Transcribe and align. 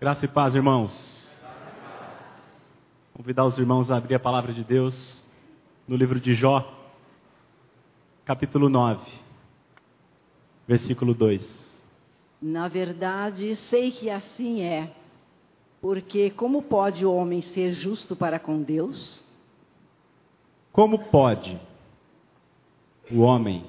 Graça 0.00 0.24
e 0.24 0.28
paz, 0.28 0.54
irmãos. 0.54 0.90
Convidar 3.12 3.44
os 3.44 3.58
irmãos 3.58 3.90
a 3.90 3.98
abrir 3.98 4.14
a 4.14 4.18
palavra 4.18 4.50
de 4.50 4.64
Deus 4.64 5.14
no 5.86 5.94
livro 5.94 6.18
de 6.18 6.32
Jó, 6.32 6.66
capítulo 8.24 8.70
9, 8.70 8.98
versículo 10.66 11.12
2. 11.12 11.44
Na 12.40 12.66
verdade, 12.66 13.54
sei 13.56 13.90
que 13.90 14.08
assim 14.08 14.62
é, 14.62 14.90
porque 15.82 16.30
como 16.30 16.62
pode 16.62 17.04
o 17.04 17.12
homem 17.12 17.42
ser 17.42 17.74
justo 17.74 18.16
para 18.16 18.38
com 18.38 18.62
Deus? 18.62 19.22
Como 20.72 20.98
pode 21.10 21.60
o 23.10 23.20
homem 23.20 23.66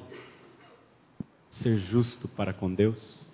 ser 1.49 1.77
justo 1.79 2.29
para 2.29 2.53
com 2.53 2.73
Deus? 2.73 3.29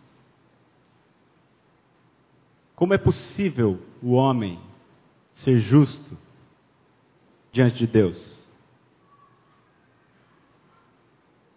Como 2.77 2.93
é 2.93 2.97
possível 2.99 3.81
o 4.03 4.11
homem 4.11 4.61
ser 5.33 5.57
justo 5.57 6.15
diante 7.51 7.79
de 7.79 7.87
Deus? 7.87 8.47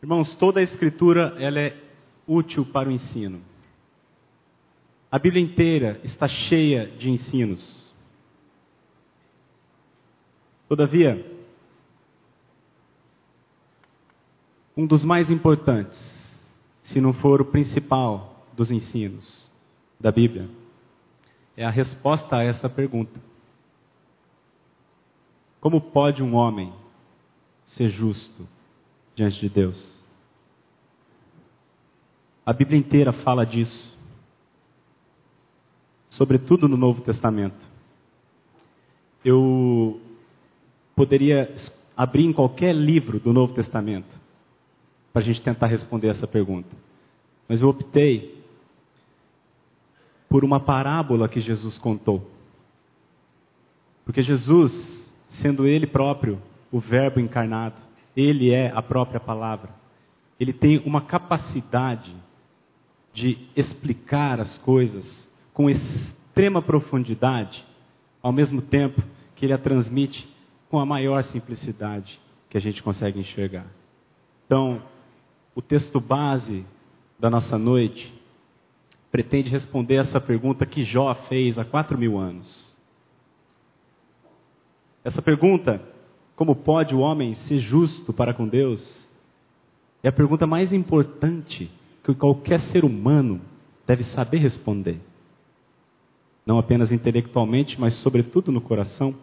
Irmãos, 0.02 0.34
toda 0.36 0.60
a 0.60 0.62
escritura 0.62 1.36
ela 1.38 1.60
é 1.60 1.78
útil 2.26 2.64
para 2.64 2.88
o 2.88 2.92
ensino. 2.92 3.42
A 5.12 5.18
Bíblia 5.18 5.42
inteira 5.42 6.00
está 6.02 6.26
cheia 6.26 6.86
de 6.86 7.10
ensinos. 7.10 7.94
Todavia, 10.66 11.22
um 14.74 14.86
dos 14.86 15.04
mais 15.04 15.30
importantes, 15.30 16.00
se 16.80 16.98
não 16.98 17.12
for 17.12 17.42
o 17.42 17.44
principal 17.44 18.46
dos 18.56 18.70
ensinos 18.70 19.50
da 20.00 20.10
Bíblia, 20.10 20.48
é 21.60 21.64
a 21.66 21.70
resposta 21.70 22.36
a 22.36 22.42
essa 22.42 22.70
pergunta: 22.70 23.20
Como 25.60 25.78
pode 25.78 26.22
um 26.22 26.34
homem 26.34 26.72
ser 27.66 27.90
justo 27.90 28.48
diante 29.14 29.38
de 29.38 29.50
Deus? 29.50 30.00
A 32.46 32.52
Bíblia 32.54 32.78
inteira 32.78 33.12
fala 33.12 33.44
disso, 33.44 33.94
sobretudo 36.08 36.66
no 36.66 36.78
Novo 36.78 37.02
Testamento. 37.02 37.68
Eu 39.22 40.00
poderia 40.96 41.54
abrir 41.94 42.24
em 42.24 42.32
qualquer 42.32 42.74
livro 42.74 43.20
do 43.20 43.34
Novo 43.34 43.52
Testamento 43.52 44.18
para 45.12 45.20
a 45.20 45.24
gente 45.24 45.42
tentar 45.42 45.66
responder 45.66 46.08
essa 46.08 46.26
pergunta, 46.26 46.74
mas 47.46 47.60
eu 47.60 47.68
optei 47.68 48.39
por 50.30 50.44
uma 50.44 50.60
parábola 50.60 51.28
que 51.28 51.40
Jesus 51.40 51.76
contou. 51.76 52.30
Porque 54.04 54.22
Jesus, 54.22 55.12
sendo 55.28 55.66
Ele 55.66 55.88
próprio 55.88 56.40
o 56.70 56.78
Verbo 56.78 57.18
encarnado, 57.18 57.74
Ele 58.16 58.52
é 58.52 58.70
a 58.70 58.80
própria 58.80 59.18
palavra, 59.18 59.70
Ele 60.38 60.52
tem 60.52 60.80
uma 60.86 61.00
capacidade 61.00 62.14
de 63.12 63.38
explicar 63.56 64.38
as 64.38 64.56
coisas 64.58 65.28
com 65.52 65.68
extrema 65.68 66.62
profundidade, 66.62 67.66
ao 68.22 68.30
mesmo 68.30 68.62
tempo 68.62 69.02
que 69.34 69.44
Ele 69.44 69.52
a 69.52 69.58
transmite 69.58 70.28
com 70.70 70.78
a 70.78 70.86
maior 70.86 71.24
simplicidade 71.24 72.20
que 72.48 72.56
a 72.56 72.60
gente 72.60 72.84
consegue 72.84 73.18
enxergar. 73.18 73.66
Então, 74.46 74.80
o 75.56 75.60
texto 75.60 75.98
base 76.00 76.64
da 77.18 77.28
nossa 77.28 77.58
noite 77.58 78.19
pretende 79.10 79.50
responder 79.50 79.96
essa 79.96 80.20
pergunta 80.20 80.64
que 80.64 80.84
Jó 80.84 81.12
fez 81.28 81.58
há 81.58 81.64
quatro 81.64 81.98
mil 81.98 82.18
anos. 82.18 82.70
Essa 85.02 85.20
pergunta, 85.20 85.82
como 86.36 86.54
pode 86.54 86.94
o 86.94 87.00
homem 87.00 87.34
ser 87.34 87.58
justo 87.58 88.12
para 88.12 88.34
com 88.34 88.46
Deus, 88.46 89.08
é 90.02 90.08
a 90.08 90.12
pergunta 90.12 90.46
mais 90.46 90.72
importante 90.72 91.70
que 92.04 92.14
qualquer 92.14 92.60
ser 92.60 92.84
humano 92.84 93.40
deve 93.86 94.04
saber 94.04 94.38
responder. 94.38 95.00
Não 96.46 96.58
apenas 96.58 96.92
intelectualmente, 96.92 97.80
mas 97.80 97.94
sobretudo 97.94 98.50
no 98.50 98.60
coração. 98.60 99.14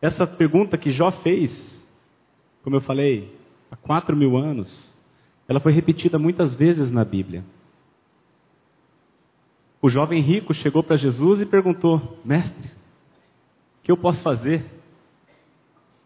Essa 0.00 0.26
pergunta 0.26 0.76
que 0.76 0.90
Jó 0.90 1.10
fez, 1.10 1.84
como 2.62 2.76
eu 2.76 2.80
falei, 2.80 3.32
há 3.70 3.76
quatro 3.76 4.16
mil 4.16 4.36
anos, 4.36 4.94
ela 5.48 5.60
foi 5.60 5.72
repetida 5.72 6.18
muitas 6.18 6.54
vezes 6.54 6.90
na 6.90 7.04
Bíblia. 7.04 7.44
O 9.84 9.90
jovem 9.90 10.22
rico 10.22 10.54
chegou 10.54 10.82
para 10.82 10.96
Jesus 10.96 11.42
e 11.42 11.44
perguntou: 11.44 12.18
Mestre, 12.24 12.68
o 12.68 13.82
que 13.82 13.92
eu 13.92 13.98
posso 13.98 14.22
fazer 14.22 14.64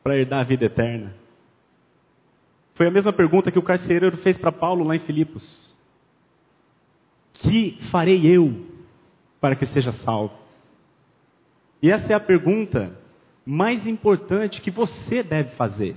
para 0.02 0.18
herdar 0.18 0.40
a 0.40 0.42
vida 0.42 0.64
eterna? 0.64 1.14
Foi 2.74 2.88
a 2.88 2.90
mesma 2.90 3.12
pergunta 3.12 3.52
que 3.52 3.58
o 3.58 3.62
carcereiro 3.62 4.16
fez 4.16 4.36
para 4.36 4.50
Paulo 4.50 4.84
lá 4.84 4.96
em 4.96 4.98
Filipos: 4.98 5.72
Que 7.34 7.78
farei 7.92 8.26
eu 8.26 8.66
para 9.40 9.54
que 9.54 9.64
seja 9.66 9.92
salvo? 9.92 10.34
E 11.80 11.88
essa 11.88 12.12
é 12.12 12.16
a 12.16 12.20
pergunta 12.20 12.98
mais 13.46 13.86
importante 13.86 14.60
que 14.60 14.72
você 14.72 15.22
deve 15.22 15.50
fazer. 15.50 15.96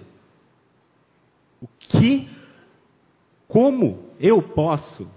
O 1.59 1.67
que, 1.79 2.29
como 3.47 4.11
eu 4.19 4.39
posso 4.39 5.09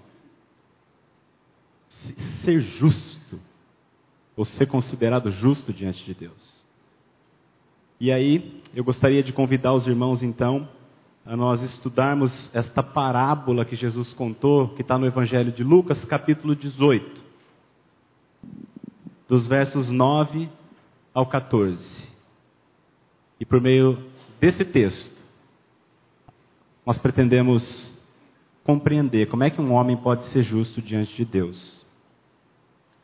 ser 2.42 2.60
justo, 2.60 3.40
ou 4.36 4.44
ser 4.44 4.66
considerado 4.66 5.30
justo 5.30 5.72
diante 5.72 6.04
de 6.04 6.14
Deus. 6.14 6.64
E 8.00 8.10
aí, 8.10 8.62
eu 8.74 8.82
gostaria 8.82 9.22
de 9.22 9.32
convidar 9.32 9.72
os 9.72 9.86
irmãos, 9.86 10.22
então, 10.22 10.68
a 11.24 11.36
nós 11.36 11.62
estudarmos 11.62 12.54
esta 12.54 12.82
parábola 12.82 13.64
que 13.64 13.76
Jesus 13.76 14.12
contou, 14.12 14.68
que 14.70 14.82
está 14.82 14.98
no 14.98 15.06
Evangelho 15.06 15.52
de 15.52 15.64
Lucas, 15.64 16.04
capítulo 16.04 16.54
18, 16.54 17.22
dos 19.28 19.46
versos 19.46 19.88
9 19.88 20.50
ao 21.14 21.24
14. 21.26 22.08
E 23.40 23.46
por 23.46 23.60
meio 23.60 24.04
desse 24.38 24.64
texto, 24.64 25.14
nós 26.84 26.98
pretendemos 26.98 27.92
compreender 28.62 29.28
como 29.28 29.44
é 29.44 29.50
que 29.50 29.60
um 29.60 29.72
homem 29.72 29.96
pode 29.96 30.24
ser 30.26 30.42
justo 30.42 30.82
diante 30.82 31.14
de 31.14 31.24
Deus. 31.24 31.83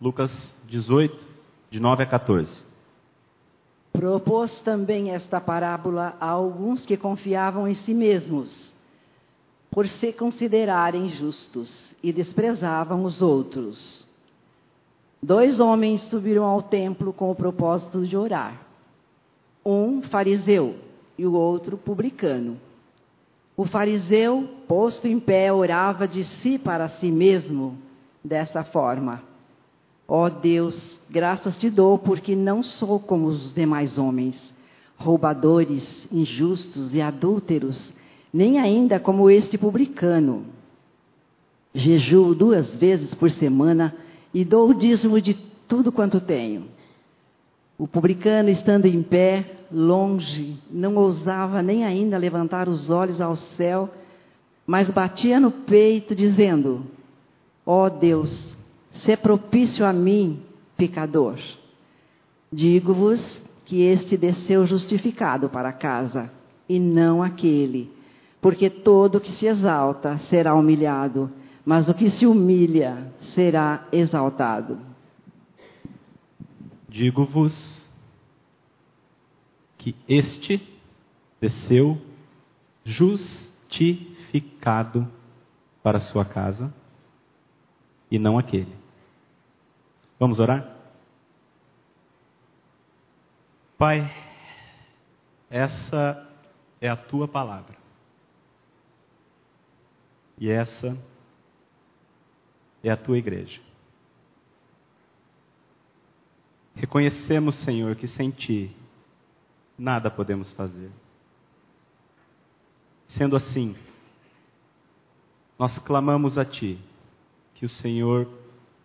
Lucas 0.00 0.54
18, 0.66 1.28
de 1.70 1.78
9 1.78 2.04
a 2.04 2.06
14. 2.06 2.64
Propôs 3.92 4.58
também 4.60 5.10
esta 5.10 5.38
parábola 5.42 6.16
a 6.18 6.30
alguns 6.30 6.86
que 6.86 6.96
confiavam 6.96 7.68
em 7.68 7.74
si 7.74 7.92
mesmos, 7.92 8.72
por 9.70 9.86
se 9.86 10.10
considerarem 10.10 11.10
justos, 11.10 11.92
e 12.02 12.14
desprezavam 12.14 13.04
os 13.04 13.20
outros. 13.20 14.08
Dois 15.22 15.60
homens 15.60 16.00
subiram 16.04 16.44
ao 16.46 16.62
templo 16.62 17.12
com 17.12 17.30
o 17.30 17.34
propósito 17.34 18.06
de 18.06 18.16
orar. 18.16 18.58
Um 19.62 20.00
fariseu 20.00 20.76
e 21.18 21.26
o 21.26 21.34
outro 21.34 21.76
publicano. 21.76 22.58
O 23.54 23.66
fariseu, 23.66 24.48
posto 24.66 25.06
em 25.06 25.20
pé, 25.20 25.52
orava 25.52 26.08
de 26.08 26.24
si 26.24 26.58
para 26.58 26.88
si 26.88 27.10
mesmo, 27.10 27.76
dessa 28.24 28.64
forma: 28.64 29.28
Ó 30.12 30.26
oh 30.26 30.28
Deus, 30.28 30.98
graças 31.08 31.56
te 31.56 31.70
dou, 31.70 31.96
porque 31.96 32.34
não 32.34 32.64
sou 32.64 32.98
como 32.98 33.28
os 33.28 33.54
demais 33.54 33.96
homens, 33.96 34.52
roubadores, 34.96 36.08
injustos 36.10 36.92
e 36.92 37.00
adúlteros, 37.00 37.92
nem 38.34 38.58
ainda 38.58 38.98
como 38.98 39.30
este 39.30 39.56
publicano. 39.56 40.46
Jejuo 41.72 42.34
duas 42.34 42.76
vezes 42.76 43.14
por 43.14 43.30
semana 43.30 43.94
e 44.34 44.44
dou 44.44 44.70
o 44.70 44.74
dízimo 44.74 45.20
de 45.20 45.34
tudo 45.68 45.92
quanto 45.92 46.20
tenho. 46.20 46.64
O 47.78 47.86
publicano, 47.86 48.48
estando 48.48 48.86
em 48.86 49.04
pé, 49.04 49.58
longe, 49.70 50.58
não 50.68 50.96
ousava 50.96 51.62
nem 51.62 51.84
ainda 51.84 52.18
levantar 52.18 52.68
os 52.68 52.90
olhos 52.90 53.20
ao 53.20 53.36
céu, 53.36 53.88
mas 54.66 54.90
batia 54.90 55.38
no 55.38 55.52
peito, 55.52 56.16
dizendo: 56.16 56.84
Ó 57.64 57.86
oh 57.86 57.90
Deus, 57.90 58.58
Ser 58.90 59.18
propício 59.18 59.86
a 59.86 59.92
mim, 59.92 60.42
pecador. 60.76 61.38
Digo-vos 62.52 63.40
que 63.64 63.82
este 63.82 64.16
desceu 64.16 64.66
justificado 64.66 65.48
para 65.48 65.72
casa, 65.72 66.32
e 66.68 66.80
não 66.80 67.22
aquele. 67.22 67.88
Porque 68.40 68.68
todo 68.68 69.20
que 69.20 69.30
se 69.32 69.46
exalta 69.46 70.18
será 70.18 70.54
humilhado, 70.54 71.30
mas 71.64 71.88
o 71.88 71.94
que 71.94 72.10
se 72.10 72.26
humilha 72.26 73.12
será 73.18 73.86
exaltado. 73.92 74.78
Digo-vos 76.88 77.88
que 79.78 79.94
este 80.08 80.60
desceu 81.40 81.96
justificado 82.84 85.06
para 85.82 86.00
sua 86.00 86.24
casa, 86.24 86.74
e 88.10 88.18
não 88.18 88.36
aquele. 88.36 88.79
Vamos 90.20 90.38
orar? 90.38 90.76
Pai, 93.78 94.14
essa 95.48 96.30
é 96.78 96.90
a 96.90 96.96
tua 96.96 97.26
palavra. 97.26 97.74
E 100.36 100.50
essa 100.50 100.94
é 102.84 102.90
a 102.90 102.96
tua 102.98 103.16
igreja. 103.16 103.62
Reconhecemos, 106.74 107.54
Senhor, 107.56 107.96
que 107.96 108.06
sem 108.06 108.30
ti 108.30 108.76
nada 109.78 110.10
podemos 110.10 110.52
fazer. 110.52 110.90
Sendo 113.06 113.36
assim, 113.36 113.74
nós 115.58 115.78
clamamos 115.78 116.36
a 116.36 116.44
ti 116.44 116.78
que 117.54 117.64
o 117.64 117.68
Senhor, 117.68 118.28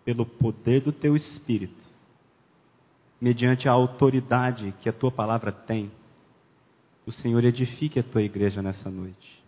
pelo 0.06 0.24
poder 0.24 0.82
do 0.82 0.92
teu 0.92 1.16
Espírito, 1.16 1.84
mediante 3.20 3.68
a 3.68 3.72
autoridade 3.72 4.72
que 4.80 4.88
a 4.88 4.92
tua 4.92 5.10
palavra 5.10 5.50
tem, 5.50 5.90
o 7.04 7.10
Senhor 7.10 7.42
edifique 7.42 7.98
a 7.98 8.04
tua 8.04 8.22
igreja 8.22 8.62
nessa 8.62 8.88
noite. 8.88 9.42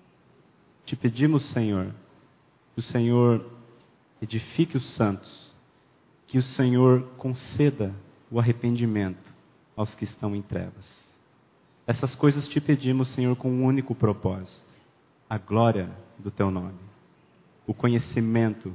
Te 0.84 0.96
pedimos, 0.96 1.44
Senhor, 1.44 1.94
que 2.75 2.81
o 2.81 2.82
Senhor 2.82 3.46
edifique 4.20 4.76
os 4.76 4.84
santos, 4.94 5.55
que 6.26 6.38
o 6.38 6.43
Senhor 6.43 7.05
conceda 7.16 7.94
o 8.28 8.40
arrependimento 8.40 9.32
aos 9.76 9.94
que 9.94 10.02
estão 10.02 10.34
em 10.34 10.43
trevas. 10.43 11.08
Essas 11.87 12.16
coisas 12.16 12.49
te 12.49 12.60
pedimos, 12.60 13.08
Senhor, 13.08 13.37
com 13.37 13.49
um 13.49 13.64
único 13.64 13.94
propósito: 13.94 14.66
a 15.31 15.38
glória 15.38 15.88
do 16.19 16.32
teu 16.32 16.50
nome, 16.50 16.81
o 17.64 17.72
conhecimento 17.72 18.75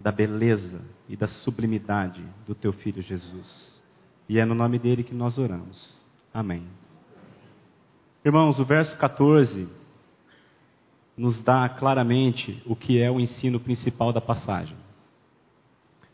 da 0.00 0.10
beleza 0.10 0.80
e 1.08 1.16
da 1.16 1.26
sublimidade 1.26 2.24
do 2.46 2.54
teu 2.54 2.72
filho 2.72 3.02
Jesus. 3.02 3.82
E 4.28 4.38
é 4.38 4.44
no 4.44 4.54
nome 4.54 4.78
dele 4.78 5.04
que 5.04 5.14
nós 5.14 5.36
oramos. 5.36 5.94
Amém. 6.32 6.66
Irmãos, 8.24 8.58
o 8.58 8.64
verso 8.64 8.96
14 8.96 9.68
nos 11.16 11.42
dá 11.42 11.68
claramente 11.68 12.62
o 12.64 12.74
que 12.74 13.00
é 13.00 13.10
o 13.10 13.20
ensino 13.20 13.60
principal 13.60 14.12
da 14.12 14.20
passagem. 14.20 14.76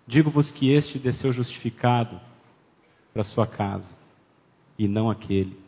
Digo-vos 0.07 0.51
que 0.51 0.73
este 0.73 0.99
desceu 0.99 1.33
justificado 1.33 2.21
para 3.13 3.23
sua 3.23 3.47
casa 3.47 3.89
e 4.79 4.89
não 4.89 5.11
aquele. 5.11 5.66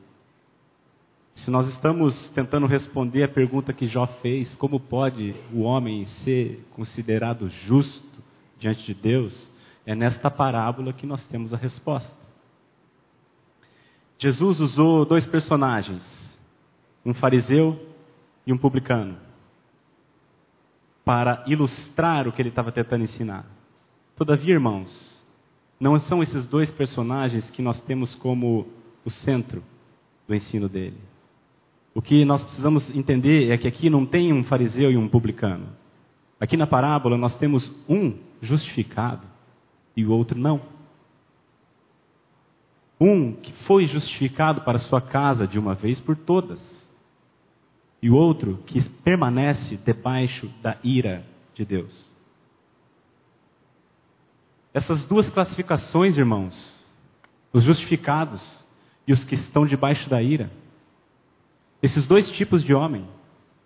Se 1.38 1.52
nós 1.52 1.69
estamos 1.69 2.29
tentando 2.31 2.67
responder 2.67 3.23
a 3.23 3.29
pergunta 3.29 3.73
que 3.73 3.87
Jó 3.87 4.08
fez, 4.08 4.56
como 4.56 4.81
pode 4.81 5.37
o 5.52 5.61
homem 5.61 6.05
ser 6.05 6.67
considerado 6.75 7.49
justo 7.49 8.20
diante 8.58 8.85
de 8.85 8.93
Deus, 8.93 9.49
é 9.87 9.94
nesta 9.94 10.29
parábola 10.32 10.93
que 10.93 11.06
nós 11.06 11.25
temos 11.29 11.55
a 11.55 11.56
resposta. 11.56 12.19
Jesus 14.19 14.58
usou 14.58 15.05
dois 15.05 15.25
personagens, 15.25 16.37
um 17.06 17.14
fariseu 17.14 17.87
e 18.44 18.52
um 18.52 18.58
publicano, 18.58 19.17
para 21.05 21.44
ilustrar 21.46 22.26
o 22.26 22.32
que 22.32 22.43
ele 22.43 22.49
estava 22.49 22.73
tentando 22.73 23.05
ensinar. 23.05 23.46
Todavia, 24.17 24.55
irmãos, 24.55 25.25
não 25.79 25.96
são 26.00 26.20
esses 26.20 26.49
dois 26.49 26.69
personagens 26.69 27.49
que 27.49 27.62
nós 27.62 27.81
temos 27.81 28.12
como 28.17 28.67
o 29.05 29.11
centro 29.11 29.62
do 30.26 30.35
ensino 30.35 30.69
dele. 30.69 30.99
O 31.94 32.02
que 32.02 32.25
nós 32.25 32.44
precisamos 32.44 32.94
entender 32.94 33.50
é 33.50 33.58
que 33.58 33.67
aqui 33.67 33.90
não 33.90 34.06
tem 34.06 34.32
um 34.32 34.44
fariseu 34.44 34.90
e 34.90 34.96
um 34.96 35.08
publicano. 35.08 35.69
Aqui 36.40 36.56
na 36.56 36.67
parábola 36.67 37.17
nós 37.17 37.37
temos 37.38 37.75
um 37.88 38.17
justificado 38.40 39.26
e 39.96 40.05
o 40.05 40.12
outro 40.12 40.38
não. 40.38 40.61
Um 43.00 43.32
que 43.32 43.52
foi 43.64 43.87
justificado 43.87 44.62
para 44.62 44.79
sua 44.79 45.00
casa 45.00 45.46
de 45.46 45.58
uma 45.58 45.75
vez 45.75 46.00
por 46.00 46.17
todas, 46.17 46.79
e 48.00 48.11
o 48.11 48.14
outro 48.14 48.62
que 48.67 48.81
permanece 49.00 49.76
debaixo 49.76 50.49
da 50.62 50.76
ira 50.85 51.25
de 51.55 51.64
Deus. 51.64 52.08
Essas 54.73 55.05
duas 55.05 55.29
classificações, 55.31 56.17
irmãos, 56.17 56.87
os 57.52 57.64
justificados 57.64 58.64
e 59.06 59.12
os 59.12 59.25
que 59.25 59.35
estão 59.35 59.67
debaixo 59.67 60.08
da 60.08 60.23
ira, 60.23 60.50
esses 61.82 62.06
dois 62.06 62.30
tipos 62.30 62.62
de 62.62 62.75
homem 62.75 63.06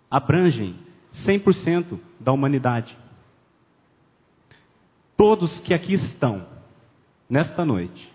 abrangem 0.09 0.77
100% 1.25 1.99
da 2.19 2.31
humanidade. 2.31 2.97
Todos 5.17 5.59
que 5.61 5.73
aqui 5.73 5.93
estão, 5.93 6.45
nesta 7.29 7.63
noite, 7.65 8.11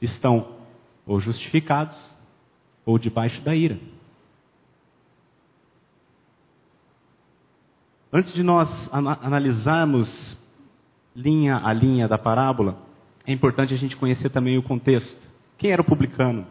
estão 0.00 0.54
ou 1.06 1.20
justificados 1.20 2.14
ou 2.84 2.98
debaixo 2.98 3.42
da 3.42 3.54
ira. 3.54 3.78
Antes 8.12 8.32
de 8.32 8.42
nós 8.42 8.68
analisarmos 8.92 10.38
linha 11.16 11.60
a 11.64 11.72
linha 11.72 12.06
da 12.06 12.16
parábola, 12.16 12.78
é 13.26 13.32
importante 13.32 13.74
a 13.74 13.76
gente 13.76 13.96
conhecer 13.96 14.30
também 14.30 14.56
o 14.56 14.62
contexto. 14.62 15.20
Quem 15.58 15.72
era 15.72 15.82
o 15.82 15.84
publicano? 15.84 16.46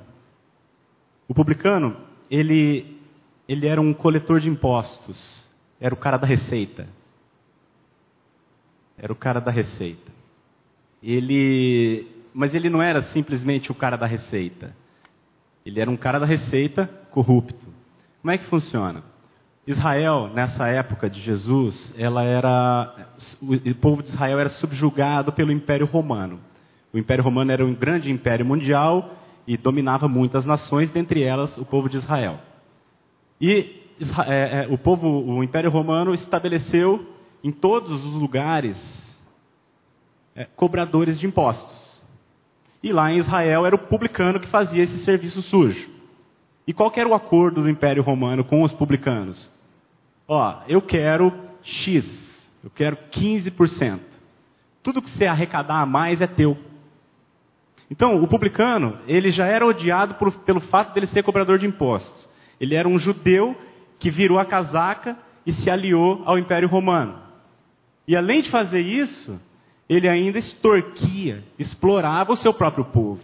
O 1.27 1.33
publicano, 1.33 1.95
ele, 2.33 2.99
ele 3.47 3.67
era 3.67 3.79
um 3.79 3.93
coletor 3.93 4.39
de 4.39 4.49
impostos, 4.49 5.47
era 5.79 5.93
o 5.93 5.97
cara 5.97 6.17
da 6.17 6.25
receita. 6.25 6.87
Era 8.97 9.13
o 9.13 9.15
cara 9.15 9.39
da 9.39 9.51
receita. 9.51 10.11
Ele, 11.01 12.07
mas 12.33 12.55
ele 12.55 12.71
não 12.71 12.81
era 12.81 13.03
simplesmente 13.03 13.71
o 13.71 13.75
cara 13.75 13.95
da 13.95 14.07
receita. 14.07 14.75
Ele 15.63 15.79
era 15.79 15.91
um 15.91 15.95
cara 15.95 16.19
da 16.19 16.25
receita 16.25 16.87
corrupto. 17.11 17.67
Como 18.21 18.31
é 18.31 18.37
que 18.39 18.45
funciona? 18.45 19.03
Israel, 19.67 20.31
nessa 20.33 20.67
época 20.67 21.09
de 21.09 21.19
Jesus, 21.19 21.93
ela 21.95 22.23
era, 22.23 22.95
o 23.41 23.75
povo 23.75 24.01
de 24.01 24.09
Israel 24.09 24.39
era 24.39 24.49
subjugado 24.49 25.31
pelo 25.33 25.51
Império 25.51 25.85
Romano. 25.85 26.39
O 26.91 26.97
Império 26.97 27.23
Romano 27.23 27.51
era 27.51 27.63
um 27.63 27.75
grande 27.75 28.11
império 28.11 28.45
mundial 28.45 29.22
e 29.47 29.57
dominava 29.57 30.07
muitas 30.07 30.45
nações, 30.45 30.91
dentre 30.91 31.23
elas 31.23 31.57
o 31.57 31.65
povo 31.65 31.89
de 31.89 31.97
Israel. 31.97 32.39
E 33.39 33.81
é, 34.27 34.63
é, 34.63 34.67
o 34.69 34.77
povo, 34.77 35.07
o 35.07 35.43
Império 35.43 35.69
Romano 35.69 36.13
estabeleceu 36.13 37.05
em 37.43 37.51
todos 37.51 38.05
os 38.05 38.15
lugares 38.15 38.77
é, 40.35 40.45
cobradores 40.55 41.19
de 41.19 41.27
impostos. 41.27 42.01
E 42.81 42.91
lá 42.91 43.11
em 43.11 43.17
Israel 43.17 43.65
era 43.65 43.75
o 43.75 43.79
publicano 43.79 44.39
que 44.39 44.47
fazia 44.47 44.83
esse 44.83 44.97
serviço 44.99 45.41
sujo. 45.41 45.89
E 46.65 46.73
qual 46.73 46.91
era 46.95 47.07
o 47.07 47.13
acordo 47.13 47.61
do 47.61 47.69
Império 47.69 48.03
Romano 48.03 48.43
com 48.43 48.61
os 48.61 48.73
publicanos? 48.73 49.51
Ó, 50.27 50.61
eu 50.67 50.81
quero 50.81 51.33
X, 51.61 52.05
eu 52.63 52.69
quero 52.69 52.97
15%. 53.11 53.99
Tudo 54.81 55.01
que 55.01 55.09
você 55.09 55.25
arrecadar 55.25 55.81
a 55.81 55.85
mais 55.85 56.21
é 56.21 56.27
teu. 56.27 56.57
Então, 57.93 58.23
o 58.23 58.27
publicano, 58.27 58.97
ele 59.07 59.29
já 59.29 59.45
era 59.45 59.63
odiado 59.63 60.15
por, 60.15 60.31
pelo 60.31 60.59
fato 60.59 60.95
dele 60.95 61.05
ser 61.05 61.21
cobrador 61.21 61.59
de 61.59 61.67
impostos. 61.67 62.27
Ele 62.59 62.73
era 62.73 62.89
um 62.89 62.97
judeu 62.97 63.55
que 63.99 64.09
virou 64.09 64.39
a 64.39 64.45
casaca 64.45 65.15
e 65.45 65.53
se 65.53 65.69
aliou 65.69 66.23
ao 66.25 66.39
Império 66.39 66.67
Romano. 66.67 67.19
E 68.07 68.15
além 68.15 68.41
de 68.41 68.49
fazer 68.49 68.79
isso, 68.79 69.39
ele 69.87 70.09
ainda 70.09 70.39
extorquia, 70.39 71.43
explorava 71.59 72.33
o 72.33 72.35
seu 72.35 72.51
próprio 72.51 72.85
povo. 72.85 73.21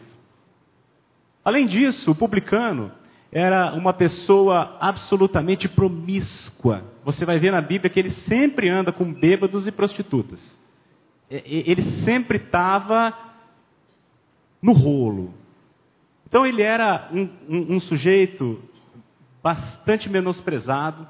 Além 1.44 1.66
disso, 1.66 2.12
o 2.12 2.16
publicano, 2.16 2.92
era 3.32 3.74
uma 3.74 3.92
pessoa 3.92 4.78
absolutamente 4.80 5.68
promíscua. 5.68 6.84
Você 7.04 7.26
vai 7.26 7.40
ver 7.40 7.52
na 7.52 7.60
Bíblia 7.60 7.90
que 7.90 8.00
ele 8.00 8.12
sempre 8.12 8.70
anda 8.70 8.92
com 8.92 9.12
bêbados 9.12 9.66
e 9.66 9.72
prostitutas. 9.72 10.60
Ele 11.28 11.82
sempre 12.04 12.38
estava 12.38 13.29
no 14.62 14.74
rolo. 14.74 15.34
Então 16.28 16.46
ele 16.46 16.62
era 16.62 17.10
um, 17.12 17.30
um, 17.48 17.76
um 17.76 17.80
sujeito 17.80 18.62
bastante 19.42 20.10
menosprezado, 20.10 21.08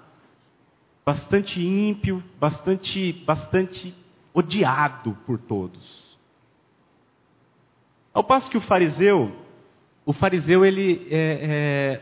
bastante 1.05 1.59
ímpio, 1.59 2.23
bastante, 2.39 3.11
bastante 3.25 3.93
odiado 4.33 5.17
por 5.25 5.37
todos. 5.39 6.17
Ao 8.13 8.23
passo 8.23 8.49
que 8.49 8.57
o 8.57 8.61
fariseu, 8.61 9.31
o 10.05 10.13
fariseu 10.13 10.65
ele 10.65 11.07
é, 11.09 12.01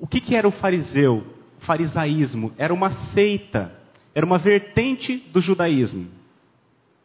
o 0.00 0.06
que, 0.06 0.20
que 0.20 0.34
era 0.34 0.46
o 0.46 0.52
fariseu? 0.52 1.26
O 1.60 1.64
farisaísmo 1.64 2.52
era 2.58 2.72
uma 2.74 2.90
seita, 2.90 3.72
era 4.14 4.26
uma 4.26 4.38
vertente 4.38 5.16
do 5.32 5.40
judaísmo. 5.40 6.08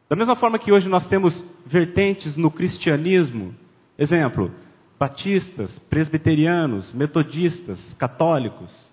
Da 0.09 0.15
mesma 0.15 0.35
forma 0.35 0.57
que 0.57 0.71
hoje 0.71 0.87
nós 0.87 1.07
temos 1.07 1.43
vertentes 1.67 2.37
no 2.37 2.49
cristianismo, 2.49 3.53
exemplo, 3.97 4.51
batistas, 4.97 5.77
presbiterianos, 5.89 6.93
metodistas, 6.93 7.93
católicos. 7.93 8.91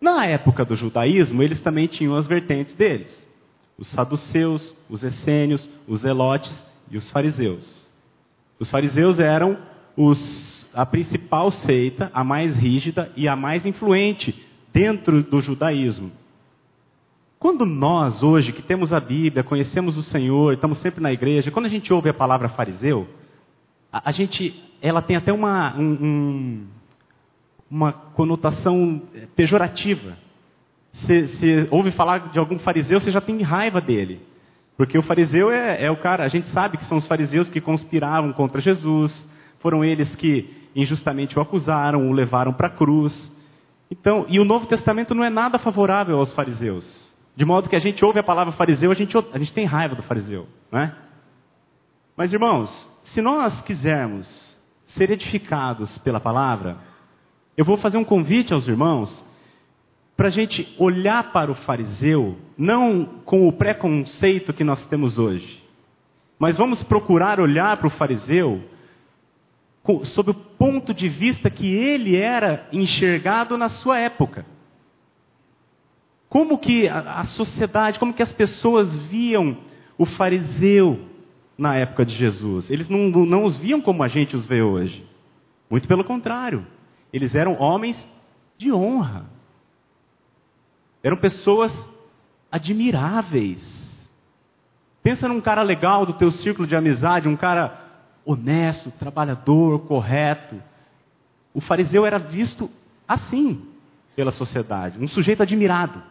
Na 0.00 0.26
época 0.26 0.64
do 0.64 0.74
judaísmo, 0.74 1.42
eles 1.42 1.60
também 1.60 1.86
tinham 1.86 2.16
as 2.16 2.26
vertentes 2.26 2.74
deles. 2.74 3.28
Os 3.78 3.88
saduceus, 3.88 4.74
os 4.88 5.02
essênios, 5.02 5.68
os 5.86 6.04
elotes 6.04 6.66
e 6.90 6.96
os 6.96 7.10
fariseus. 7.10 7.88
Os 8.58 8.68
fariseus 8.68 9.18
eram 9.18 9.56
os, 9.96 10.68
a 10.74 10.84
principal 10.84 11.50
seita, 11.50 12.10
a 12.12 12.22
mais 12.22 12.56
rígida 12.56 13.10
e 13.16 13.26
a 13.28 13.36
mais 13.36 13.64
influente 13.64 14.46
dentro 14.72 15.22
do 15.22 15.40
judaísmo. 15.40 16.12
Quando 17.40 17.64
nós, 17.64 18.22
hoje, 18.22 18.52
que 18.52 18.60
temos 18.60 18.92
a 18.92 19.00
Bíblia, 19.00 19.42
conhecemos 19.42 19.96
o 19.96 20.02
Senhor, 20.02 20.52
estamos 20.52 20.76
sempre 20.76 21.00
na 21.00 21.10
igreja, 21.10 21.50
quando 21.50 21.64
a 21.64 21.70
gente 21.70 21.90
ouve 21.90 22.10
a 22.10 22.14
palavra 22.14 22.50
fariseu, 22.50 23.08
a, 23.90 24.10
a 24.10 24.12
gente, 24.12 24.62
ela 24.82 25.00
tem 25.00 25.16
até 25.16 25.32
uma, 25.32 25.74
um, 25.74 25.90
um, 25.90 26.66
uma 27.70 27.92
conotação 27.94 29.00
pejorativa. 29.34 30.18
Se, 30.90 31.66
ouve 31.70 31.90
falar 31.92 32.28
de 32.30 32.38
algum 32.38 32.58
fariseu, 32.58 33.00
você 33.00 33.10
já 33.10 33.22
tem 33.22 33.40
raiva 33.40 33.80
dele. 33.80 34.20
Porque 34.76 34.98
o 34.98 35.02
fariseu 35.02 35.50
é, 35.50 35.82
é 35.82 35.90
o 35.90 35.96
cara, 35.96 36.24
a 36.24 36.28
gente 36.28 36.46
sabe 36.48 36.76
que 36.76 36.84
são 36.84 36.98
os 36.98 37.06
fariseus 37.06 37.48
que 37.48 37.58
conspiravam 37.58 38.34
contra 38.34 38.60
Jesus, 38.60 39.26
foram 39.60 39.82
eles 39.82 40.14
que 40.14 40.68
injustamente 40.76 41.38
o 41.38 41.40
acusaram, 41.40 42.06
o 42.06 42.12
levaram 42.12 42.52
para 42.52 42.66
a 42.66 42.70
cruz. 42.70 43.34
Então, 43.90 44.26
e 44.28 44.38
o 44.38 44.44
Novo 44.44 44.66
Testamento 44.66 45.14
não 45.14 45.24
é 45.24 45.30
nada 45.30 45.58
favorável 45.58 46.18
aos 46.18 46.34
fariseus. 46.34 47.09
De 47.34 47.44
modo 47.44 47.68
que 47.68 47.76
a 47.76 47.80
gente 47.80 48.04
ouve 48.04 48.18
a 48.18 48.22
palavra 48.24 48.52
fariseu, 48.52 48.90
a 48.90 48.94
gente, 48.94 49.16
a 49.16 49.38
gente 49.38 49.52
tem 49.52 49.64
raiva 49.64 49.94
do 49.94 50.02
fariseu, 50.02 50.46
né? 50.70 50.94
Mas 52.16 52.32
irmãos, 52.32 52.88
se 53.02 53.22
nós 53.22 53.62
quisermos 53.62 54.56
ser 54.84 55.10
edificados 55.10 55.96
pela 55.98 56.20
palavra, 56.20 56.78
eu 57.56 57.64
vou 57.64 57.76
fazer 57.76 57.96
um 57.96 58.04
convite 58.04 58.52
aos 58.52 58.66
irmãos 58.68 59.24
para 60.16 60.28
a 60.28 60.30
gente 60.30 60.74
olhar 60.78 61.32
para 61.32 61.50
o 61.50 61.54
fariseu, 61.54 62.36
não 62.58 63.06
com 63.24 63.48
o 63.48 63.52
preconceito 63.52 64.52
que 64.52 64.62
nós 64.62 64.84
temos 64.86 65.18
hoje, 65.18 65.64
mas 66.38 66.58
vamos 66.58 66.82
procurar 66.82 67.40
olhar 67.40 67.76
para 67.78 67.86
o 67.86 67.90
fariseu 67.90 68.62
sob 70.04 70.30
o 70.30 70.34
ponto 70.34 70.92
de 70.92 71.08
vista 71.08 71.48
que 71.48 71.66
ele 71.66 72.16
era 72.16 72.68
enxergado 72.72 73.56
na 73.56 73.68
sua 73.68 73.98
época. 73.98 74.44
Como 76.30 76.56
que 76.56 76.88
a, 76.88 77.24
sociedade, 77.24 77.98
como 77.98 78.14
que 78.14 78.22
as 78.22 78.30
pessoas 78.30 78.96
viam 79.08 79.58
o 79.98 80.06
fariseu 80.06 81.04
na 81.58 81.74
época 81.74 82.06
de 82.06 82.14
Jesus? 82.14 82.70
Eles 82.70 82.88
não, 82.88 83.08
não 83.26 83.42
os 83.42 83.56
viam 83.56 83.80
como 83.80 84.04
a 84.04 84.08
gente 84.08 84.36
os 84.36 84.46
vê 84.46 84.62
hoje. 84.62 85.04
Muito 85.68 85.88
pelo 85.88 86.04
contrário. 86.04 86.64
Eles 87.12 87.34
eram 87.34 87.60
homens 87.60 88.08
de 88.56 88.72
honra. 88.72 89.26
Eram 91.02 91.16
pessoas 91.16 91.76
admiráveis. 92.50 93.60
Pensa 95.02 95.26
num 95.26 95.40
cara 95.40 95.62
legal 95.62 96.06
do 96.06 96.12
teu 96.12 96.30
círculo 96.30 96.68
de 96.68 96.76
amizade, 96.76 97.28
um 97.28 97.36
cara 97.36 97.76
honesto, 98.24 98.92
trabalhador, 98.92 99.80
correto. 99.80 100.62
O 101.52 101.60
fariseu 101.60 102.06
era 102.06 102.20
visto 102.20 102.70
assim 103.08 103.66
pela 104.14 104.30
sociedade, 104.30 104.96
um 105.02 105.08
sujeito 105.08 105.42
admirado. 105.42 106.09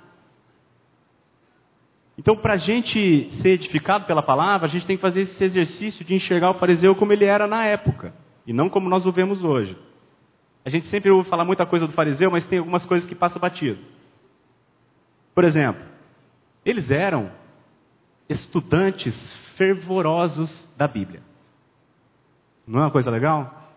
Então, 2.20 2.36
para 2.36 2.56
a 2.56 2.58
gente 2.58 3.32
ser 3.36 3.52
edificado 3.52 4.04
pela 4.04 4.22
palavra, 4.22 4.68
a 4.68 4.70
gente 4.70 4.86
tem 4.86 4.98
que 4.98 5.02
fazer 5.02 5.22
esse 5.22 5.42
exercício 5.42 6.04
de 6.04 6.14
enxergar 6.14 6.50
o 6.50 6.54
fariseu 6.54 6.94
como 6.94 7.14
ele 7.14 7.24
era 7.24 7.48
na 7.48 7.66
época, 7.66 8.14
e 8.46 8.52
não 8.52 8.70
como 8.70 8.90
nós 8.90 9.06
o 9.06 9.12
vemos 9.14 9.42
hoje. 9.42 9.78
A 10.66 10.70
gente 10.70 10.88
sempre 10.88 11.10
ouve 11.10 11.30
falar 11.30 11.46
muita 11.46 11.66
coisa 11.66 11.88
do 11.88 11.94
fariseu, 11.94 12.30
mas 12.30 12.46
tem 12.46 12.60
algumas 12.60 12.84
coisas 12.84 13.08
que 13.08 13.16
passam 13.16 13.40
batido. 13.40 13.80
Por 15.34 15.46
exemplo, 15.46 15.82
eles 16.66 16.92
eram 16.92 17.32
estudantes 18.28 19.32
fervorosos 19.56 20.68
da 20.76 20.90
Bíblia. 20.90 21.22
Não 22.68 22.80
é 22.80 22.84
uma 22.84 22.92
coisa 22.92 23.10
legal? 23.10 23.72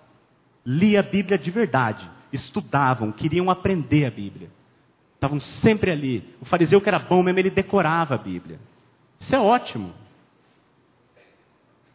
Lia 0.66 0.98
a 0.98 1.04
Bíblia 1.04 1.38
de 1.38 1.50
verdade, 1.52 2.10
estudavam, 2.32 3.12
queriam 3.12 3.48
aprender 3.48 4.04
a 4.04 4.10
Bíblia. 4.10 4.50
Estavam 5.22 5.38
sempre 5.38 5.92
ali. 5.92 6.24
O 6.40 6.44
fariseu 6.44 6.80
que 6.80 6.88
era 6.88 6.98
bom 6.98 7.22
mesmo, 7.22 7.38
ele 7.38 7.48
decorava 7.48 8.16
a 8.16 8.18
Bíblia. 8.18 8.58
Isso 9.20 9.32
é 9.32 9.38
ótimo. 9.38 9.92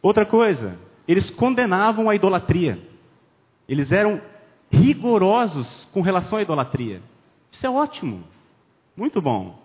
Outra 0.00 0.24
coisa, 0.24 0.78
eles 1.06 1.28
condenavam 1.28 2.08
a 2.08 2.14
idolatria. 2.14 2.78
Eles 3.68 3.92
eram 3.92 4.18
rigorosos 4.72 5.86
com 5.92 6.00
relação 6.00 6.38
à 6.38 6.42
idolatria. 6.42 7.02
Isso 7.50 7.66
é 7.66 7.68
ótimo. 7.68 8.24
Muito 8.96 9.20
bom. 9.20 9.62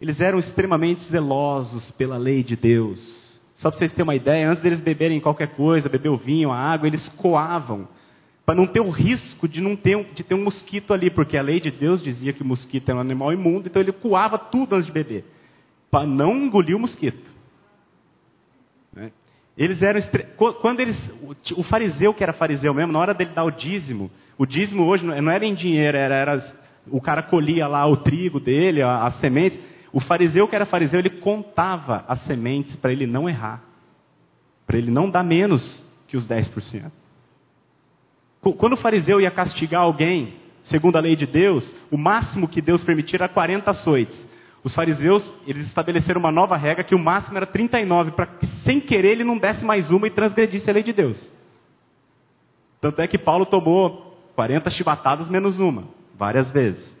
Eles 0.00 0.20
eram 0.20 0.40
extremamente 0.40 1.04
zelosos 1.04 1.92
pela 1.92 2.16
lei 2.16 2.42
de 2.42 2.56
Deus. 2.56 3.40
Só 3.54 3.70
para 3.70 3.78
vocês 3.78 3.92
terem 3.92 4.02
uma 4.08 4.16
ideia, 4.16 4.50
antes 4.50 4.60
deles 4.60 4.80
beberem 4.80 5.20
qualquer 5.20 5.54
coisa, 5.54 5.88
beber 5.88 6.08
o 6.08 6.16
vinho, 6.16 6.50
a 6.50 6.58
água, 6.58 6.88
eles 6.88 7.08
coavam 7.10 7.86
para 8.48 8.54
não 8.54 8.66
ter 8.66 8.80
o 8.80 8.88
risco 8.88 9.46
de 9.46 9.60
não 9.60 9.76
ter, 9.76 10.02
de 10.14 10.22
ter 10.22 10.34
um 10.34 10.42
mosquito 10.42 10.94
ali, 10.94 11.10
porque 11.10 11.36
a 11.36 11.42
lei 11.42 11.60
de 11.60 11.70
Deus 11.70 12.02
dizia 12.02 12.32
que 12.32 12.40
o 12.40 12.46
mosquito 12.46 12.88
é 12.88 12.94
um 12.94 12.98
animal 12.98 13.30
imundo, 13.30 13.68
então 13.68 13.82
ele 13.82 13.92
coava 13.92 14.38
tudo 14.38 14.74
antes 14.74 14.86
de 14.86 14.92
beber, 14.92 15.26
para 15.90 16.06
não 16.06 16.34
engolir 16.34 16.74
o 16.74 16.80
mosquito. 16.80 17.30
Né? 18.90 19.12
Eles 19.54 19.82
eram 19.82 20.00
quando 20.62 20.80
eles, 20.80 21.12
o 21.58 21.62
fariseu 21.62 22.14
que 22.14 22.22
era 22.22 22.32
fariseu 22.32 22.72
mesmo, 22.72 22.90
na 22.90 22.98
hora 22.98 23.12
dele 23.12 23.32
dar 23.34 23.44
o 23.44 23.50
dízimo, 23.50 24.10
o 24.38 24.46
dízimo 24.46 24.84
hoje 24.84 25.04
não 25.04 25.30
era 25.30 25.44
em 25.44 25.54
dinheiro, 25.54 25.98
era, 25.98 26.14
era 26.14 26.54
o 26.86 27.02
cara 27.02 27.22
colhia 27.22 27.66
lá 27.66 27.84
o 27.84 27.98
trigo 27.98 28.40
dele, 28.40 28.80
as 28.80 29.12
sementes. 29.16 29.60
O 29.92 30.00
fariseu 30.00 30.48
que 30.48 30.56
era 30.56 30.64
fariseu, 30.64 30.98
ele 30.98 31.10
contava 31.10 32.02
as 32.08 32.20
sementes 32.20 32.76
para 32.76 32.92
ele 32.92 33.06
não 33.06 33.28
errar, 33.28 33.62
para 34.66 34.78
ele 34.78 34.90
não 34.90 35.10
dar 35.10 35.22
menos 35.22 35.86
que 36.06 36.16
os 36.16 36.26
10%. 36.26 36.90
Quando 38.40 38.74
o 38.74 38.76
fariseu 38.76 39.20
ia 39.20 39.30
castigar 39.30 39.82
alguém, 39.82 40.34
segundo 40.62 40.96
a 40.96 41.00
lei 41.00 41.16
de 41.16 41.26
Deus, 41.26 41.74
o 41.90 41.96
máximo 41.96 42.48
que 42.48 42.60
Deus 42.60 42.84
permitia 42.84 43.18
era 43.18 43.28
40 43.28 43.70
açoites. 43.70 44.28
Os 44.62 44.74
fariseus, 44.74 45.34
eles 45.46 45.66
estabeleceram 45.66 46.20
uma 46.20 46.32
nova 46.32 46.56
regra 46.56 46.84
que 46.84 46.94
o 46.94 46.98
máximo 46.98 47.36
era 47.36 47.46
39, 47.46 48.12
para 48.12 48.26
que 48.26 48.46
sem 48.64 48.80
querer 48.80 49.12
ele 49.12 49.24
não 49.24 49.38
desse 49.38 49.64
mais 49.64 49.90
uma 49.90 50.06
e 50.06 50.10
transgredisse 50.10 50.68
a 50.68 50.72
lei 50.72 50.82
de 50.82 50.92
Deus. 50.92 51.32
Tanto 52.80 53.00
é 53.00 53.08
que 53.08 53.18
Paulo 53.18 53.46
tomou 53.46 54.30
40 54.34 54.70
chibatadas 54.70 55.28
menos 55.28 55.58
uma, 55.58 55.84
várias 56.16 56.50
vezes. 56.50 56.96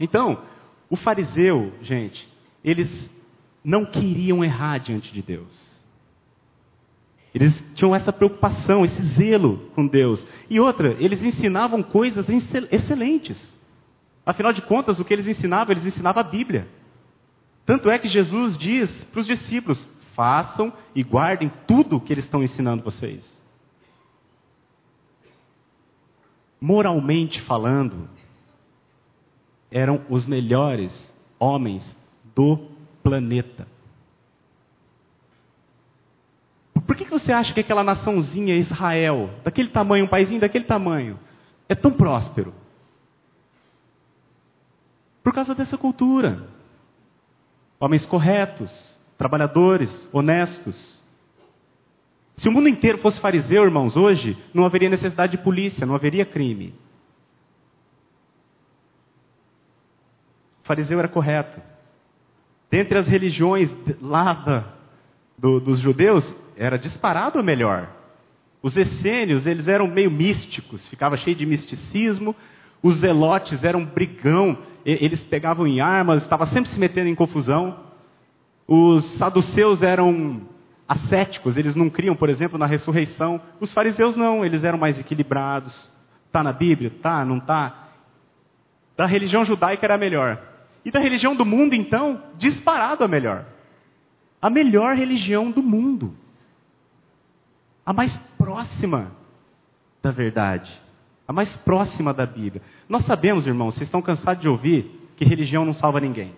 Então, 0.00 0.42
o 0.88 0.96
fariseu, 0.96 1.72
gente, 1.82 2.28
eles 2.64 3.10
não 3.62 3.84
queriam 3.84 4.44
errar 4.44 4.78
diante 4.78 5.12
de 5.12 5.22
Deus. 5.22 5.73
Eles 7.34 7.64
tinham 7.74 7.94
essa 7.94 8.12
preocupação, 8.12 8.84
esse 8.84 9.02
zelo 9.02 9.58
com 9.74 9.84
Deus. 9.84 10.24
E 10.48 10.60
outra, 10.60 10.96
eles 11.00 11.20
ensinavam 11.20 11.82
coisas 11.82 12.26
excelentes. 12.70 13.52
Afinal 14.24 14.52
de 14.52 14.62
contas, 14.62 15.00
o 15.00 15.04
que 15.04 15.12
eles 15.12 15.26
ensinavam, 15.26 15.72
eles 15.72 15.84
ensinavam 15.84 16.20
a 16.20 16.24
Bíblia. 16.24 16.68
Tanto 17.66 17.90
é 17.90 17.98
que 17.98 18.06
Jesus 18.06 18.56
diz 18.56 19.04
para 19.04 19.20
os 19.20 19.26
discípulos: 19.26 19.84
façam 20.14 20.72
e 20.94 21.02
guardem 21.02 21.50
tudo 21.66 21.96
o 21.96 22.00
que 22.00 22.12
eles 22.12 22.24
estão 22.24 22.42
ensinando 22.42 22.84
vocês. 22.84 23.42
Moralmente 26.60 27.42
falando, 27.42 28.08
eram 29.70 30.02
os 30.08 30.24
melhores 30.24 31.12
homens 31.38 31.96
do 32.34 32.68
planeta. 33.02 33.73
Por 36.86 36.96
que, 36.96 37.04
você 37.04 37.32
acha 37.32 37.54
que 37.54 37.60
aquela 37.60 37.82
naçãozinha 37.82 38.56
Israel, 38.56 39.30
daquele 39.42 39.68
tamanho, 39.68 40.04
um 40.04 40.08
paísinho 40.08 40.40
daquele 40.40 40.64
tamanho, 40.64 41.18
é 41.68 41.74
tão 41.74 41.90
próspero? 41.90 42.54
Por 45.22 45.32
causa 45.32 45.54
dessa 45.54 45.78
cultura. 45.78 46.46
Homens 47.80 48.04
corretos, 48.04 48.98
trabalhadores, 49.16 50.08
honestos. 50.12 51.02
Se 52.36 52.48
o 52.48 52.52
mundo 52.52 52.68
inteiro 52.68 52.98
fosse 52.98 53.20
fariseu, 53.20 53.64
irmãos, 53.64 53.96
hoje 53.96 54.36
não 54.52 54.66
haveria 54.66 54.90
necessidade 54.90 55.36
de 55.36 55.42
polícia, 55.42 55.86
não 55.86 55.94
haveria 55.94 56.26
crime. 56.26 56.74
O 60.62 60.66
fariseu 60.66 60.98
era 60.98 61.08
correto. 61.08 61.60
Dentre 62.70 62.98
as 62.98 63.06
religiões 63.06 63.72
lá 64.00 64.34
da, 64.34 64.64
do, 65.38 65.60
dos 65.60 65.78
judeus, 65.78 66.34
era 66.56 66.78
disparado 66.78 67.40
o 67.40 67.44
melhor. 67.44 67.88
Os 68.62 68.76
essênios, 68.76 69.46
eles 69.46 69.68
eram 69.68 69.86
meio 69.86 70.10
místicos, 70.10 70.88
ficava 70.88 71.16
cheio 71.16 71.36
de 71.36 71.44
misticismo. 71.44 72.34
Os 72.82 72.96
zelotes 72.96 73.64
eram 73.64 73.84
brigão, 73.84 74.58
eles 74.84 75.22
pegavam 75.22 75.66
em 75.66 75.80
armas, 75.80 76.22
estavam 76.22 76.46
sempre 76.46 76.70
se 76.70 76.78
metendo 76.78 77.08
em 77.08 77.14
confusão. 77.14 77.78
Os 78.66 79.04
saduceus 79.16 79.82
eram 79.82 80.42
ascéticos, 80.88 81.56
eles 81.56 81.74
não 81.74 81.90
criam, 81.90 82.16
por 82.16 82.28
exemplo, 82.28 82.58
na 82.58 82.66
ressurreição. 82.66 83.40
Os 83.60 83.72
fariseus 83.72 84.16
não, 84.16 84.44
eles 84.44 84.64
eram 84.64 84.78
mais 84.78 84.98
equilibrados. 84.98 85.90
Está 86.26 86.42
na 86.42 86.52
Bíblia? 86.52 86.90
Tá, 87.02 87.24
não 87.24 87.38
está? 87.38 87.90
Da 88.96 89.06
religião 89.06 89.44
judaica 89.44 89.84
era 89.84 89.98
melhor. 89.98 90.40
E 90.84 90.90
da 90.90 91.00
religião 91.00 91.34
do 91.34 91.44
mundo, 91.44 91.74
então, 91.74 92.22
disparado 92.36 93.04
a 93.04 93.08
melhor. 93.08 93.46
A 94.40 94.50
melhor 94.50 94.94
religião 94.94 95.50
do 95.50 95.62
mundo. 95.62 96.14
A 97.84 97.92
mais 97.92 98.16
próxima 98.38 99.12
da 100.02 100.10
verdade, 100.10 100.72
a 101.26 101.32
mais 101.32 101.56
próxima 101.58 102.12
da 102.12 102.26
Bíblia. 102.26 102.62
Nós 102.88 103.04
sabemos, 103.04 103.46
irmãos, 103.46 103.74
vocês 103.74 103.88
estão 103.88 104.02
cansados 104.02 104.42
de 104.42 104.48
ouvir 104.48 105.10
que 105.16 105.24
religião 105.24 105.64
não 105.64 105.72
salva 105.72 106.00
ninguém. 106.00 106.34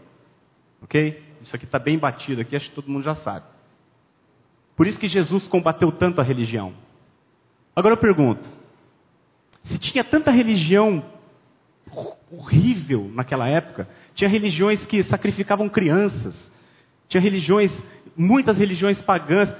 Ok? 0.82 1.22
Isso 1.40 1.54
aqui 1.54 1.64
está 1.64 1.78
bem 1.78 1.98
batido 1.98 2.40
aqui, 2.40 2.56
acho 2.56 2.68
que 2.68 2.74
todo 2.74 2.90
mundo 2.90 3.04
já 3.04 3.14
sabe. 3.14 3.44
Por 4.76 4.86
isso 4.86 4.98
que 4.98 5.08
Jesus 5.08 5.46
combateu 5.46 5.90
tanto 5.90 6.20
a 6.20 6.24
religião. 6.24 6.74
Agora 7.74 7.94
eu 7.94 7.98
pergunto: 7.98 8.48
se 9.64 9.78
tinha 9.78 10.04
tanta 10.04 10.30
religião 10.30 11.02
horrível 12.30 13.10
naquela 13.14 13.48
época, 13.48 13.88
tinha 14.14 14.28
religiões 14.28 14.84
que 14.86 15.02
sacrificavam 15.02 15.68
crianças, 15.68 16.50
tinha 17.08 17.20
religiões, 17.20 17.72
muitas 18.16 18.56
religiões 18.56 19.00
pagãs. 19.00 19.54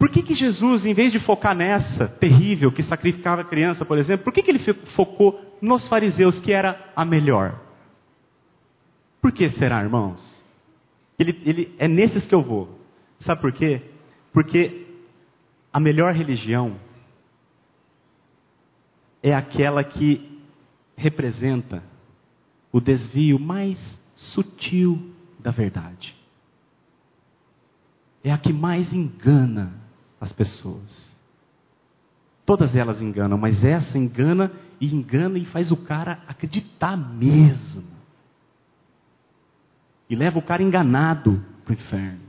Por 0.00 0.08
que, 0.08 0.22
que 0.22 0.32
Jesus, 0.32 0.86
em 0.86 0.94
vez 0.94 1.12
de 1.12 1.18
focar 1.18 1.54
nessa 1.54 2.08
terrível 2.08 2.72
que 2.72 2.82
sacrificava 2.82 3.44
criança, 3.44 3.84
por 3.84 3.98
exemplo, 3.98 4.24
por 4.24 4.32
que, 4.32 4.42
que 4.42 4.50
ele 4.50 4.58
focou 4.94 5.58
nos 5.60 5.86
fariseus, 5.88 6.40
que 6.40 6.50
era 6.50 6.90
a 6.96 7.04
melhor? 7.04 7.60
Por 9.20 9.30
que 9.30 9.50
será, 9.50 9.82
irmãos? 9.82 10.42
Ele, 11.18 11.38
ele, 11.44 11.74
é 11.78 11.86
nesses 11.86 12.26
que 12.26 12.34
eu 12.34 12.40
vou. 12.40 12.80
Sabe 13.18 13.42
por 13.42 13.52
quê? 13.52 13.82
Porque 14.32 14.86
a 15.70 15.78
melhor 15.78 16.14
religião 16.14 16.80
é 19.22 19.34
aquela 19.34 19.84
que 19.84 20.40
representa 20.96 21.84
o 22.72 22.80
desvio 22.80 23.38
mais 23.38 24.00
sutil 24.14 25.12
da 25.38 25.50
verdade. 25.50 26.16
É 28.24 28.32
a 28.32 28.38
que 28.38 28.50
mais 28.50 28.94
engana 28.94 29.89
as 30.20 30.32
pessoas. 30.32 31.10
Todas 32.44 32.74
elas 32.76 33.00
enganam, 33.00 33.38
mas 33.38 33.64
essa 33.64 33.96
engana 33.96 34.52
e 34.80 34.94
engana 34.94 35.38
e 35.38 35.44
faz 35.44 35.70
o 35.70 35.76
cara 35.76 36.20
acreditar 36.26 36.96
mesmo. 36.96 37.84
E 40.08 40.16
leva 40.16 40.38
o 40.38 40.42
cara 40.42 40.62
enganado 40.62 41.44
para 41.64 41.70
o 41.70 41.74
inferno. 41.74 42.20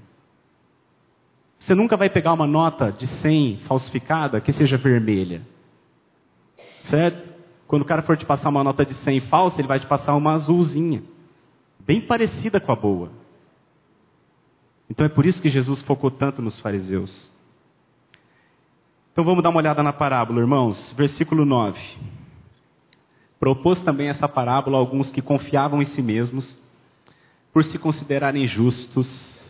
Você 1.57 1.75
nunca 1.75 1.97
vai 1.97 2.09
pegar 2.09 2.33
uma 2.33 2.47
nota 2.47 2.91
de 2.91 3.07
100 3.07 3.59
falsificada 3.67 4.41
que 4.41 4.51
seja 4.51 4.77
vermelha. 4.77 5.41
Certo? 6.83 7.29
Quando 7.67 7.83
o 7.83 7.85
cara 7.85 8.01
for 8.01 8.17
te 8.17 8.25
passar 8.25 8.49
uma 8.49 8.63
nota 8.63 8.85
de 8.85 8.93
100 8.93 9.21
falsa, 9.21 9.61
ele 9.61 9.67
vai 9.67 9.79
te 9.79 9.85
passar 9.85 10.15
uma 10.15 10.33
azulzinha. 10.33 11.03
Bem 11.79 12.01
parecida 12.01 12.59
com 12.59 12.71
a 12.71 12.75
boa. 12.75 13.11
Então 14.89 15.05
é 15.05 15.09
por 15.09 15.25
isso 15.25 15.41
que 15.41 15.49
Jesus 15.49 15.81
focou 15.81 16.11
tanto 16.11 16.41
nos 16.41 16.59
fariseus. 16.59 17.30
Então 19.11 19.25
vamos 19.25 19.43
dar 19.43 19.49
uma 19.49 19.59
olhada 19.59 19.83
na 19.83 19.91
parábola, 19.91 20.39
irmãos. 20.39 20.93
Versículo 20.93 21.43
9. 21.43 21.79
Propôs 23.39 23.83
também 23.83 24.07
essa 24.07 24.27
parábola 24.27 24.77
a 24.77 24.79
alguns 24.79 25.11
que 25.11 25.21
confiavam 25.21 25.81
em 25.81 25.85
si 25.85 26.01
mesmos, 26.01 26.57
por 27.51 27.63
se 27.65 27.77
considerarem 27.77 28.47
justos 28.47 29.43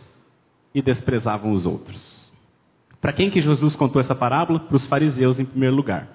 e 0.74 0.82
desprezavam 0.82 1.52
os 1.52 1.64
outros. 1.64 2.30
Para 3.00 3.12
quem 3.12 3.30
que 3.30 3.40
Jesus 3.40 3.76
contou 3.76 4.00
essa 4.00 4.14
parábola? 4.14 4.60
Para 4.60 4.76
os 4.76 4.86
fariseus 4.86 5.38
em 5.38 5.44
primeiro 5.44 5.76
lugar. 5.76 6.08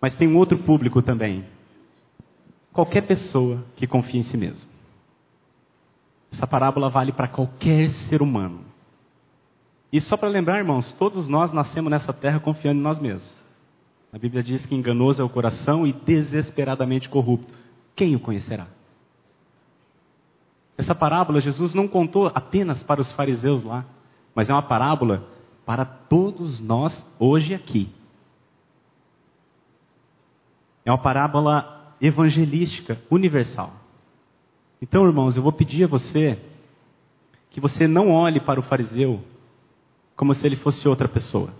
Mas 0.00 0.14
tem 0.14 0.26
um 0.26 0.36
outro 0.36 0.58
público 0.58 1.00
também. 1.00 1.44
Qualquer 2.72 3.02
pessoa 3.02 3.64
que 3.76 3.86
confia 3.86 4.20
em 4.20 4.24
si 4.24 4.36
mesmo. 4.36 4.68
Essa 6.32 6.46
parábola 6.46 6.90
vale 6.90 7.12
para 7.12 7.28
qualquer 7.28 7.90
ser 7.90 8.20
humano. 8.20 8.67
E 9.92 10.00
só 10.00 10.16
para 10.16 10.28
lembrar, 10.28 10.58
irmãos, 10.58 10.92
todos 10.92 11.28
nós 11.28 11.52
nascemos 11.52 11.90
nessa 11.90 12.12
terra 12.12 12.40
confiando 12.40 12.78
em 12.78 12.82
nós 12.82 12.98
mesmos. 12.98 13.42
A 14.12 14.18
Bíblia 14.18 14.42
diz 14.42 14.66
que 14.66 14.74
enganoso 14.74 15.20
é 15.20 15.24
o 15.24 15.28
coração 15.28 15.86
e 15.86 15.92
desesperadamente 15.92 17.08
corrupto. 17.08 17.52
Quem 17.94 18.14
o 18.14 18.20
conhecerá? 18.20 18.66
Essa 20.76 20.94
parábola 20.94 21.40
Jesus 21.40 21.74
não 21.74 21.88
contou 21.88 22.30
apenas 22.34 22.82
para 22.82 23.00
os 23.00 23.10
fariseus 23.12 23.64
lá, 23.64 23.84
mas 24.34 24.48
é 24.48 24.52
uma 24.52 24.62
parábola 24.62 25.26
para 25.66 25.84
todos 25.84 26.60
nós 26.60 27.04
hoje 27.18 27.54
aqui. 27.54 27.92
É 30.84 30.90
uma 30.90 30.98
parábola 30.98 31.94
evangelística 32.00 32.98
universal. 33.10 33.72
Então, 34.80 35.04
irmãos, 35.04 35.36
eu 35.36 35.42
vou 35.42 35.52
pedir 35.52 35.84
a 35.84 35.88
você 35.88 36.38
que 37.50 37.60
você 37.60 37.88
não 37.88 38.10
olhe 38.12 38.38
para 38.38 38.60
o 38.60 38.62
fariseu 38.62 39.22
como 40.18 40.34
se 40.34 40.44
ele 40.44 40.56
fosse 40.56 40.88
outra 40.88 41.06
pessoa, 41.06 41.50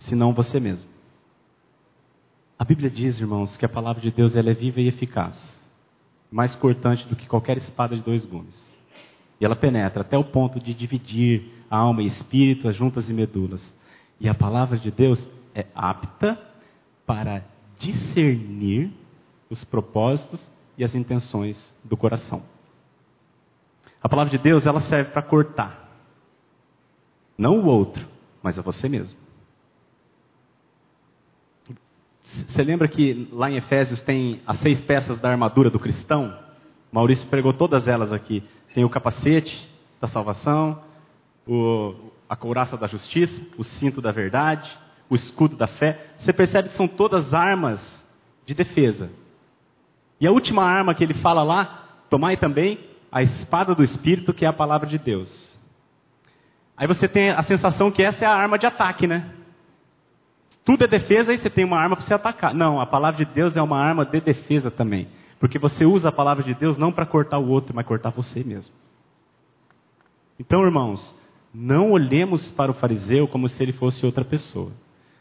senão 0.00 0.34
você 0.34 0.60
mesmo. 0.60 0.90
A 2.58 2.64
Bíblia 2.64 2.90
diz, 2.90 3.18
irmãos, 3.18 3.56
que 3.56 3.64
a 3.64 3.68
palavra 3.68 4.02
de 4.02 4.10
Deus 4.10 4.36
ela 4.36 4.50
é 4.50 4.54
viva 4.54 4.78
e 4.78 4.86
eficaz, 4.86 5.40
mais 6.30 6.54
cortante 6.54 7.08
do 7.08 7.16
que 7.16 7.26
qualquer 7.26 7.56
espada 7.56 7.96
de 7.96 8.02
dois 8.02 8.26
gumes. 8.26 8.62
E 9.40 9.44
ela 9.46 9.56
penetra 9.56 10.02
até 10.02 10.18
o 10.18 10.24
ponto 10.24 10.60
de 10.60 10.74
dividir 10.74 11.64
a 11.70 11.78
alma 11.78 12.02
e 12.02 12.06
espírito, 12.06 12.68
as 12.68 12.76
juntas 12.76 13.08
e 13.08 13.14
medulas. 13.14 13.74
E 14.20 14.28
a 14.28 14.34
palavra 14.34 14.76
de 14.76 14.90
Deus 14.90 15.26
é 15.54 15.64
apta 15.74 16.38
para 17.06 17.42
discernir 17.78 18.92
os 19.48 19.64
propósitos 19.64 20.52
e 20.76 20.84
as 20.84 20.94
intenções 20.94 21.74
do 21.82 21.96
coração. 21.96 22.42
A 24.02 24.10
palavra 24.10 24.30
de 24.30 24.36
Deus, 24.36 24.66
ela 24.66 24.80
serve 24.80 25.10
para 25.10 25.22
cortar. 25.22 25.83
Não 27.36 27.60
o 27.60 27.66
outro, 27.66 28.06
mas 28.42 28.58
a 28.58 28.62
você 28.62 28.88
mesmo. 28.88 29.18
Você 32.22 32.62
lembra 32.62 32.88
que 32.88 33.28
lá 33.32 33.50
em 33.50 33.56
Efésios 33.56 34.02
tem 34.02 34.40
as 34.46 34.58
seis 34.58 34.80
peças 34.80 35.20
da 35.20 35.30
armadura 35.30 35.70
do 35.70 35.78
cristão? 35.78 36.36
Maurício 36.90 37.26
pregou 37.28 37.52
todas 37.52 37.86
elas 37.86 38.12
aqui. 38.12 38.42
Tem 38.74 38.84
o 38.84 38.90
capacete 38.90 39.68
da 40.00 40.08
salvação, 40.08 40.82
o, 41.46 41.94
a 42.28 42.34
couraça 42.34 42.76
da 42.76 42.86
justiça, 42.86 43.40
o 43.56 43.64
cinto 43.64 44.00
da 44.00 44.10
verdade, 44.10 44.70
o 45.08 45.14
escudo 45.14 45.56
da 45.56 45.66
fé, 45.66 46.12
você 46.16 46.32
percebe 46.32 46.68
que 46.68 46.74
são 46.74 46.88
todas 46.88 47.34
armas 47.34 48.04
de 48.46 48.54
defesa. 48.54 49.10
E 50.20 50.26
a 50.26 50.32
última 50.32 50.62
arma 50.64 50.94
que 50.94 51.04
ele 51.04 51.14
fala 51.14 51.42
lá, 51.42 52.04
tomai 52.08 52.36
também 52.36 52.78
a 53.12 53.22
espada 53.22 53.74
do 53.74 53.82
Espírito, 53.82 54.32
que 54.32 54.44
é 54.44 54.48
a 54.48 54.52
palavra 54.52 54.88
de 54.88 54.98
Deus. 54.98 55.53
Aí 56.76 56.86
você 56.86 57.06
tem 57.06 57.30
a 57.30 57.42
sensação 57.42 57.90
que 57.90 58.02
essa 58.02 58.24
é 58.24 58.28
a 58.28 58.34
arma 58.34 58.58
de 58.58 58.66
ataque, 58.66 59.06
né? 59.06 59.30
Tudo 60.64 60.84
é 60.84 60.86
defesa 60.86 61.32
e 61.32 61.36
você 61.36 61.50
tem 61.50 61.64
uma 61.64 61.78
arma 61.78 61.94
para 61.94 62.04
você 62.04 62.14
atacar. 62.14 62.54
Não, 62.54 62.80
a 62.80 62.86
palavra 62.86 63.24
de 63.24 63.30
Deus 63.32 63.56
é 63.56 63.62
uma 63.62 63.78
arma 63.78 64.04
de 64.04 64.20
defesa 64.20 64.70
também. 64.70 65.08
Porque 65.38 65.58
você 65.58 65.84
usa 65.84 66.08
a 66.08 66.12
palavra 66.12 66.42
de 66.42 66.54
Deus 66.54 66.78
não 66.78 66.90
para 66.90 67.04
cortar 67.04 67.38
o 67.38 67.48
outro, 67.48 67.74
mas 67.76 67.86
cortar 67.86 68.10
você 68.10 68.42
mesmo. 68.42 68.74
Então, 70.40 70.64
irmãos, 70.64 71.14
não 71.52 71.92
olhemos 71.92 72.50
para 72.50 72.70
o 72.70 72.74
fariseu 72.74 73.28
como 73.28 73.46
se 73.46 73.62
ele 73.62 73.72
fosse 73.72 74.04
outra 74.04 74.24
pessoa. 74.24 74.72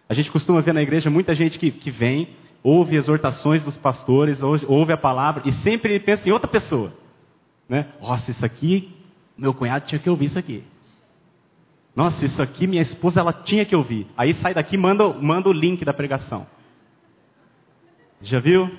A 0.08 0.14
gente 0.14 0.32
costuma 0.32 0.62
ver 0.62 0.74
na 0.74 0.82
igreja 0.82 1.10
muita 1.10 1.36
gente 1.36 1.60
que, 1.60 1.72
que 1.72 1.92
vem, 1.92 2.30
ouve 2.64 2.96
exortações 2.96 3.62
dos 3.62 3.78
pastores, 3.78 4.42
ouve 4.42 4.94
a 4.94 4.98
palavra 4.98 5.44
e 5.46 5.52
sempre 5.52 6.00
pensa 6.00 6.28
em 6.28 6.32
outra 6.32 6.48
pessoa. 6.48 6.94
Né? 7.68 7.88
Nossa, 8.02 8.32
isso 8.32 8.46
aqui, 8.46 8.96
meu 9.38 9.54
cunhado 9.54 9.86
tinha 9.86 10.00
que 10.00 10.10
ouvir 10.10 10.26
isso 10.26 10.40
aqui. 10.40 10.64
Nossa, 11.96 12.26
isso 12.26 12.42
aqui 12.42 12.66
minha 12.66 12.82
esposa 12.82 13.20
ela 13.20 13.34
tinha 13.34 13.66
que 13.66 13.76
ouvir. 13.76 14.08
Aí 14.18 14.34
sai 14.36 14.54
daqui 14.54 14.78
manda, 14.78 15.08
manda 15.14 15.50
o 15.50 15.54
link 15.54 15.86
da 15.86 15.94
pregação. 15.94 16.48
Já 18.22 18.40
viu? 18.40 18.70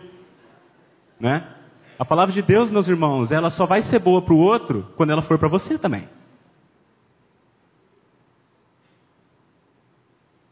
Né? 1.20 1.48
A 1.98 2.04
palavra 2.04 2.34
de 2.34 2.42
Deus, 2.42 2.70
meus 2.70 2.88
irmãos, 2.88 3.30
ela 3.30 3.50
só 3.50 3.66
vai 3.66 3.82
ser 3.82 4.00
boa 4.00 4.20
para 4.20 4.34
o 4.34 4.38
outro 4.38 4.92
quando 4.96 5.10
ela 5.10 5.22
for 5.22 5.38
para 5.38 5.48
você 5.48 5.78
também. 5.78 6.08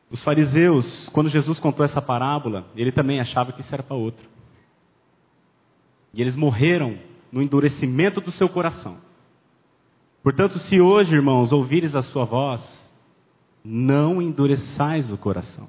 Os 0.08 0.22
fariseus, 0.22 1.08
quando 1.08 1.30
Jesus 1.30 1.58
contou 1.58 1.84
essa 1.84 2.00
parábola, 2.00 2.66
ele 2.76 2.92
também 2.92 3.18
achava 3.18 3.50
que 3.50 3.62
isso 3.62 3.74
era 3.74 3.82
para 3.82 3.96
outro. 3.96 4.28
E 6.12 6.20
eles 6.20 6.36
morreram 6.36 6.98
no 7.32 7.42
endurecimento 7.42 8.20
do 8.20 8.30
seu 8.30 8.48
coração. 8.48 8.98
Portanto, 10.22 10.58
se 10.60 10.80
hoje, 10.80 11.14
irmãos, 11.14 11.52
ouvires 11.52 11.96
a 11.96 12.02
sua 12.02 12.24
voz, 12.24 12.62
não 13.64 14.22
endureçais 14.22 15.10
o 15.10 15.18
coração. 15.18 15.68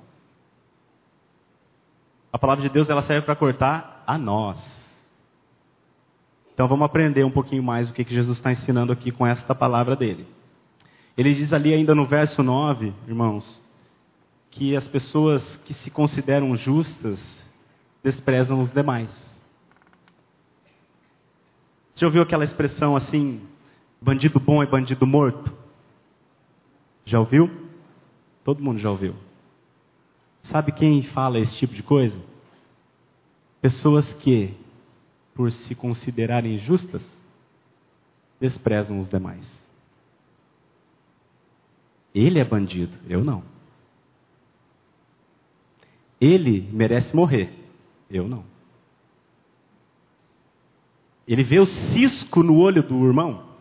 A 2.32 2.38
palavra 2.38 2.64
de 2.64 2.70
Deus 2.70 2.90
ela 2.90 3.02
serve 3.02 3.26
para 3.26 3.36
cortar 3.36 4.04
a 4.06 4.18
nós. 4.18 4.84
Então 6.54 6.68
vamos 6.68 6.86
aprender 6.86 7.24
um 7.24 7.32
pouquinho 7.32 7.64
mais 7.64 7.90
o 7.90 7.94
que, 7.94 8.04
Jesus 8.04 8.38
está 8.38 8.52
ensinando 8.52 8.94
aqui 8.94 9.12
com 9.12 9.26
esta 9.26 9.56
palavra 9.56 9.96
dele. 9.96 10.28
Ele 11.18 11.34
diz 11.34 11.52
ali 11.52 11.74
ainda 11.74 11.96
no 11.96 12.06
verso 12.06 12.44
9, 12.44 12.94
irmãos, 13.08 13.62
que 14.52 14.76
as 14.76 14.88
pessoas 14.88 15.58
que 15.58 15.74
se 15.74 15.90
consideram 15.90 16.56
justas 16.56 17.44
desprezam 18.04 18.60
os 18.60 18.72
demais. 18.72 19.12
Você 21.94 22.06
ouviu 22.06 22.22
aquela 22.22 22.44
expressão 22.44 22.96
assim, 22.96 23.42
bandido 24.04 24.38
bom 24.38 24.62
é 24.62 24.66
bandido 24.66 25.08
morto? 25.08 25.52
Já 27.06 27.20
ouviu? 27.20 27.50
Todo 28.44 28.62
mundo 28.62 28.80
já 28.80 28.92
ouviu. 28.92 29.16
Sabe 30.42 30.74
quem 30.74 31.02
fala 31.04 31.40
esse 31.40 31.56
tipo 31.56 31.74
de 31.74 31.82
coisa? 31.82 32.22
Pessoas 33.62 34.14
que, 34.16 34.54
por 35.34 35.50
se 35.52 35.74
considerarem 35.74 36.58
justas, 36.60 37.02
desprezam 38.42 39.00
os 39.00 39.08
demais. 39.08 39.50
Ele 42.14 42.40
é 42.40 42.44
bandido, 42.44 42.98
eu 43.08 43.24
não. 43.24 43.42
Ele 46.20 46.70
merece 46.74 47.16
morrer, 47.16 47.54
eu 48.10 48.28
não. 48.28 48.44
Ele 51.26 51.44
vê 51.44 51.60
o 51.60 51.66
cisco 51.66 52.44
no 52.44 52.58
olho 52.58 52.84
do 52.84 53.08
irmão 53.08 53.53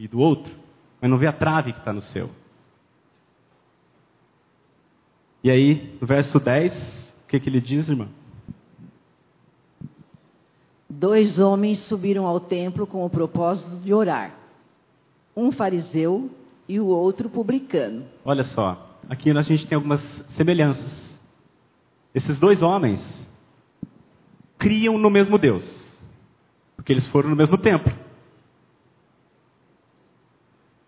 e 0.00 0.08
do 0.08 0.18
outro, 0.18 0.50
mas 0.98 1.10
não 1.10 1.18
vê 1.18 1.26
a 1.26 1.32
trave 1.32 1.74
que 1.74 1.78
está 1.78 1.92
no 1.92 2.00
seu. 2.00 2.30
E 5.44 5.50
aí, 5.50 5.94
no 6.00 6.06
verso 6.06 6.40
10, 6.40 7.14
o 7.22 7.28
que, 7.28 7.38
que 7.38 7.50
ele 7.50 7.60
diz, 7.60 7.86
irmão? 7.86 8.08
Dois 10.88 11.38
homens 11.38 11.80
subiram 11.80 12.26
ao 12.26 12.40
templo 12.40 12.86
com 12.86 13.04
o 13.04 13.10
propósito 13.10 13.76
de 13.82 13.92
orar. 13.92 14.34
Um 15.36 15.52
fariseu 15.52 16.30
e 16.66 16.80
o 16.80 16.86
outro 16.86 17.28
publicano. 17.28 18.06
Olha 18.24 18.42
só, 18.42 18.98
aqui 19.06 19.30
a 19.30 19.42
gente 19.42 19.66
tem 19.66 19.76
algumas 19.76 20.00
semelhanças. 20.30 21.10
Esses 22.14 22.40
dois 22.40 22.62
homens 22.62 23.00
criam 24.58 24.96
no 24.96 25.10
mesmo 25.10 25.36
Deus, 25.36 25.62
porque 26.74 26.90
eles 26.90 27.06
foram 27.06 27.28
no 27.28 27.36
mesmo 27.36 27.58
templo. 27.58 28.09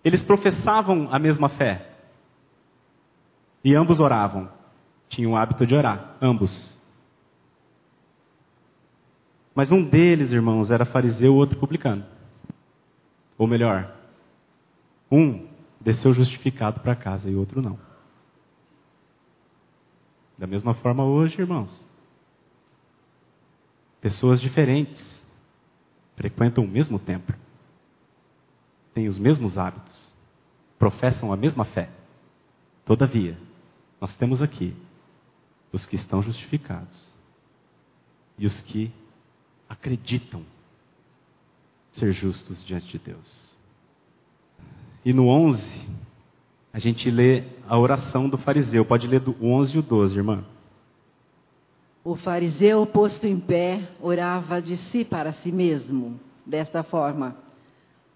Eles 0.04 0.22
professavam 0.22 1.08
a 1.12 1.18
mesma 1.18 1.48
fé. 1.48 1.90
E 3.64 3.74
ambos 3.74 4.00
oravam. 4.00 4.50
Tinham 5.08 5.32
o 5.32 5.36
hábito 5.36 5.66
de 5.66 5.74
orar, 5.74 6.16
ambos. 6.20 6.78
Mas 9.54 9.70
um 9.70 9.82
deles, 9.84 10.32
irmãos, 10.32 10.70
era 10.70 10.84
fariseu, 10.84 11.34
o 11.34 11.36
outro 11.36 11.58
publicano. 11.58 12.04
Ou 13.36 13.46
melhor, 13.46 13.94
um 15.10 15.46
desceu 15.80 16.12
justificado 16.14 16.80
para 16.80 16.96
casa 16.96 17.28
e 17.28 17.34
o 17.34 17.38
outro 17.38 17.60
não. 17.60 17.78
Da 20.38 20.46
mesma 20.46 20.74
forma 20.74 21.04
hoje, 21.04 21.40
irmãos. 21.40 21.86
Pessoas 24.00 24.40
diferentes 24.40 25.22
frequentam 26.16 26.64
o 26.64 26.68
mesmo 26.68 26.98
templo, 26.98 27.36
têm 28.94 29.08
os 29.08 29.18
mesmos 29.18 29.56
hábitos, 29.58 30.12
professam 30.78 31.32
a 31.32 31.36
mesma 31.36 31.64
fé. 31.64 31.88
Todavia, 32.84 33.38
nós 34.00 34.16
temos 34.16 34.42
aqui 34.42 34.74
os 35.72 35.86
que 35.86 35.96
estão 35.96 36.22
justificados 36.22 37.08
e 38.38 38.46
os 38.46 38.60
que 38.60 38.92
acreditam 39.68 40.42
ser 41.92 42.12
justos 42.12 42.64
diante 42.64 42.86
de 42.86 42.98
Deus. 42.98 43.56
E 45.04 45.12
no 45.12 45.28
11, 45.28 45.62
a 46.72 46.78
gente 46.78 47.10
lê 47.10 47.44
a 47.68 47.78
oração 47.78 48.28
do 48.28 48.38
fariseu. 48.38 48.84
Pode 48.84 49.06
ler 49.06 49.20
do 49.20 49.36
11 49.40 49.76
e 49.76 49.78
o 49.78 49.82
12, 49.82 50.16
irmã. 50.16 50.44
O 52.04 52.16
fariseu, 52.16 52.84
posto 52.86 53.26
em 53.26 53.38
pé, 53.38 53.88
orava 54.00 54.60
de 54.60 54.76
si 54.76 55.04
para 55.04 55.32
si 55.32 55.52
mesmo, 55.52 56.18
desta 56.44 56.82
forma: 56.82 57.36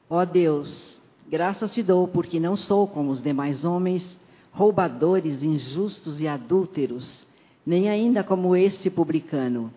Ó 0.09 0.25
Deus, 0.25 1.01
graças 1.29 1.73
te 1.73 1.83
dou, 1.83 2.07
porque 2.07 2.38
não 2.38 2.57
sou 2.57 2.87
como 2.87 3.11
os 3.11 3.23
demais 3.23 3.64
homens, 3.64 4.16
roubadores, 4.53 5.42
injustos 5.42 6.21
e 6.21 6.29
adúlteros, 6.29 7.27
nem 7.64 7.88
ainda 7.88 8.23
como 8.23 8.55
este 8.55 8.88
publicano. 8.88 9.73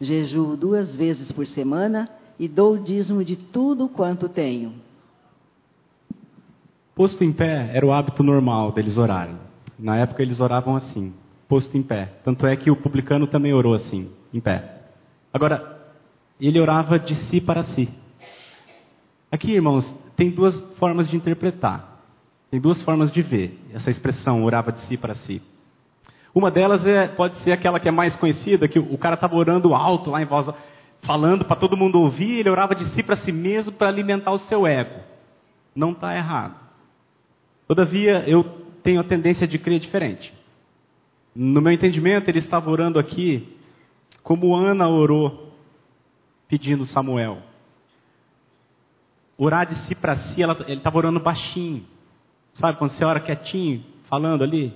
Jejuo 0.00 0.56
duas 0.56 0.94
vezes 0.94 1.30
por 1.32 1.46
semana 1.46 2.08
e 2.38 2.46
dou 2.46 2.74
o 2.74 2.78
dízimo 2.78 3.24
de 3.24 3.36
tudo 3.36 3.88
quanto 3.88 4.28
tenho. 4.28 4.72
Posto 6.94 7.24
em 7.24 7.32
pé 7.32 7.70
era 7.74 7.84
o 7.84 7.92
hábito 7.92 8.22
normal 8.22 8.70
deles 8.70 8.96
orarem. 8.96 9.36
Na 9.78 9.96
época 9.96 10.22
eles 10.22 10.40
oravam 10.40 10.76
assim, 10.76 11.12
posto 11.48 11.76
em 11.76 11.82
pé. 11.82 12.12
Tanto 12.24 12.46
é 12.46 12.56
que 12.56 12.70
o 12.70 12.76
publicano 12.76 13.26
também 13.26 13.52
orou 13.52 13.74
assim, 13.74 14.08
em 14.32 14.38
pé. 14.38 14.82
Agora, 15.32 15.80
ele 16.40 16.60
orava 16.60 16.98
de 16.98 17.16
si 17.16 17.40
para 17.40 17.64
si. 17.64 17.88
Aqui, 19.34 19.50
irmãos, 19.50 19.92
tem 20.14 20.30
duas 20.30 20.56
formas 20.78 21.08
de 21.08 21.16
interpretar. 21.16 22.04
Tem 22.52 22.60
duas 22.60 22.80
formas 22.82 23.10
de 23.10 23.20
ver 23.20 23.58
essa 23.72 23.90
expressão, 23.90 24.44
orava 24.44 24.70
de 24.70 24.78
si 24.82 24.96
para 24.96 25.12
si. 25.16 25.42
Uma 26.32 26.52
delas 26.52 26.86
é, 26.86 27.08
pode 27.08 27.38
ser 27.38 27.50
aquela 27.50 27.80
que 27.80 27.88
é 27.88 27.90
mais 27.90 28.14
conhecida, 28.14 28.68
que 28.68 28.78
o 28.78 28.96
cara 28.96 29.16
estava 29.16 29.34
orando 29.34 29.74
alto 29.74 30.08
lá 30.08 30.22
em 30.22 30.24
voz, 30.24 30.48
falando 31.02 31.44
para 31.44 31.56
todo 31.56 31.76
mundo 31.76 32.00
ouvir, 32.00 32.38
ele 32.38 32.48
orava 32.48 32.76
de 32.76 32.84
si 32.84 33.02
para 33.02 33.16
si 33.16 33.32
mesmo 33.32 33.72
para 33.72 33.88
alimentar 33.88 34.30
o 34.30 34.38
seu 34.38 34.68
ego. 34.68 35.00
Não 35.74 35.90
está 35.90 36.14
errado. 36.14 36.54
Todavia, 37.66 38.22
eu 38.28 38.44
tenho 38.84 39.00
a 39.00 39.04
tendência 39.04 39.48
de 39.48 39.58
crer 39.58 39.80
diferente. 39.80 40.32
No 41.34 41.60
meu 41.60 41.72
entendimento, 41.72 42.28
ele 42.28 42.38
estava 42.38 42.70
orando 42.70 43.00
aqui 43.00 43.52
como 44.22 44.54
Ana 44.54 44.88
orou, 44.88 45.52
pedindo 46.46 46.84
Samuel. 46.84 47.42
Orar 49.36 49.66
de 49.66 49.74
si 49.74 49.94
para 49.94 50.16
si, 50.16 50.42
ela, 50.42 50.56
ele 50.66 50.78
estava 50.78 50.96
orando 50.96 51.20
baixinho. 51.20 51.84
Sabe 52.52 52.78
quando 52.78 52.92
você 52.92 53.04
ora 53.04 53.20
quietinho, 53.20 53.84
falando 54.04 54.44
ali? 54.44 54.72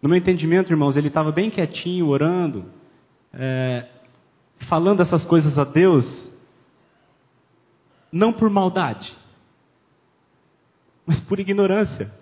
No 0.00 0.08
meu 0.08 0.16
entendimento, 0.16 0.72
irmãos, 0.72 0.96
ele 0.96 1.08
estava 1.08 1.30
bem 1.30 1.50
quietinho, 1.50 2.06
orando, 2.06 2.66
é, 3.32 3.86
falando 4.68 5.02
essas 5.02 5.24
coisas 5.24 5.58
a 5.58 5.64
Deus, 5.64 6.30
não 8.10 8.32
por 8.32 8.48
maldade, 8.48 9.14
mas 11.04 11.20
por 11.20 11.38
ignorância. 11.38 12.12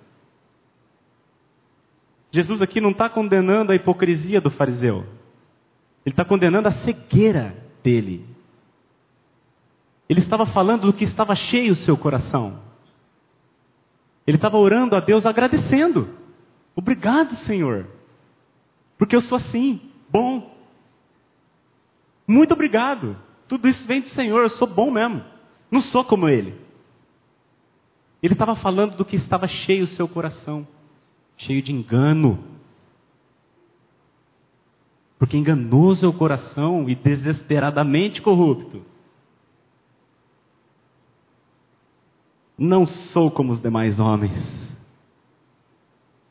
Jesus 2.33 2.61
aqui 2.61 2.81
não 2.81 2.91
está 2.91 3.09
condenando 3.09 3.73
a 3.73 3.77
hipocrisia 3.77 4.41
do 4.41 4.51
fariseu, 4.51 5.07
ele 6.05 6.13
está 6.13 6.25
condenando 6.25 6.69
a 6.69 6.73
cegueira 6.73 7.57
dele. 7.83 8.38
Ele 10.09 10.21
estava 10.21 10.47
falando 10.47 10.87
do 10.87 10.93
que 10.93 11.05
estava 11.05 11.35
cheio 11.35 11.73
o 11.73 11.77
seu 11.77 11.97
coração. 11.97 12.61
Ele 14.27 14.37
estava 14.37 14.57
orando 14.57 14.97
a 14.97 15.01
Deus 15.01 15.27
agradecendo. 15.27 16.09
Obrigado, 16.75 17.35
Senhor. 17.35 17.87
Porque 18.97 19.15
eu 19.15 19.21
sou 19.21 19.37
assim, 19.37 19.81
bom. 20.11 20.57
Muito 22.27 22.53
obrigado. 22.53 23.17
Tudo 23.47 23.69
isso 23.69 23.87
vem 23.87 24.01
do 24.01 24.09
Senhor, 24.09 24.43
eu 24.43 24.51
sou 24.51 24.67
bom 24.67 24.91
mesmo. 24.91 25.25
Não 25.71 25.81
sou 25.81 26.05
como 26.05 26.29
ele. 26.29 26.55
Ele 28.23 28.33
estava 28.35 28.57
falando 28.57 28.97
do 28.97 29.05
que 29.05 29.17
estava 29.17 29.47
cheio 29.47 29.85
o 29.85 29.89
seu 29.89 30.09
coração 30.09 30.67
cheio 31.39 31.63
de 31.63 31.73
engano. 31.73 32.45
Porque 35.19 35.37
enganoso 35.37 36.05
é 36.05 36.09
o 36.09 36.13
coração 36.13 36.89
e 36.89 36.95
desesperadamente 36.95 38.21
corrupto. 38.21 38.83
Não 42.59 42.87
sou 42.87 43.31
como 43.31 43.53
os 43.53 43.61
demais 43.61 44.01
homens. 44.01 44.69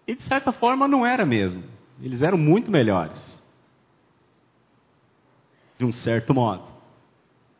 E 0.05 0.13
de 0.13 0.23
certa 0.23 0.51
forma 0.51 0.85
não 0.85 1.05
era 1.05 1.25
mesmo. 1.25 1.63
Eles 2.01 2.21
eram 2.21 2.37
muito 2.37 2.69
melhores. 2.69 3.41
De 5.77 5.85
um 5.85 5.91
certo 5.93 6.33
modo. 6.33 6.63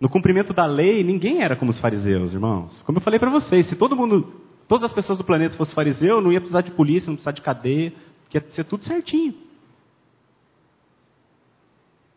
No 0.01 0.10
cumprimento 0.10 0.53
da 0.53 0.65
lei, 0.65 1.01
ninguém 1.01 1.41
era 1.41 1.56
como 1.56 1.71
os 1.71 1.80
fariseus, 1.80 2.34
irmãos. 2.34 2.82
Como 2.82 2.97
eu 2.97 3.01
falei 3.01 3.17
para 3.17 3.30
vocês, 3.30 3.67
se 3.67 3.75
todo 3.75 3.95
mundo, 3.95 4.34
todas 4.67 4.84
as 4.84 4.93
pessoas 4.93 5.17
do 5.17 5.23
planeta 5.23 5.56
fossem 5.56 5.73
fariseu, 5.73 6.21
não 6.21 6.32
ia 6.32 6.41
precisar 6.41 6.62
de 6.62 6.71
polícia, 6.71 7.08
não 7.08 7.15
precisar 7.15 7.32
de 7.32 7.41
cadeia, 7.41 7.93
ia 8.34 8.41
ser 8.49 8.65
tudo 8.65 8.84
certinho. 8.84 9.34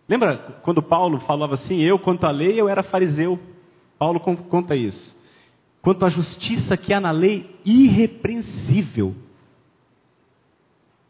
Lembra 0.08 0.58
quando 0.62 0.82
Paulo 0.82 1.20
falava 1.20 1.54
assim, 1.54 1.80
eu 1.80 1.96
quanto 1.96 2.26
à 2.26 2.30
lei, 2.32 2.60
eu 2.60 2.68
era 2.68 2.82
fariseu. 2.82 3.38
Paulo 3.96 4.18
conta 4.18 4.74
isso 4.74 5.19
quanto 5.82 6.04
à 6.04 6.08
justiça 6.08 6.76
que 6.76 6.92
há 6.92 7.00
na 7.00 7.10
lei 7.10 7.58
irrepreensível. 7.64 9.14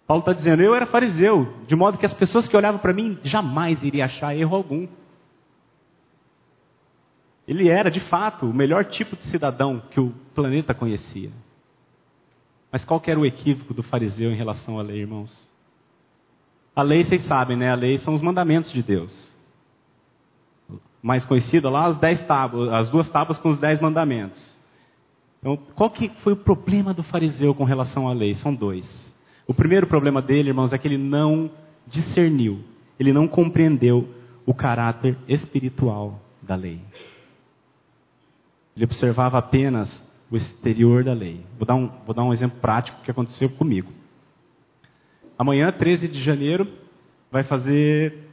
Paulo 0.06 0.22
está 0.22 0.32
dizendo, 0.32 0.62
eu 0.62 0.74
era 0.74 0.86
fariseu, 0.86 1.54
de 1.66 1.76
modo 1.76 1.98
que 1.98 2.06
as 2.06 2.14
pessoas 2.14 2.48
que 2.48 2.56
olhavam 2.56 2.80
para 2.80 2.92
mim 2.92 3.18
jamais 3.22 3.82
iriam 3.82 4.04
achar 4.04 4.36
erro 4.36 4.56
algum. 4.56 4.88
Ele 7.46 7.68
era, 7.68 7.90
de 7.90 8.00
fato, 8.00 8.46
o 8.46 8.54
melhor 8.54 8.84
tipo 8.84 9.16
de 9.16 9.24
cidadão 9.24 9.82
que 9.90 10.00
o 10.00 10.10
planeta 10.34 10.74
conhecia. 10.74 11.30
Mas 12.70 12.84
qual 12.84 13.02
era 13.06 13.18
o 13.18 13.26
equívoco 13.26 13.74
do 13.74 13.82
fariseu 13.82 14.30
em 14.30 14.36
relação 14.36 14.78
à 14.78 14.82
lei, 14.82 15.00
irmãos? 15.00 15.48
A 16.74 16.82
lei, 16.82 17.02
vocês 17.02 17.22
sabem, 17.22 17.56
né? 17.56 17.70
A 17.70 17.74
lei 17.74 17.98
são 17.98 18.14
os 18.14 18.22
mandamentos 18.22 18.72
de 18.72 18.82
Deus. 18.82 19.36
Mais 21.02 21.24
conhecida 21.24 21.68
lá, 21.68 21.86
as, 21.86 21.96
dez 21.96 22.24
tábuas, 22.26 22.72
as 22.72 22.90
duas 22.90 23.08
tábuas 23.08 23.38
com 23.38 23.48
os 23.48 23.58
dez 23.58 23.80
mandamentos. 23.80 24.58
Então, 25.40 25.56
qual 25.74 25.90
que 25.90 26.10
foi 26.20 26.34
o 26.34 26.36
problema 26.36 26.92
do 26.92 27.02
fariseu 27.02 27.54
com 27.54 27.64
relação 27.64 28.06
à 28.06 28.12
lei? 28.12 28.34
São 28.34 28.54
dois. 28.54 29.10
O 29.46 29.54
primeiro 29.54 29.86
problema 29.86 30.20
dele, 30.20 30.50
irmãos, 30.50 30.72
é 30.72 30.78
que 30.78 30.86
ele 30.86 30.98
não 30.98 31.50
discerniu, 31.86 32.60
ele 32.98 33.12
não 33.12 33.26
compreendeu 33.26 34.08
o 34.46 34.54
caráter 34.54 35.16
espiritual 35.26 36.20
da 36.42 36.54
lei. 36.54 36.80
Ele 38.76 38.84
observava 38.84 39.38
apenas 39.38 40.04
o 40.30 40.36
exterior 40.36 41.02
da 41.02 41.12
lei. 41.12 41.44
Vou 41.58 41.66
dar 41.66 41.74
um, 41.74 41.90
vou 42.06 42.14
dar 42.14 42.22
um 42.22 42.32
exemplo 42.32 42.60
prático 42.60 43.02
que 43.02 43.10
aconteceu 43.10 43.50
comigo. 43.50 43.90
Amanhã, 45.36 45.72
13 45.72 46.06
de 46.06 46.22
janeiro, 46.22 46.68
vai 47.30 47.42
fazer 47.42 48.29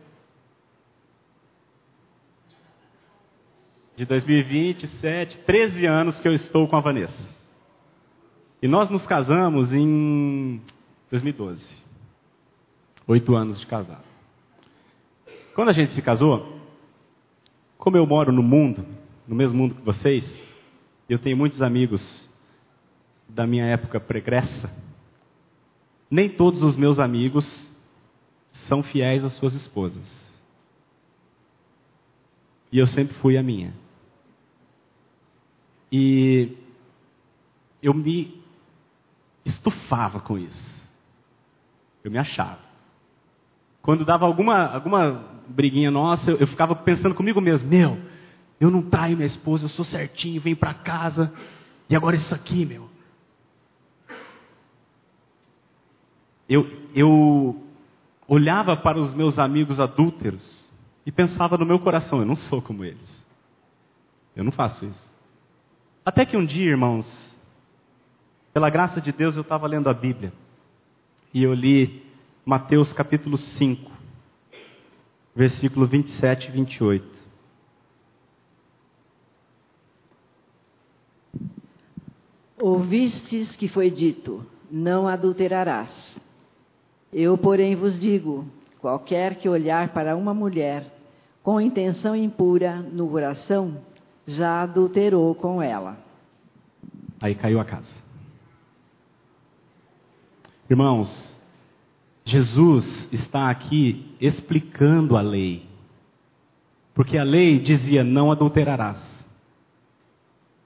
de 3.97 4.05
2027, 4.05 5.39
13 5.39 5.88
anos 5.88 6.19
que 6.19 6.27
eu 6.27 6.33
estou 6.33 6.67
com 6.67 6.75
a 6.75 6.79
Vanessa. 6.79 7.36
E 8.62 8.67
nós 8.67 8.91
nos 8.91 9.07
casamos 9.07 9.73
em 9.73 10.62
2012. 11.10 11.65
Oito 13.07 13.36
anos 13.36 13.60
de 13.60 13.65
casado. 13.65 14.05
Quando 15.55 15.69
a 15.69 15.71
gente 15.71 15.93
se 15.93 16.01
casou, 16.03 16.60
como 17.75 17.97
eu 17.97 18.05
moro 18.05 18.31
no 18.31 18.43
mundo, 18.43 18.86
no 19.27 19.36
mesmo 19.36 19.57
mundo 19.57 19.73
que 19.73 19.81
vocês, 19.81 20.31
eu 21.10 21.17
tenho 21.17 21.36
muitos 21.36 21.63
amigos 21.63 22.29
da 23.27 23.47
minha 23.47 23.65
época 23.65 23.99
pregressa, 23.99 24.71
nem 26.10 26.29
todos 26.29 26.62
os 26.62 26.75
meus 26.75 26.99
amigos 26.99 27.75
são 28.51 28.83
fiéis 28.83 29.23
às 29.23 29.33
suas 29.33 29.55
esposas. 29.55 30.31
E 32.71 32.77
eu 32.77 32.86
sempre 32.86 33.15
fui 33.15 33.39
a 33.39 33.41
minha. 33.41 33.87
E 35.91 36.58
eu 37.82 37.93
me 37.93 38.41
estufava 39.45 40.19
com 40.19 40.38
isso. 40.38 40.78
Eu 42.04 42.12
me 42.12 42.17
achava. 42.17 42.60
Quando 43.82 44.04
dava 44.04 44.26
alguma, 44.26 44.65
alguma 44.65 45.23
briguinha 45.47 45.89
nossa, 45.89 46.32
eu, 46.32 46.38
eu 46.38 46.47
ficava 46.47 46.76
pensando 46.76 47.15
comigo 47.15 47.39
mesmo: 47.39 47.69
meu, 47.69 47.97
eu 48.60 48.69
não 48.69 48.82
traio 48.82 49.15
minha 49.15 49.26
esposa, 49.26 49.65
eu 49.65 49.69
sou 49.69 49.86
certinho, 49.86 50.41
venho 50.41 50.58
para 50.58 50.73
casa. 50.73 51.34
E 51.89 51.95
agora 51.95 52.15
isso 52.15 52.36
aqui, 52.36 52.65
meu. 52.65 52.89
Eu, 56.50 56.65
eu 56.95 57.63
olhava 58.28 58.76
para 58.76 59.00
os 59.00 59.13
meus 59.13 59.38
amigos 59.39 59.80
adúlteros 59.80 60.69
e 61.06 61.12
pensava 61.12 61.58
no 61.58 61.65
meu 61.65 61.80
coração: 61.80 62.19
eu 62.19 62.26
não 62.26 62.36
sou 62.36 62.62
como 62.62 62.84
eles. 62.84 63.26
Eu 64.36 64.43
não 64.43 64.52
faço 64.52 64.86
isso. 64.86 65.16
Até 66.07 66.25
que 66.25 66.37
um 66.37 66.45
dia, 66.45 66.69
irmãos, 66.69 67.37
pela 68.53 68.69
graça 68.69 69.01
de 69.01 69.11
Deus, 69.11 69.35
eu 69.35 69.41
estava 69.41 69.67
lendo 69.67 69.89
a 69.89 69.93
Bíblia. 69.93 70.31
E 71.33 71.43
eu 71.43 71.53
li 71.53 72.01
Mateus 72.45 72.93
capítulo 72.93 73.37
5, 73.37 73.91
versículo 75.35 75.85
27 75.85 76.47
e 76.47 76.51
28. 76.51 77.05
Ouvistes 82.57 83.57
que 83.57 83.67
foi 83.67 83.91
dito: 83.91 84.45
Não 84.71 85.09
adulterarás. 85.09 86.21
Eu, 87.11 87.37
porém, 87.37 87.75
vos 87.75 87.99
digo: 87.99 88.47
qualquer 88.79 89.35
que 89.35 89.49
olhar 89.49 89.89
para 89.89 90.15
uma 90.15 90.33
mulher 90.33 90.89
com 91.43 91.59
intenção 91.59 92.15
impura 92.15 92.77
no 92.77 93.09
coração, 93.09 93.81
já 94.27 94.61
adulterou 94.63 95.33
com 95.33 95.61
ela. 95.61 95.97
Aí 97.19 97.33
caiu 97.33 97.59
a 97.59 97.65
casa. 97.65 97.95
Irmãos, 100.69 101.35
Jesus 102.25 103.07
está 103.13 103.49
aqui 103.49 104.13
explicando 104.19 105.15
a 105.15 105.21
lei. 105.21 105.65
Porque 106.93 107.17
a 107.17 107.23
lei 107.23 107.57
dizia: 107.57 108.03
não 108.03 108.31
adulterarás. 108.31 109.01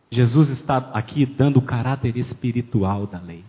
Jesus 0.10 0.50
está 0.50 0.78
aqui 0.94 1.26
dando 1.26 1.58
o 1.58 1.62
caráter 1.62 2.18
espiritual 2.18 3.06
da 3.06 3.20
lei. 3.20 3.46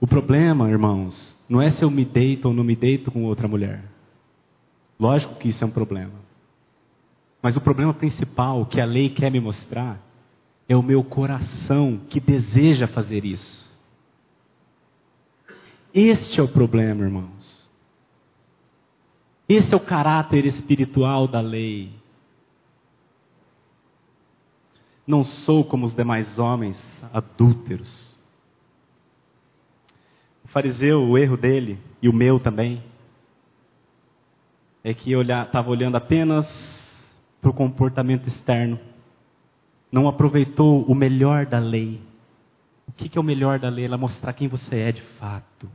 O 0.00 0.06
problema, 0.06 0.68
irmãos, 0.68 1.38
não 1.48 1.60
é 1.60 1.70
se 1.70 1.84
eu 1.84 1.90
me 1.90 2.04
deito 2.04 2.48
ou 2.48 2.54
não 2.54 2.64
me 2.64 2.74
deito 2.74 3.10
com 3.10 3.24
outra 3.24 3.46
mulher. 3.46 3.84
Lógico 4.98 5.36
que 5.36 5.48
isso 5.48 5.62
é 5.62 5.66
um 5.66 5.70
problema. 5.70 6.27
Mas 7.48 7.56
o 7.56 7.62
problema 7.62 7.94
principal 7.94 8.66
que 8.66 8.78
a 8.78 8.84
lei 8.84 9.08
quer 9.08 9.30
me 9.30 9.40
mostrar 9.40 9.98
é 10.68 10.76
o 10.76 10.82
meu 10.82 11.02
coração 11.02 11.98
que 12.10 12.20
deseja 12.20 12.86
fazer 12.86 13.24
isso. 13.24 13.66
Este 15.94 16.40
é 16.40 16.42
o 16.42 16.48
problema, 16.48 17.02
irmãos. 17.04 17.66
Esse 19.48 19.72
é 19.72 19.76
o 19.78 19.80
caráter 19.80 20.44
espiritual 20.44 21.26
da 21.26 21.40
lei. 21.40 21.90
Não 25.06 25.24
sou 25.24 25.64
como 25.64 25.86
os 25.86 25.94
demais 25.94 26.38
homens 26.38 26.78
adúlteros. 27.14 28.14
O 30.44 30.48
fariseu, 30.48 31.00
o 31.00 31.16
erro 31.16 31.38
dele, 31.38 31.78
e 32.02 32.10
o 32.10 32.12
meu 32.12 32.38
também, 32.38 32.84
é 34.84 34.92
que 34.92 35.14
estava 35.14 35.70
olhando 35.70 35.96
apenas 35.96 36.77
para 37.40 37.50
o 37.50 37.54
comportamento 37.54 38.26
externo. 38.26 38.78
Não 39.90 40.08
aproveitou 40.08 40.82
o 40.84 40.94
melhor 40.94 41.46
da 41.46 41.58
lei. 41.58 42.00
O 42.86 42.92
que, 42.92 43.16
é 43.16 43.20
o 43.20 43.24
melhor 43.24 43.58
da 43.58 43.68
lei? 43.68 43.84
Ela 43.84 43.96
mostrar 43.96 44.32
quem 44.32 44.48
você 44.48 44.76
é 44.76 44.92
de 44.92 45.02
fato. 45.02 45.68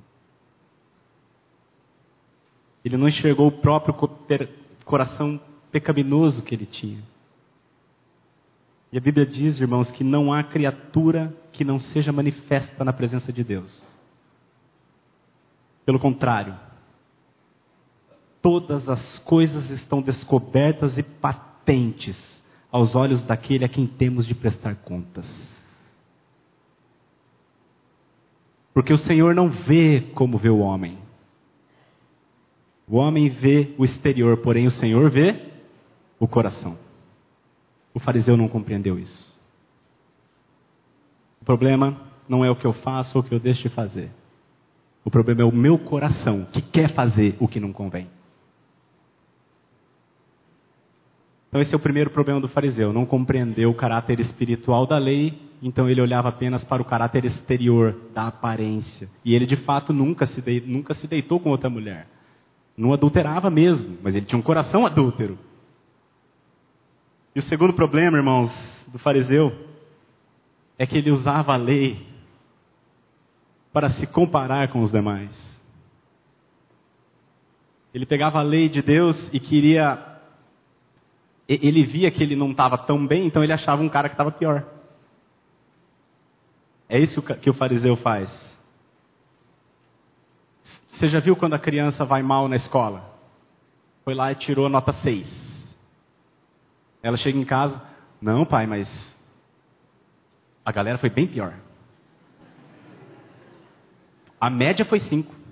Ele 2.83 2.97
não 2.97 3.07
enxergou 3.07 3.47
o 3.47 3.51
próprio 3.51 3.95
coração 4.83 5.39
pecaminoso 5.71 6.43
que 6.43 6.53
ele 6.53 6.65
tinha. 6.65 7.01
E 8.91 8.97
a 8.97 9.01
Bíblia 9.01 9.25
diz, 9.25 9.59
irmãos, 9.59 9.89
que 9.89 10.03
não 10.03 10.31
há 10.31 10.43
criatura 10.43 11.35
que 11.51 11.63
não 11.63 11.79
seja 11.79 12.11
manifesta 12.11 12.83
na 12.83 12.93
presença 12.93 13.33
de 13.33 13.43
Deus. 13.43 13.83
Pelo 15.85 15.99
contrário, 15.99 16.55
todas 18.41 18.87
as 18.87 19.17
coisas 19.19 19.69
estão 19.71 20.01
descobertas 20.01 20.97
e 20.97 21.03
patentes 21.03 21.52
aos 22.71 22.95
olhos 22.95 23.21
daquele 23.21 23.65
a 23.65 23.69
quem 23.69 23.85
temos 23.85 24.25
de 24.25 24.33
prestar 24.33 24.75
contas. 24.77 25.25
Porque 28.73 28.91
o 28.91 28.97
Senhor 28.97 29.35
não 29.35 29.49
vê 29.49 30.01
como 30.15 30.37
vê 30.37 30.49
o 30.49 30.59
homem. 30.59 30.97
O 32.87 32.97
homem 32.97 33.29
vê 33.29 33.73
o 33.77 33.85
exterior, 33.85 34.37
porém 34.37 34.65
o 34.65 34.71
Senhor 34.71 35.09
vê 35.09 35.51
o 36.19 36.27
coração. 36.27 36.77
O 37.93 37.99
fariseu 37.99 38.35
não 38.35 38.47
compreendeu 38.47 38.97
isso. 38.97 39.33
O 41.41 41.45
problema 41.45 42.01
não 42.27 42.43
é 42.43 42.49
o 42.49 42.55
que 42.55 42.65
eu 42.65 42.73
faço 42.73 43.17
ou 43.17 43.23
o 43.23 43.27
que 43.27 43.33
eu 43.33 43.39
deixo 43.39 43.63
de 43.63 43.69
fazer. 43.69 44.09
O 45.05 45.11
problema 45.11 45.41
é 45.41 45.45
o 45.45 45.51
meu 45.51 45.77
coração 45.77 46.45
que 46.45 46.61
quer 46.61 46.93
fazer 46.93 47.35
o 47.39 47.47
que 47.47 47.59
não 47.59 47.71
convém. 47.71 48.07
Então, 51.53 51.61
esse 51.61 51.71
é 51.71 51.77
o 51.77 51.79
primeiro 51.79 52.09
problema 52.09 52.41
do 52.41 52.47
fariseu. 52.47 52.91
Não 52.91 53.05
compreendeu 53.05 53.69
o 53.69 53.75
caráter 53.75 54.19
espiritual 54.19 54.87
da 54.87 54.97
lei, 54.97 55.39
então 55.61 55.87
ele 55.87 56.01
olhava 56.01 56.29
apenas 56.29 56.63
para 56.63 56.81
o 56.81 56.85
caráter 56.85 57.25
exterior, 57.25 57.95
da 58.11 58.25
aparência. 58.25 59.07
E 59.23 59.35
ele, 59.35 59.45
de 59.45 59.57
fato, 59.57 59.93
nunca 59.93 60.25
se, 60.25 60.41
de... 60.41 60.61
nunca 60.61 60.95
se 60.95 61.05
deitou 61.05 61.39
com 61.39 61.51
outra 61.51 61.69
mulher. 61.69 62.07
Não 62.75 62.91
adulterava 62.91 63.51
mesmo, 63.51 63.99
mas 64.01 64.15
ele 64.15 64.25
tinha 64.25 64.39
um 64.39 64.41
coração 64.41 64.83
adúltero. 64.83 65.37
E 67.35 67.39
o 67.39 67.43
segundo 67.43 67.73
problema, 67.73 68.17
irmãos, 68.17 68.51
do 68.91 68.97
fariseu, 68.97 69.53
é 70.75 70.87
que 70.87 70.97
ele 70.97 71.11
usava 71.11 71.53
a 71.53 71.55
lei 71.55 72.03
para 73.71 73.91
se 73.91 74.07
comparar 74.07 74.69
com 74.69 74.81
os 74.81 74.91
demais. 74.91 75.61
Ele 77.93 78.07
pegava 78.07 78.39
a 78.39 78.41
lei 78.41 78.67
de 78.69 78.81
Deus 78.81 79.29
e 79.31 79.39
queria 79.39 80.12
ele 81.47 81.83
via 81.83 82.09
que 82.09 82.23
ele 82.23 82.35
não 82.35 82.51
estava 82.51 82.77
tão 82.77 83.05
bem, 83.05 83.25
então 83.25 83.43
ele 83.43 83.53
achava 83.53 83.81
um 83.81 83.89
cara 83.89 84.09
que 84.09 84.13
estava 84.13 84.31
pior. 84.31 84.65
É 86.87 86.99
isso 86.99 87.21
que 87.21 87.49
o 87.49 87.53
fariseu 87.53 87.95
faz. 87.95 88.29
Você 90.89 91.07
já 91.07 91.19
viu 91.19 91.35
quando 91.35 91.53
a 91.53 91.59
criança 91.59 92.05
vai 92.05 92.21
mal 92.21 92.47
na 92.47 92.55
escola? 92.55 93.11
Foi 94.03 94.13
lá 94.13 94.31
e 94.31 94.35
tirou 94.35 94.67
a 94.67 94.69
nota 94.69 94.93
6. 94.93 95.75
Ela 97.01 97.17
chega 97.17 97.37
em 97.37 97.45
casa, 97.45 97.81
não, 98.21 98.45
pai, 98.45 98.67
mas 98.67 99.17
a 100.63 100.71
galera 100.71 100.97
foi 100.97 101.09
bem 101.09 101.27
pior. 101.27 101.53
A 104.39 104.49
média 104.49 104.85
foi 104.85 104.99
5. 104.99 105.42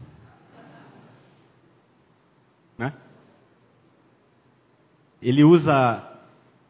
Ele 5.22 5.44
usa 5.44 6.04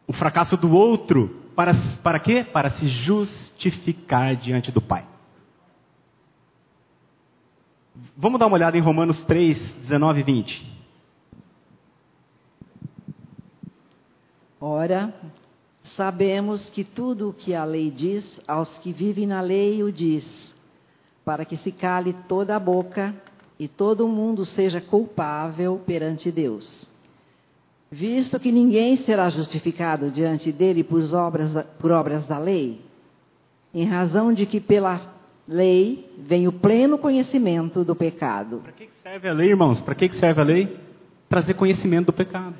o 0.06 0.14
fracasso 0.14 0.58
do 0.58 0.74
outro 0.74 1.42
para, 1.56 1.74
para 2.04 2.20
quê? 2.20 2.44
Para 2.44 2.70
se 2.72 2.88
justificar 2.88 4.36
diante 4.36 4.72
do 4.72 4.82
Pai. 4.82 5.06
Vamos 8.16 8.40
dar 8.40 8.48
uma 8.48 8.56
olhada 8.56 8.78
em 8.78 8.82
Romanos 8.82 9.22
3, 9.24 9.76
19 9.76 10.20
e 10.20 10.24
20. 10.24 10.82
Ora, 14.60 15.14
sabemos 15.82 16.70
que 16.70 16.84
tudo 16.84 17.30
o 17.30 17.34
que 17.34 17.56
a 17.56 17.64
lei 17.64 17.90
diz, 17.90 18.40
aos 18.48 18.78
que 18.78 18.94
vivem 18.94 19.26
na 19.26 19.42
lei 19.42 19.82
o 19.82 19.92
diz, 19.92 20.56
para 21.26 21.46
que 21.46 21.58
se 21.58 21.72
cale 21.72 22.14
toda 22.28 22.56
a 22.56 22.60
boca 22.60 23.16
e 23.58 23.68
todo 23.68 24.08
mundo 24.08 24.46
seja 24.46 24.80
culpável 24.80 25.82
perante 25.86 26.32
Deus. 26.32 26.90
Visto 27.92 28.40
que 28.40 28.54
ninguém 28.54 28.96
será 28.96 29.28
justificado 29.28 30.10
diante 30.10 30.50
dele 30.50 30.82
por 30.82 31.02
obras, 31.14 31.52
por 31.78 31.92
obras 31.92 32.26
da 32.26 32.38
lei, 32.38 32.80
em 33.74 33.86
razão 33.86 34.34
de 34.34 34.46
que 34.46 34.62
pela 34.62 35.14
lei 35.46 36.10
vem 36.18 36.48
o 36.48 36.54
pleno 36.54 36.98
conhecimento 36.98 37.84
do 37.84 37.94
pecado. 37.94 38.60
Para 38.60 38.72
que 38.72 38.90
serve 39.04 39.28
a 39.28 39.34
lei, 39.34 39.50
irmãos? 39.50 39.82
Para 39.82 39.94
que 39.94 40.10
serve 40.16 40.40
a 40.40 40.44
lei? 40.46 40.80
Trazer 41.28 41.54
conhecimento 41.56 42.08
do 42.08 42.14
pecado. 42.14 42.56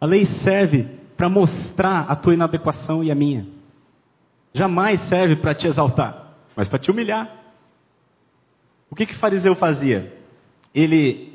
A 0.00 0.06
lei 0.06 0.26
serve 0.26 0.88
para 1.16 1.28
mostrar 1.28 2.10
a 2.10 2.16
tua 2.16 2.34
inadequação 2.34 3.04
e 3.04 3.10
a 3.12 3.14
minha. 3.14 3.46
Jamais 4.52 5.00
serve 5.02 5.36
para 5.36 5.54
te 5.54 5.68
exaltar, 5.68 6.36
mas 6.56 6.68
para 6.68 6.80
te 6.80 6.90
humilhar. 6.90 7.30
O 8.90 8.96
que 8.96 9.06
que 9.06 9.14
fariseu 9.14 9.54
fazia? 9.54 10.12
Ele 10.74 11.33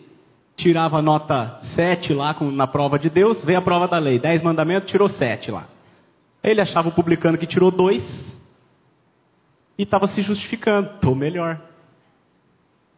tirava 0.60 1.02
nota 1.02 1.58
7 1.62 2.14
lá 2.14 2.36
na 2.52 2.68
prova 2.68 3.00
de 3.00 3.10
Deus, 3.10 3.44
veio 3.46 3.60
a 3.60 3.62
prova 3.62 3.88
da 3.88 3.98
lei, 3.98 4.20
10 4.20 4.42
mandamentos, 4.42 4.92
tirou 4.92 5.08
7 5.08 5.52
lá. 5.52 5.68
Ele 6.44 6.60
achava 6.60 6.90
o 6.90 6.92
publicano 6.92 7.38
que 7.38 7.48
tirou 7.48 7.72
2 7.72 8.38
e 9.78 9.84
estava 9.84 10.06
se 10.08 10.22
justificando, 10.22 10.96
estou 10.96 11.16
melhor. 11.16 11.62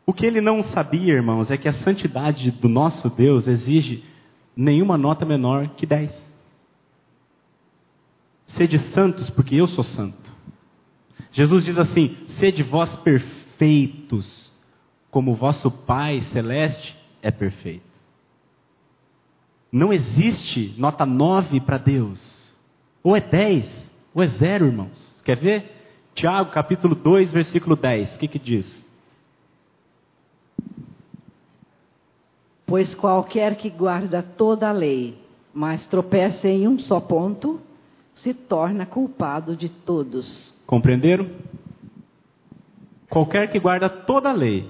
O 0.06 0.14
que 0.14 0.26
ele 0.26 0.42
não 0.42 0.64
sabia, 0.64 1.14
irmãos, 1.14 1.52
é 1.52 1.58
que 1.58 1.68
a 1.68 1.74
santidade 1.74 2.50
do 2.50 2.68
nosso 2.68 3.10
Deus 3.10 3.48
exige 3.48 4.04
nenhuma 4.56 4.98
nota 4.98 5.24
menor 5.24 5.70
que 5.70 5.86
10. 5.86 6.32
Sede 8.48 8.80
santos, 8.80 9.30
porque 9.30 9.56
eu 9.56 9.68
sou 9.68 9.84
santo. 9.84 10.32
Jesus 11.32 11.64
diz 11.64 11.78
assim: 11.78 12.18
sede 12.26 12.64
vós 12.64 12.96
perfeitos, 12.98 14.52
como 15.12 15.36
vosso 15.36 15.70
Pai 15.70 16.22
celeste 16.22 17.01
é 17.22 17.32
perfeito. 17.32 17.92
Não 19.72 19.94
existe 19.94 20.76
nota 20.78 21.06
9 21.06 21.62
para 21.62 21.78
Deus. 21.78 22.42
Ou 23.04 23.16
é 23.16 23.22
10, 23.22 23.92
ou 24.14 24.22
é 24.22 24.28
zero, 24.28 24.66
irmãos. 24.66 25.22
Quer 25.24 25.38
ver? 25.38 25.72
Tiago 26.14 26.52
capítulo 26.52 26.94
2, 26.94 27.32
versículo 27.32 27.76
10. 27.76 28.16
O 28.16 28.20
que, 28.20 28.28
que 28.28 28.40
diz? 28.40 28.86
Pois 32.66 32.94
qualquer 32.94 33.56
que 33.56 33.70
guarda 33.70 34.22
toda 34.22 34.70
a 34.70 34.72
lei, 34.72 35.18
mas 35.54 35.88
tropeça 35.88 36.48
em 36.48 36.68
um 36.68 36.80
só 36.80 37.00
ponto, 37.00 37.60
se 38.14 38.34
torna 38.34 38.86
culpado 38.86 39.56
de 39.56 39.68
todos. 39.68 40.54
Compreenderam? 40.66 41.30
Qualquer 43.10 43.50
que 43.50 43.60
guarda 43.60 43.90
toda 43.90 44.30
a 44.30 44.34
lei, 44.34 44.70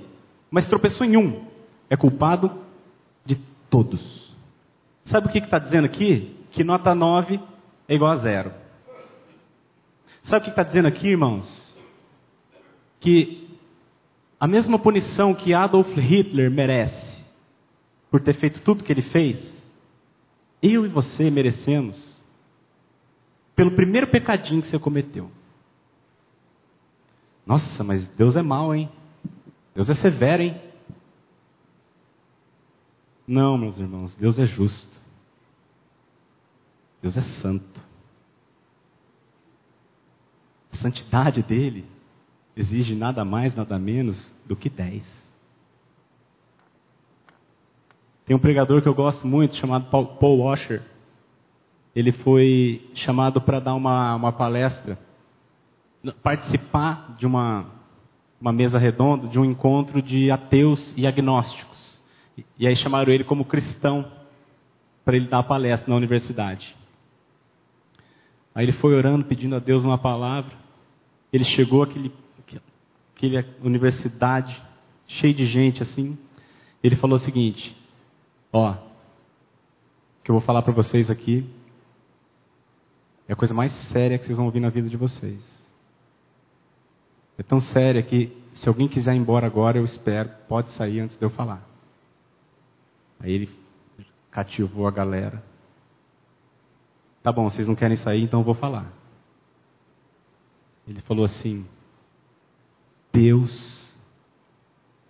mas 0.50 0.68
tropeçou 0.68 1.06
em 1.06 1.16
um, 1.16 1.46
é 1.92 1.98
culpado 1.98 2.50
de 3.26 3.36
todos. 3.70 4.34
Sabe 5.04 5.28
o 5.28 5.30
que 5.30 5.40
está 5.40 5.60
dizendo 5.60 5.84
aqui? 5.84 6.38
Que 6.50 6.64
nota 6.64 6.96
9 6.96 7.38
é 7.86 7.94
igual 7.94 8.12
a 8.12 8.16
zero. 8.16 8.54
Sabe 10.24 10.40
o 10.40 10.44
que 10.46 10.52
está 10.52 10.64
dizendo 10.64 10.88
aqui, 10.88 11.10
irmãos? 11.10 11.78
Que 13.02 13.58
a 14.40 14.48
mesma 14.48 14.80
punição 14.80 15.36
que 15.36 15.54
Adolf 15.54 15.90
Hitler 15.98 16.50
merece 16.50 17.22
por 18.10 18.22
ter 18.22 18.36
feito 18.36 18.62
tudo 18.62 18.86
que 18.86 18.94
ele 18.94 19.02
fez, 19.02 19.70
eu 20.64 20.86
e 20.86 20.88
você 20.88 21.30
merecemos 21.30 22.22
pelo 23.54 23.72
primeiro 23.72 24.08
pecadinho 24.08 24.62
que 24.62 24.68
você 24.70 24.80
cometeu. 24.80 25.30
Nossa, 27.46 27.84
mas 27.84 28.08
Deus 28.08 28.38
é 28.38 28.42
mau, 28.42 28.74
hein? 28.74 28.90
Deus 29.76 29.90
é 29.90 29.94
severo, 29.94 30.44
hein? 30.44 30.71
Não, 33.32 33.58
meus 33.58 33.80
irmãos, 33.80 34.14
Deus 34.16 34.38
é 34.38 34.46
justo. 34.46 34.92
Deus 37.02 37.16
é 37.16 37.22
santo. 37.22 37.80
A 40.74 40.76
santidade 40.76 41.42
dele 41.42 41.86
exige 42.58 42.94
nada 42.94 43.24
mais, 43.24 43.56
nada 43.56 43.80
menos 43.80 44.36
do 44.46 44.54
que 44.54 44.70
dez. 44.70 45.08
Tem 48.26 48.36
um 48.36 48.40
pregador 48.40 48.82
que 48.82 48.90
eu 48.90 48.94
gosto 48.94 49.26
muito, 49.26 49.56
chamado 49.56 49.86
Paul 49.90 50.40
Washer. 50.40 50.84
Ele 51.96 52.12
foi 52.12 52.86
chamado 52.96 53.40
para 53.40 53.62
dar 53.62 53.76
uma, 53.76 54.14
uma 54.14 54.34
palestra, 54.34 55.00
participar 56.22 57.16
de 57.18 57.26
uma, 57.26 57.66
uma 58.42 58.52
mesa 58.52 58.78
redonda, 58.78 59.30
de 59.30 59.40
um 59.40 59.46
encontro 59.46 60.02
de 60.02 60.30
ateus 60.30 60.94
e 60.98 61.08
agnósticos. 61.08 61.91
E 62.58 62.68
aí 62.68 62.76
chamaram 62.76 63.12
ele 63.12 63.24
como 63.24 63.46
cristão 63.46 64.12
para 65.04 65.16
ele 65.16 65.28
dar 65.28 65.44
palestra 65.44 65.90
na 65.90 65.96
universidade. 65.96 66.76
Aí 68.54 68.66
ele 68.66 68.74
foi 68.74 68.94
orando, 68.94 69.26
pedindo 69.26 69.56
a 69.56 69.60
Deus 69.60 69.84
uma 69.84 69.98
palavra. 69.98 70.54
Ele 71.32 71.44
chegou 71.44 71.84
àquele, 71.84 72.12
àquele 73.16 73.46
universidade, 73.64 74.62
cheio 75.08 75.34
de 75.34 75.46
gente 75.46 75.82
assim. 75.82 76.18
Ele 76.84 76.96
falou 76.96 77.16
o 77.16 77.20
seguinte: 77.20 77.76
Ó, 78.52 78.72
o 78.72 78.78
que 80.24 80.30
eu 80.32 80.36
vou 80.36 80.42
falar 80.42 80.62
para 80.62 80.74
vocês 80.74 81.10
aqui 81.10 81.50
é 83.28 83.34
a 83.34 83.36
coisa 83.36 83.54
mais 83.54 83.72
séria 83.72 84.18
que 84.18 84.26
vocês 84.26 84.38
vão 84.38 84.46
ouvir 84.46 84.60
na 84.60 84.70
vida 84.70 84.90
de 84.90 84.98
vocês. 84.98 85.62
É 87.38 87.44
tão 87.44 87.62
séria 87.62 88.04
que 88.04 88.38
se 88.54 88.68
alguém 88.68 88.88
quiser 88.88 89.16
ir 89.16 89.18
embora 89.18 89.48
agora, 89.48 89.78
eu 89.78 89.86
espero, 89.86 90.30
pode 90.48 90.70
sair 90.72 91.00
antes 91.00 91.18
de 91.18 91.24
eu 91.24 91.30
falar. 91.30 91.71
Aí 93.22 93.32
ele 93.32 93.50
cativou 94.32 94.88
a 94.88 94.92
galera. 94.92 95.44
Tá 97.22 97.32
bom, 97.32 97.50
vocês 97.50 97.68
não 97.68 97.76
querem 97.76 97.98
sair, 97.98 98.24
então 98.24 98.40
eu 98.40 98.44
vou 98.44 98.56
falar. 98.56 98.92
Ele 100.88 101.02
falou 101.02 101.24
assim: 101.24 101.66
Deus 103.14 103.96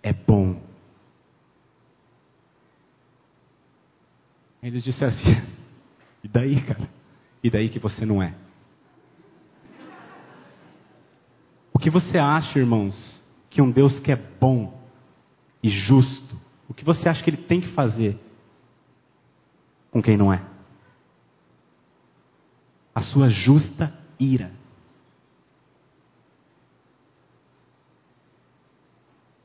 é 0.02 0.12
bom. 0.12 0.60
Eles 4.62 4.84
disseram 4.84 5.12
assim: 5.12 5.30
e 6.22 6.28
daí, 6.28 6.60
cara? 6.62 6.88
E 7.42 7.50
daí 7.50 7.68
que 7.68 7.78
você 7.78 8.04
não 8.04 8.22
é? 8.22 8.34
O 11.72 11.78
que 11.78 11.90
você 11.90 12.18
acha, 12.18 12.58
irmãos, 12.58 13.24
que 13.50 13.60
um 13.60 13.70
Deus 13.70 13.98
que 13.98 14.12
é 14.12 14.16
bom 14.16 14.80
e 15.62 15.70
justo, 15.70 16.31
o 16.72 16.74
que 16.74 16.86
você 16.86 17.06
acha 17.06 17.22
que 17.22 17.28
ele 17.28 17.36
tem 17.36 17.60
que 17.60 17.68
fazer 17.72 18.18
com 19.90 20.00
quem 20.00 20.16
não 20.16 20.32
é? 20.32 20.42
A 22.94 23.02
sua 23.02 23.28
justa 23.28 23.92
ira. 24.18 24.50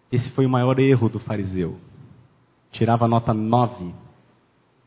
Esse 0.10 0.32
foi 0.32 0.46
o 0.46 0.50
maior 0.50 0.80
erro 0.80 1.10
do 1.10 1.20
fariseu. 1.20 1.78
Tirava 2.72 3.10
nota 3.10 3.34
9 3.34 3.94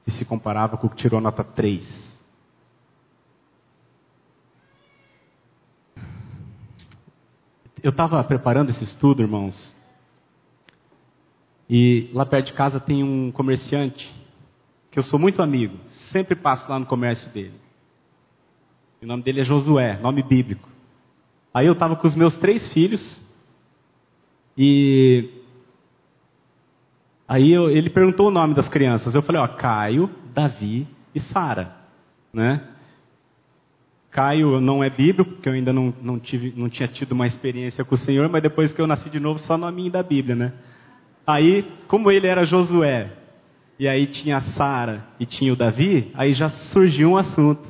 e 0.06 0.10
se 0.10 0.24
comparava 0.24 0.78
com 0.78 0.86
o 0.86 0.90
que 0.90 0.96
tirou 0.96 1.20
nota 1.20 1.44
3. 1.44 2.18
Eu 7.82 7.90
estava 7.90 8.24
preparando 8.24 8.70
esse 8.70 8.84
estudo, 8.84 9.20
irmãos, 9.20 9.78
e 11.70 12.10
lá 12.12 12.26
perto 12.26 12.46
de 12.46 12.52
casa 12.52 12.80
tem 12.80 13.04
um 13.04 13.30
comerciante 13.30 14.12
que 14.90 14.98
eu 14.98 15.04
sou 15.04 15.20
muito 15.20 15.40
amigo, 15.40 15.78
sempre 16.10 16.34
passo 16.34 16.68
lá 16.68 16.80
no 16.80 16.86
comércio 16.86 17.32
dele. 17.32 17.54
O 19.00 19.06
nome 19.06 19.22
dele 19.22 19.40
é 19.40 19.44
Josué, 19.44 19.96
nome 20.02 20.20
bíblico. 20.24 20.68
Aí 21.54 21.66
eu 21.66 21.74
estava 21.74 21.94
com 21.94 22.06
os 22.06 22.16
meus 22.16 22.36
três 22.38 22.68
filhos 22.72 23.24
e 24.58 25.30
Aí 27.30 27.52
eu, 27.52 27.70
ele 27.70 27.88
perguntou 27.88 28.26
o 28.26 28.30
nome 28.32 28.54
das 28.54 28.68
crianças. 28.68 29.14
Eu 29.14 29.22
falei, 29.22 29.40
ó, 29.40 29.46
Caio, 29.46 30.10
Davi 30.34 30.88
e 31.14 31.20
Sara, 31.20 31.76
né? 32.32 32.66
Caio 34.10 34.60
não 34.60 34.82
é 34.82 34.90
bíblico, 34.90 35.34
porque 35.34 35.48
eu 35.48 35.52
ainda 35.52 35.72
não, 35.72 35.94
não, 36.02 36.18
tive, 36.18 36.52
não 36.56 36.68
tinha 36.68 36.88
tido 36.88 37.12
uma 37.12 37.28
experiência 37.28 37.84
com 37.84 37.94
o 37.94 37.98
Senhor, 37.98 38.28
mas 38.28 38.42
depois 38.42 38.74
que 38.74 38.82
eu 38.82 38.86
nasci 38.88 39.08
de 39.08 39.20
novo, 39.20 39.38
só 39.38 39.56
nominho 39.56 39.92
da 39.92 40.02
Bíblia, 40.02 40.34
né? 40.34 40.52
Aí, 41.32 41.64
como 41.86 42.10
ele 42.10 42.26
era 42.26 42.44
Josué, 42.44 43.12
e 43.78 43.88
aí 43.88 44.06
tinha 44.06 44.36
a 44.36 44.40
Sara 44.40 45.06
e 45.18 45.24
tinha 45.24 45.52
o 45.52 45.56
Davi, 45.56 46.10
aí 46.14 46.34
já 46.34 46.48
surgiu 46.48 47.10
um 47.10 47.16
assunto. 47.16 47.68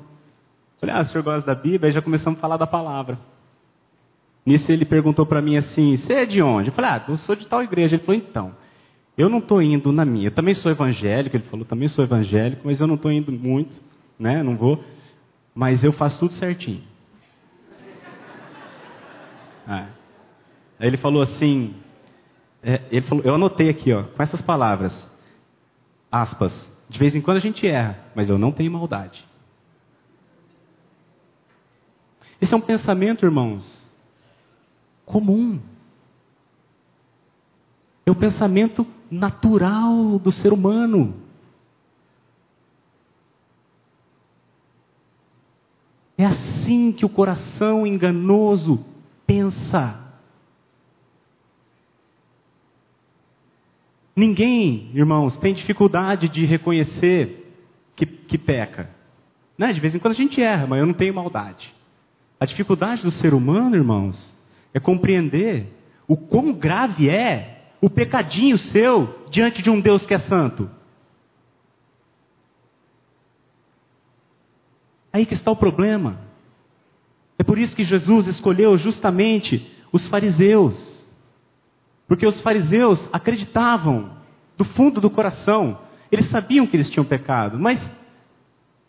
Falei, 0.80 0.94
ah, 0.94 1.00
o 1.00 1.04
senhor 1.04 1.22
gosta 1.22 1.46
da 1.46 1.54
Bíblia? 1.54 1.88
Aí 1.88 1.92
já 1.92 2.02
começamos 2.02 2.38
a 2.38 2.40
falar 2.40 2.56
da 2.56 2.66
palavra. 2.66 3.18
Nisso 4.44 4.72
ele 4.72 4.84
perguntou 4.84 5.26
para 5.26 5.42
mim 5.42 5.56
assim: 5.56 5.96
Você 5.96 6.14
é 6.14 6.24
de 6.24 6.42
onde? 6.42 6.70
Eu 6.70 6.72
falei: 6.72 6.90
Ah, 6.90 7.04
eu 7.08 7.16
sou 7.16 7.36
de 7.36 7.46
tal 7.46 7.62
igreja. 7.62 7.96
Ele 7.96 8.02
falou: 8.02 8.20
Então, 8.20 8.52
eu 9.16 9.28
não 9.28 9.38
estou 9.38 9.60
indo 9.60 9.92
na 9.92 10.04
minha. 10.04 10.28
Eu 10.28 10.32
também 10.32 10.54
sou 10.54 10.72
evangélico. 10.72 11.36
Ele 11.36 11.44
falou: 11.44 11.64
Também 11.66 11.88
sou 11.88 12.02
evangélico, 12.02 12.62
mas 12.64 12.80
eu 12.80 12.86
não 12.86 12.94
estou 12.94 13.12
indo 13.12 13.30
muito, 13.30 13.80
né? 14.18 14.42
Não 14.42 14.56
vou. 14.56 14.82
Mas 15.54 15.84
eu 15.84 15.92
faço 15.92 16.18
tudo 16.18 16.32
certinho. 16.32 16.82
É. 19.68 19.86
Aí 20.80 20.88
ele 20.88 20.96
falou 20.96 21.22
assim: 21.22 21.74
é, 22.62 22.82
ele 22.90 23.06
falou, 23.06 23.24
Eu 23.24 23.34
anotei 23.34 23.68
aqui, 23.68 23.92
ó, 23.92 24.04
com 24.04 24.22
essas 24.22 24.42
palavras, 24.42 25.08
aspas. 26.10 26.70
De 26.88 26.98
vez 26.98 27.14
em 27.14 27.20
quando 27.20 27.36
a 27.36 27.40
gente 27.40 27.66
erra, 27.66 27.98
mas 28.14 28.28
eu 28.28 28.38
não 28.38 28.52
tenho 28.52 28.70
maldade. 28.70 29.24
Esse 32.40 32.54
é 32.54 32.56
um 32.56 32.60
pensamento, 32.60 33.24
irmãos, 33.24 33.88
comum. 35.04 35.60
É 38.04 38.10
o 38.10 38.14
pensamento 38.14 38.86
natural 39.10 40.18
do 40.18 40.32
ser 40.32 40.52
humano. 40.52 41.14
É 46.16 46.24
assim 46.24 46.92
que 46.92 47.04
o 47.04 47.08
coração 47.08 47.86
enganoso 47.86 48.84
pensa. 49.26 49.99
Ninguém, 54.20 54.90
irmãos, 54.92 55.38
tem 55.38 55.54
dificuldade 55.54 56.28
de 56.28 56.44
reconhecer 56.44 57.54
que, 57.96 58.04
que 58.04 58.36
peca. 58.36 58.90
Né? 59.56 59.72
De 59.72 59.80
vez 59.80 59.94
em 59.94 59.98
quando 59.98 60.12
a 60.12 60.16
gente 60.16 60.42
erra, 60.42 60.66
mas 60.66 60.78
eu 60.78 60.84
não 60.84 60.92
tenho 60.92 61.14
maldade. 61.14 61.72
A 62.38 62.44
dificuldade 62.44 63.02
do 63.02 63.10
ser 63.10 63.32
humano, 63.32 63.76
irmãos, 63.76 64.38
é 64.74 64.78
compreender 64.78 65.68
o 66.06 66.18
quão 66.18 66.52
grave 66.52 67.08
é 67.08 67.70
o 67.80 67.88
pecadinho 67.88 68.58
seu 68.58 69.24
diante 69.30 69.62
de 69.62 69.70
um 69.70 69.80
Deus 69.80 70.04
que 70.04 70.12
é 70.12 70.18
santo. 70.18 70.70
Aí 75.10 75.24
que 75.24 75.32
está 75.32 75.50
o 75.50 75.56
problema. 75.56 76.20
É 77.38 77.42
por 77.42 77.56
isso 77.56 77.74
que 77.74 77.84
Jesus 77.84 78.26
escolheu 78.26 78.76
justamente 78.76 79.66
os 79.90 80.06
fariseus. 80.08 80.89
Porque 82.10 82.26
os 82.26 82.40
fariseus 82.40 83.08
acreditavam 83.12 84.10
do 84.58 84.64
fundo 84.64 85.00
do 85.00 85.08
coração, 85.08 85.78
eles 86.10 86.24
sabiam 86.26 86.66
que 86.66 86.74
eles 86.76 86.90
tinham 86.90 87.04
pecado, 87.04 87.56
mas 87.56 87.80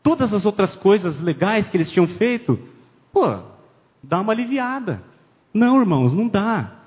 todas 0.01 0.33
as 0.33 0.43
outras 0.43 0.75
coisas 0.75 1.21
legais 1.21 1.69
que 1.69 1.77
eles 1.77 1.91
tinham 1.91 2.07
feito, 2.07 2.57
pô, 3.13 3.43
dá 4.01 4.19
uma 4.19 4.33
aliviada. 4.33 5.03
Não, 5.53 5.79
irmãos, 5.79 6.11
não 6.11 6.27
dá. 6.27 6.77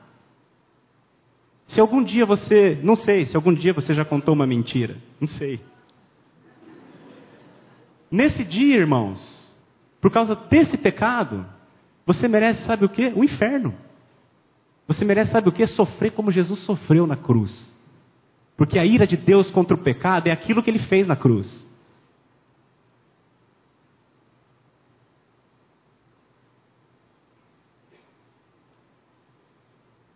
Se 1.68 1.80
algum 1.80 2.02
dia 2.02 2.26
você, 2.26 2.80
não 2.82 2.96
sei, 2.96 3.26
se 3.26 3.36
algum 3.36 3.54
dia 3.54 3.72
você 3.72 3.94
já 3.94 4.04
contou 4.04 4.34
uma 4.34 4.44
mentira, 4.44 4.96
não 5.20 5.28
sei. 5.28 5.60
Nesse 8.10 8.42
dia, 8.42 8.74
irmãos, 8.74 9.56
por 10.00 10.10
causa 10.10 10.34
desse 10.34 10.76
pecado, 10.76 11.46
você 12.04 12.26
merece, 12.26 12.64
sabe 12.64 12.84
o 12.84 12.88
que? 12.88 13.12
O 13.14 13.22
inferno. 13.22 13.83
Você 14.86 15.04
merece, 15.04 15.32
sabe 15.32 15.48
o 15.48 15.52
que? 15.52 15.66
Sofrer 15.66 16.12
como 16.12 16.30
Jesus 16.30 16.60
sofreu 16.60 17.06
na 17.06 17.16
cruz. 17.16 17.72
Porque 18.56 18.78
a 18.78 18.84
ira 18.84 19.06
de 19.06 19.16
Deus 19.16 19.50
contra 19.50 19.74
o 19.74 19.82
pecado 19.82 20.28
é 20.28 20.30
aquilo 20.30 20.62
que 20.62 20.70
ele 20.70 20.78
fez 20.78 21.06
na 21.06 21.16
cruz. 21.16 21.64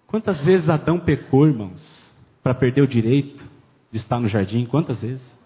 Quantas 0.06 0.42
vezes 0.42 0.70
Adão 0.70 0.98
pecou, 0.98 1.46
irmãos, 1.46 2.14
para 2.42 2.54
perder 2.54 2.82
o 2.82 2.88
direito 2.88 3.44
de 3.90 3.98
estar 3.98 4.18
no 4.18 4.28
jardim? 4.28 4.64
Quantas 4.64 5.02
vezes? 5.02 5.38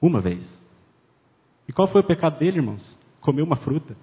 Uma 0.00 0.20
vez. 0.20 0.44
E 1.68 1.72
qual 1.72 1.86
foi 1.86 2.00
o 2.00 2.06
pecado 2.06 2.38
dele, 2.38 2.58
irmãos? 2.58 2.98
Comeu 3.20 3.44
uma 3.44 3.56
fruta. 3.56 3.96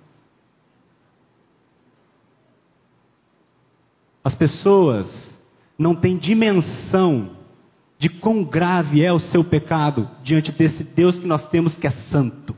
As 4.24 4.36
pessoas 4.36 5.34
não 5.78 5.95
têm 5.95 6.17
dimensão 6.17 7.38
de 7.97 8.09
quão 8.09 8.43
grave 8.43 9.03
é 9.03 9.11
o 9.11 9.20
seu 9.20 9.43
pecado 9.43 10.09
diante 10.24 10.51
desse 10.51 10.84
Deus 10.84 11.20
que 11.20 11.28
nós 11.28 11.45
temos 11.47 11.78
que 11.78 11.88
é 11.88 11.89
santo. 11.89 12.55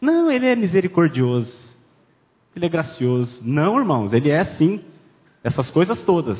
Não, 0.00 0.30
ele 0.30 0.46
é 0.46 0.54
misericordioso. 0.54 1.74
Ele 2.54 2.66
é 2.66 2.68
gracioso. 2.68 3.40
Não, 3.42 3.78
irmãos, 3.78 4.12
ele 4.12 4.30
é 4.30 4.44
sim. 4.44 4.84
Essas 5.42 5.70
coisas 5.70 6.02
todas. 6.02 6.38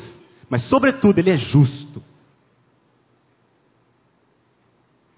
Mas, 0.49 0.61
sobretudo, 0.63 1.17
ele 1.17 1.31
é 1.31 1.37
justo. 1.37 2.03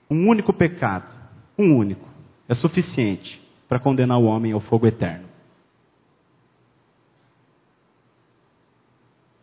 Um 0.10 0.30
único 0.30 0.54
pecado, 0.54 1.14
um 1.58 1.76
único, 1.76 2.08
é 2.48 2.54
suficiente 2.54 3.42
para 3.68 3.80
condenar 3.80 4.18
o 4.18 4.24
homem 4.24 4.54
ao 4.54 4.62
fogo 4.62 4.88
eterno. 4.88 5.28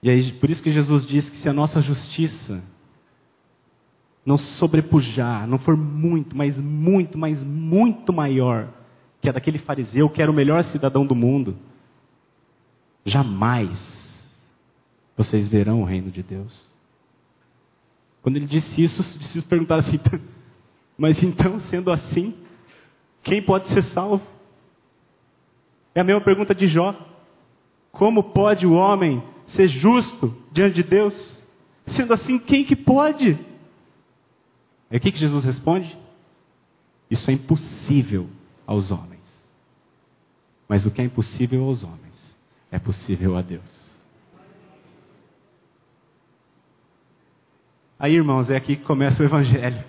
E 0.04 0.10
aí, 0.10 0.32
por 0.32 0.50
isso 0.50 0.62
que 0.62 0.70
Jesus 0.70 1.06
diz 1.06 1.30
que 1.30 1.36
se 1.38 1.48
a 1.48 1.52
nossa 1.54 1.80
justiça 1.80 2.62
não 4.24 4.36
sobrepujar, 4.36 5.48
não 5.48 5.58
for 5.58 5.78
muito, 5.78 6.36
mas 6.36 6.58
muito, 6.58 7.16
mas 7.16 7.42
muito 7.42 8.12
maior 8.12 8.68
que 9.18 9.30
é 9.30 9.32
daquele 9.32 9.56
fariseu 9.56 10.10
que 10.10 10.20
era 10.20 10.30
o 10.30 10.34
melhor 10.34 10.62
cidadão 10.64 11.06
do 11.06 11.14
mundo, 11.14 11.56
jamais 13.02 13.70
vocês 15.16 15.48
verão 15.48 15.80
o 15.80 15.86
reino 15.86 16.10
de 16.10 16.22
Deus. 16.22 16.70
Quando 18.20 18.36
ele 18.36 18.46
disse 18.46 18.82
isso, 18.82 19.00
os 19.00 19.18
discípulos 19.18 19.48
perguntaram 19.48 19.80
assim: 19.80 19.98
mas 20.98 21.22
então, 21.22 21.60
sendo 21.60 21.90
assim, 21.90 22.34
quem 23.22 23.42
pode 23.42 23.68
ser 23.68 23.80
salvo? 23.84 24.22
É 25.94 26.00
a 26.02 26.04
mesma 26.04 26.20
pergunta 26.20 26.54
de 26.54 26.66
Jó. 26.66 26.94
Como 27.90 28.22
pode 28.22 28.66
o 28.66 28.74
homem 28.74 29.32
ser 29.46 29.68
justo 29.68 30.34
diante 30.52 30.76
de 30.76 30.82
Deus? 30.82 31.42
Sendo 31.86 32.14
assim, 32.14 32.38
quem 32.38 32.64
que 32.64 32.76
pode? 32.76 33.38
É 34.90 34.96
o 34.96 35.00
que, 35.00 35.12
que 35.12 35.18
Jesus 35.18 35.44
responde? 35.44 35.96
Isso 37.10 37.30
é 37.30 37.34
impossível 37.34 38.28
aos 38.66 38.90
homens. 38.90 39.14
Mas 40.68 40.86
o 40.86 40.90
que 40.90 41.00
é 41.00 41.04
impossível 41.04 41.64
aos 41.64 41.84
homens 41.84 42.36
é 42.70 42.78
possível 42.78 43.36
a 43.36 43.42
Deus. 43.42 43.84
Aí, 47.98 48.14
irmãos, 48.14 48.50
é 48.50 48.56
aqui 48.56 48.76
que 48.76 48.82
começa 48.82 49.22
o 49.22 49.26
Evangelho. 49.26 49.84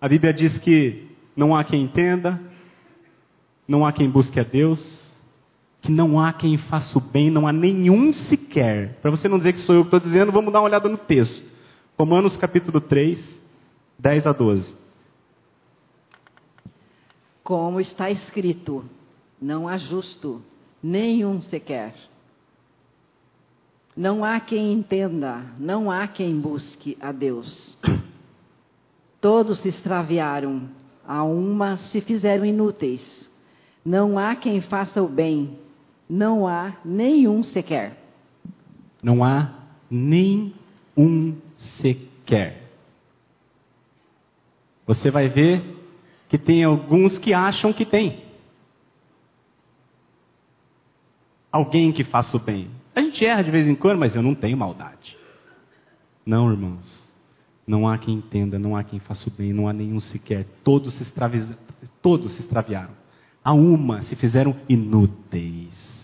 A 0.00 0.08
Bíblia 0.08 0.32
diz 0.32 0.58
que 0.58 1.08
não 1.36 1.54
há 1.54 1.62
quem 1.62 1.84
entenda, 1.84 2.40
não 3.68 3.84
há 3.84 3.92
quem 3.92 4.10
busque 4.10 4.40
a 4.40 4.42
Deus, 4.42 5.09
que 5.90 5.96
não 5.96 6.20
há 6.20 6.32
quem 6.32 6.56
faça 6.56 6.96
o 6.96 7.00
bem, 7.00 7.32
não 7.32 7.48
há 7.48 7.52
nenhum 7.52 8.12
sequer. 8.12 9.00
Para 9.02 9.10
você 9.10 9.28
não 9.28 9.38
dizer 9.38 9.54
que 9.54 9.58
sou 9.58 9.74
eu 9.74 9.80
que 9.82 9.88
estou 9.88 9.98
dizendo, 9.98 10.30
vamos 10.30 10.52
dar 10.52 10.60
uma 10.60 10.68
olhada 10.68 10.88
no 10.88 10.96
texto. 10.96 11.42
Romanos 11.98 12.36
capítulo 12.36 12.80
3, 12.80 13.40
10 13.98 14.26
a 14.28 14.32
12. 14.32 14.76
Como 17.42 17.80
está 17.80 18.08
escrito: 18.08 18.84
não 19.42 19.66
há 19.66 19.76
justo, 19.76 20.40
nenhum 20.80 21.40
sequer. 21.40 21.92
Não 23.96 24.24
há 24.24 24.38
quem 24.38 24.72
entenda, 24.72 25.44
não 25.58 25.90
há 25.90 26.06
quem 26.06 26.38
busque 26.38 26.96
a 27.00 27.10
Deus. 27.10 27.76
Todos 29.20 29.58
se 29.58 29.68
extraviaram, 29.68 30.68
a 31.04 31.24
uma 31.24 31.76
se 31.76 32.00
fizeram 32.00 32.44
inúteis. 32.44 33.28
Não 33.84 34.16
há 34.16 34.36
quem 34.36 34.60
faça 34.60 35.02
o 35.02 35.08
bem, 35.08 35.58
não 36.10 36.48
há 36.48 36.74
nenhum 36.84 37.42
sequer. 37.44 37.96
Não 39.00 39.22
há 39.22 39.52
nem 39.88 40.52
um 40.96 41.36
sequer. 41.78 42.68
Você 44.86 45.08
vai 45.08 45.28
ver 45.28 45.64
que 46.28 46.36
tem 46.36 46.64
alguns 46.64 47.16
que 47.16 47.32
acham 47.32 47.72
que 47.72 47.86
tem. 47.86 48.24
Alguém 51.52 51.92
que 51.92 52.02
faça 52.02 52.36
o 52.36 52.40
bem. 52.40 52.70
A 52.94 53.00
gente 53.00 53.24
erra 53.24 53.42
de 53.42 53.50
vez 53.52 53.68
em 53.68 53.74
quando, 53.76 54.00
mas 54.00 54.16
eu 54.16 54.22
não 54.22 54.34
tenho 54.34 54.56
maldade. 54.56 55.16
Não, 56.26 56.50
irmãos. 56.50 57.08
Não 57.66 57.88
há 57.88 57.98
quem 57.98 58.14
entenda, 58.14 58.58
não 58.58 58.76
há 58.76 58.82
quem 58.82 58.98
faça 58.98 59.28
o 59.28 59.32
bem, 59.32 59.52
não 59.52 59.68
há 59.68 59.72
nenhum 59.72 60.00
sequer. 60.00 60.44
Todos 60.64 60.94
se. 60.94 61.04
Todos 62.02 62.32
se 62.32 62.40
extraviaram. 62.40 62.94
A 63.44 63.52
uma 63.52 64.02
se 64.02 64.16
fizeram 64.16 64.56
inúteis. 64.68 65.99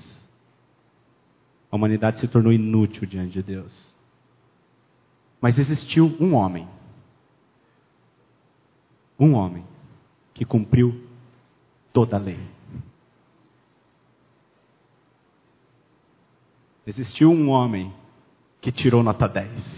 A 1.70 1.76
humanidade 1.76 2.20
se 2.20 2.28
tornou 2.28 2.52
inútil 2.52 3.06
diante 3.06 3.32
de 3.32 3.42
Deus. 3.42 3.94
Mas 5.40 5.58
existiu 5.58 6.16
um 6.20 6.34
homem. 6.34 6.68
Um 9.18 9.32
homem 9.34 9.64
que 10.32 10.44
cumpriu 10.44 11.04
toda 11.92 12.16
a 12.16 12.20
lei. 12.20 12.38
Existiu 16.86 17.30
um 17.30 17.48
homem 17.48 17.92
que 18.60 18.70
tirou 18.70 19.02
nota 19.02 19.28
10. 19.28 19.76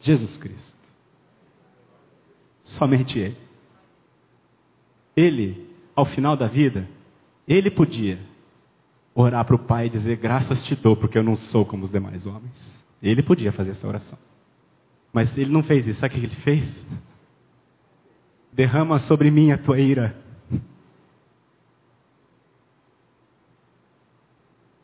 Jesus 0.00 0.36
Cristo. 0.36 0.76
Somente 2.62 3.18
Ele. 3.18 3.36
Ele, 5.16 5.70
ao 5.94 6.04
final 6.04 6.36
da 6.36 6.46
vida, 6.46 6.88
ele 7.46 7.70
podia 7.70 8.18
orar 9.14 9.44
para 9.44 9.56
o 9.56 9.58
Pai 9.58 9.86
e 9.86 9.90
dizer: 9.90 10.16
Graças 10.16 10.62
te 10.62 10.74
dou, 10.74 10.96
porque 10.96 11.18
eu 11.18 11.22
não 11.22 11.36
sou 11.36 11.64
como 11.64 11.84
os 11.84 11.90
demais 11.90 12.26
homens. 12.26 12.74
Ele 13.02 13.22
podia 13.22 13.52
fazer 13.52 13.72
essa 13.72 13.86
oração. 13.86 14.18
Mas 15.12 15.36
ele 15.36 15.50
não 15.50 15.62
fez 15.62 15.86
isso. 15.86 16.00
Sabe 16.00 16.16
o 16.16 16.20
que 16.20 16.26
ele 16.26 16.36
fez? 16.36 16.86
Derrama 18.52 18.98
sobre 18.98 19.30
mim 19.30 19.52
a 19.52 19.58
tua 19.58 19.78
ira. 19.78 20.16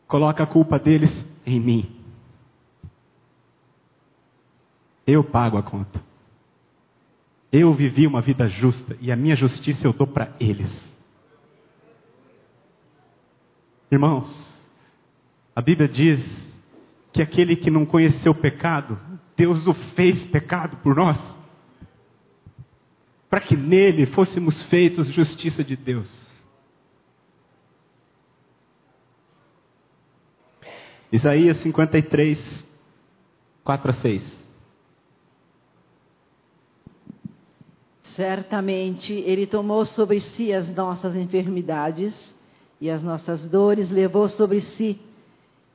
Coloca 0.07 0.43
a 0.43 0.47
culpa 0.47 0.79
deles 0.79 1.25
em 1.45 1.59
mim. 1.59 1.97
Eu 5.05 5.23
pago 5.23 5.57
a 5.57 5.63
conta. 5.63 6.01
Eu 7.51 7.73
vivi 7.73 8.05
uma 8.05 8.21
vida 8.21 8.47
justa 8.47 8.97
e 8.99 9.11
a 9.11 9.15
minha 9.15 9.35
justiça 9.35 9.87
eu 9.87 9.93
dou 9.93 10.07
para 10.07 10.33
eles. 10.39 10.96
Irmãos, 13.89 14.53
a 15.55 15.61
Bíblia 15.61 15.87
diz 15.87 16.57
que 17.13 17.21
aquele 17.21 17.55
que 17.55 17.71
não 17.71 17.85
conheceu 17.85 18.35
pecado, 18.35 18.99
Deus 19.35 19.65
o 19.65 19.73
fez 19.73 20.25
pecado 20.25 20.77
por 20.77 20.95
nós, 20.95 21.17
para 23.29 23.39
que 23.39 23.55
nele 23.55 24.05
fôssemos 24.05 24.61
feitos 24.63 25.07
justiça 25.07 25.63
de 25.63 25.75
Deus. 25.75 26.27
Isaías 31.09 31.57
53, 31.57 32.65
4 33.63 33.89
a 33.89 33.93
6. 33.93 34.47
Certamente 38.03 39.13
Ele 39.13 39.47
tomou 39.47 39.85
sobre 39.85 40.19
si 40.19 40.51
as 40.51 40.73
nossas 40.73 41.15
enfermidades 41.15 42.35
e 42.79 42.89
as 42.89 43.01
nossas 43.01 43.47
dores 43.49 43.89
levou 43.89 44.29
sobre 44.29 44.61
si, 44.61 44.99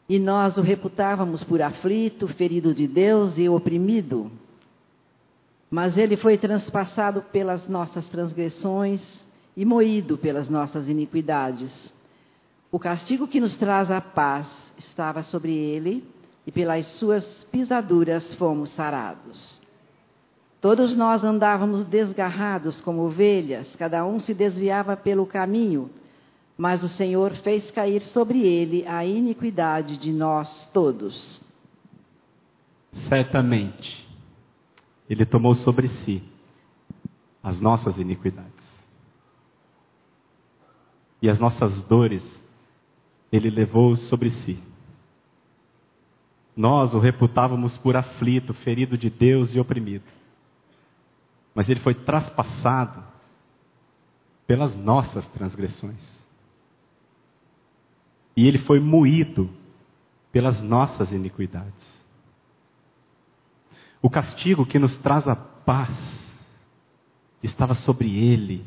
e 0.08 0.18
nós 0.18 0.56
o 0.56 0.60
reputávamos 0.60 1.42
por 1.42 1.60
aflito, 1.62 2.28
ferido 2.28 2.74
de 2.74 2.86
Deus 2.86 3.38
e 3.38 3.48
oprimido. 3.48 4.30
Mas 5.70 5.96
ele 5.96 6.16
foi 6.16 6.36
transpassado 6.36 7.22
pelas 7.22 7.66
nossas 7.66 8.08
transgressões 8.08 9.24
e 9.56 9.64
moído 9.64 10.18
pelas 10.18 10.48
nossas 10.48 10.88
iniquidades. 10.88 11.94
O 12.70 12.78
castigo 12.78 13.26
que 13.26 13.40
nos 13.40 13.56
traz 13.56 13.90
a 13.90 14.00
paz 14.00 14.46
estava 14.78 15.22
sobre 15.22 15.52
ele, 15.52 16.04
e 16.46 16.50
pelas 16.50 16.86
suas 16.86 17.44
pisaduras 17.44 18.34
fomos 18.34 18.70
sarados. 18.70 19.62
Todos 20.60 20.96
nós 20.96 21.22
andávamos 21.24 21.84
desgarrados 21.84 22.80
como 22.80 23.02
ovelhas, 23.02 23.74
cada 23.76 24.04
um 24.04 24.18
se 24.18 24.34
desviava 24.34 24.96
pelo 24.96 25.24
caminho 25.24 25.90
mas 26.56 26.82
o 26.82 26.88
Senhor 26.88 27.32
fez 27.32 27.70
cair 27.70 28.02
sobre 28.02 28.40
ele 28.46 28.86
a 28.86 29.04
iniquidade 29.04 29.96
de 29.96 30.12
nós 30.12 30.66
todos. 30.72 31.42
Certamente, 32.92 34.06
ele 35.08 35.24
tomou 35.24 35.54
sobre 35.54 35.88
si 35.88 36.22
as 37.42 37.60
nossas 37.60 37.98
iniquidades. 37.98 38.52
E 41.20 41.28
as 41.28 41.40
nossas 41.40 41.82
dores, 41.82 42.22
ele 43.30 43.48
levou 43.48 43.96
sobre 43.96 44.30
si. 44.30 44.62
Nós 46.54 46.92
o 46.92 46.98
reputávamos 46.98 47.78
por 47.78 47.96
aflito, 47.96 48.52
ferido 48.52 48.98
de 48.98 49.08
Deus 49.08 49.54
e 49.54 49.60
oprimido. 49.60 50.04
Mas 51.54 51.70
ele 51.70 51.80
foi 51.80 51.94
traspassado 51.94 53.02
pelas 54.46 54.76
nossas 54.76 55.26
transgressões 55.28 56.21
e 58.36 58.46
ele 58.46 58.58
foi 58.58 58.80
moído 58.80 59.50
pelas 60.30 60.62
nossas 60.62 61.12
iniquidades. 61.12 62.02
O 64.00 64.10
castigo 64.10 64.66
que 64.66 64.78
nos 64.78 64.96
traz 64.96 65.28
a 65.28 65.36
paz 65.36 65.96
estava 67.42 67.74
sobre 67.74 68.08
ele. 68.18 68.64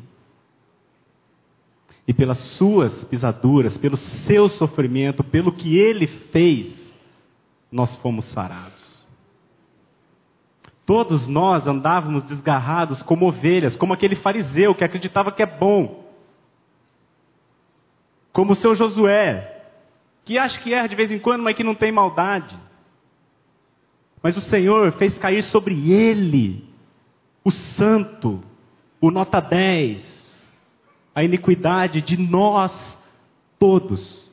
E 2.08 2.14
pelas 2.14 2.38
suas 2.38 3.04
pisaduras, 3.04 3.76
pelo 3.76 3.96
seu 3.96 4.48
sofrimento, 4.48 5.24
pelo 5.24 5.52
que 5.52 5.76
ele 5.76 6.06
fez, 6.06 6.74
nós 7.70 7.94
fomos 7.96 8.24
sarados. 8.26 9.04
Todos 10.86 11.26
nós 11.26 11.66
andávamos 11.66 12.22
desgarrados 12.22 13.02
como 13.02 13.26
ovelhas, 13.26 13.74
como 13.74 13.92
aquele 13.92 14.14
fariseu 14.14 14.72
que 14.72 14.84
acreditava 14.84 15.32
que 15.32 15.42
é 15.42 15.46
bom. 15.46 16.06
Como 18.32 18.52
o 18.52 18.56
seu 18.56 18.74
Josué, 18.76 19.55
que 20.26 20.36
acha 20.36 20.60
que 20.60 20.74
erra 20.74 20.88
de 20.88 20.96
vez 20.96 21.10
em 21.12 21.20
quando, 21.20 21.44
mas 21.44 21.56
que 21.56 21.62
não 21.62 21.74
tem 21.76 21.92
maldade. 21.92 22.58
Mas 24.20 24.36
o 24.36 24.40
Senhor 24.40 24.90
fez 24.94 25.16
cair 25.16 25.40
sobre 25.44 25.92
ele 25.92 26.68
o 27.44 27.50
santo, 27.52 28.42
o 29.00 29.12
nota 29.12 29.40
10, 29.40 30.50
a 31.14 31.22
iniquidade 31.22 32.02
de 32.02 32.16
nós 32.16 32.98
todos. 33.56 34.28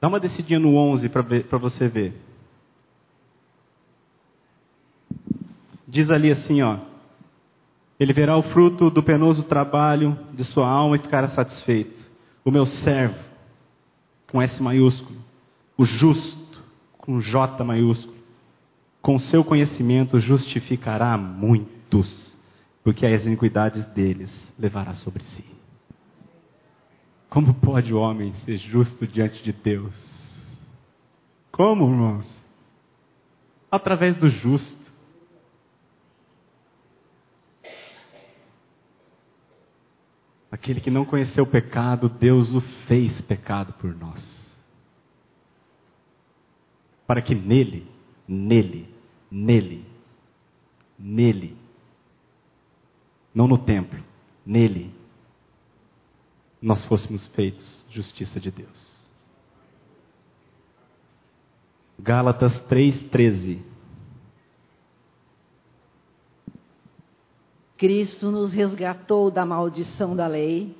Dá 0.00 0.08
uma 0.08 0.18
decidinha 0.18 0.58
no 0.58 0.74
11 0.74 1.08
para 1.08 1.58
você 1.58 1.86
ver. 1.86 2.20
Diz 5.86 6.10
ali 6.10 6.32
assim, 6.32 6.62
ó. 6.62 6.95
Ele 7.98 8.12
verá 8.12 8.36
o 8.36 8.42
fruto 8.42 8.90
do 8.90 9.02
penoso 9.02 9.42
trabalho 9.42 10.18
de 10.32 10.44
sua 10.44 10.68
alma 10.68 10.96
e 10.96 11.00
ficará 11.00 11.28
satisfeito. 11.28 12.04
O 12.44 12.50
meu 12.50 12.66
servo, 12.66 13.18
com 14.30 14.40
S 14.42 14.62
maiúsculo, 14.62 15.18
o 15.76 15.84
justo, 15.84 16.62
com 16.98 17.20
J 17.20 17.64
maiúsculo, 17.64 18.16
com 19.00 19.18
seu 19.18 19.44
conhecimento 19.44 20.18
justificará 20.18 21.16
muitos, 21.16 22.36
porque 22.82 23.06
as 23.06 23.24
iniquidades 23.24 23.86
deles 23.88 24.52
levará 24.58 24.94
sobre 24.94 25.22
si. 25.22 25.44
Como 27.28 27.54
pode 27.54 27.92
o 27.92 27.98
homem 27.98 28.32
ser 28.32 28.56
justo 28.56 29.06
diante 29.06 29.42
de 29.42 29.52
Deus? 29.52 30.16
Como, 31.52 31.88
irmãos? 31.88 32.26
Através 33.70 34.16
do 34.16 34.28
justo. 34.28 34.85
Aquele 40.56 40.80
que 40.80 40.90
não 40.90 41.04
conheceu 41.04 41.44
o 41.44 41.46
pecado, 41.46 42.08
Deus 42.08 42.54
o 42.54 42.62
fez 42.62 43.20
pecado 43.20 43.74
por 43.74 43.94
nós. 43.94 44.56
Para 47.06 47.20
que 47.20 47.34
nele, 47.34 47.86
nele, 48.26 48.88
nele, 49.30 49.84
nele, 50.98 51.54
não 53.34 53.46
no 53.46 53.58
templo, 53.58 54.02
nele, 54.46 54.94
nós 56.60 56.82
fôssemos 56.86 57.26
feitos 57.26 57.84
justiça 57.90 58.40
de 58.40 58.50
Deus. 58.50 59.06
Gálatas 61.98 62.58
3,13 62.62 63.60
Cristo 67.76 68.30
nos 68.30 68.52
resgatou 68.52 69.30
da 69.30 69.44
maldição 69.44 70.16
da 70.16 70.26
lei, 70.26 70.74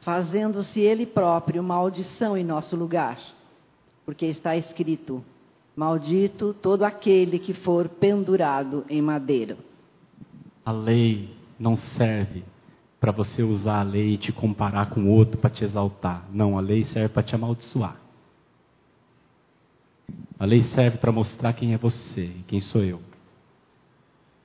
fazendo-se 0.00 0.80
Ele 0.80 1.06
próprio 1.06 1.62
maldição 1.62 2.36
em 2.36 2.44
nosso 2.44 2.74
lugar. 2.76 3.18
Porque 4.04 4.26
está 4.26 4.56
escrito: 4.56 5.24
Maldito 5.76 6.54
todo 6.54 6.84
aquele 6.84 7.38
que 7.38 7.54
for 7.54 7.88
pendurado 7.88 8.84
em 8.88 9.00
madeira. 9.00 9.56
A 10.64 10.72
lei 10.72 11.30
não 11.58 11.76
serve 11.76 12.44
para 13.00 13.12
você 13.12 13.42
usar 13.42 13.80
a 13.80 13.82
lei 13.82 14.14
e 14.14 14.18
te 14.18 14.32
comparar 14.32 14.90
com 14.90 15.08
outro 15.10 15.38
para 15.38 15.50
te 15.50 15.62
exaltar. 15.62 16.26
Não, 16.32 16.56
a 16.58 16.60
lei 16.60 16.84
serve 16.84 17.10
para 17.10 17.22
te 17.22 17.34
amaldiçoar. 17.34 17.96
A 20.38 20.44
lei 20.44 20.62
serve 20.62 20.98
para 20.98 21.12
mostrar 21.12 21.52
quem 21.52 21.74
é 21.74 21.78
você 21.78 22.24
e 22.24 22.44
quem 22.46 22.60
sou 22.60 22.82
eu. 22.82 23.00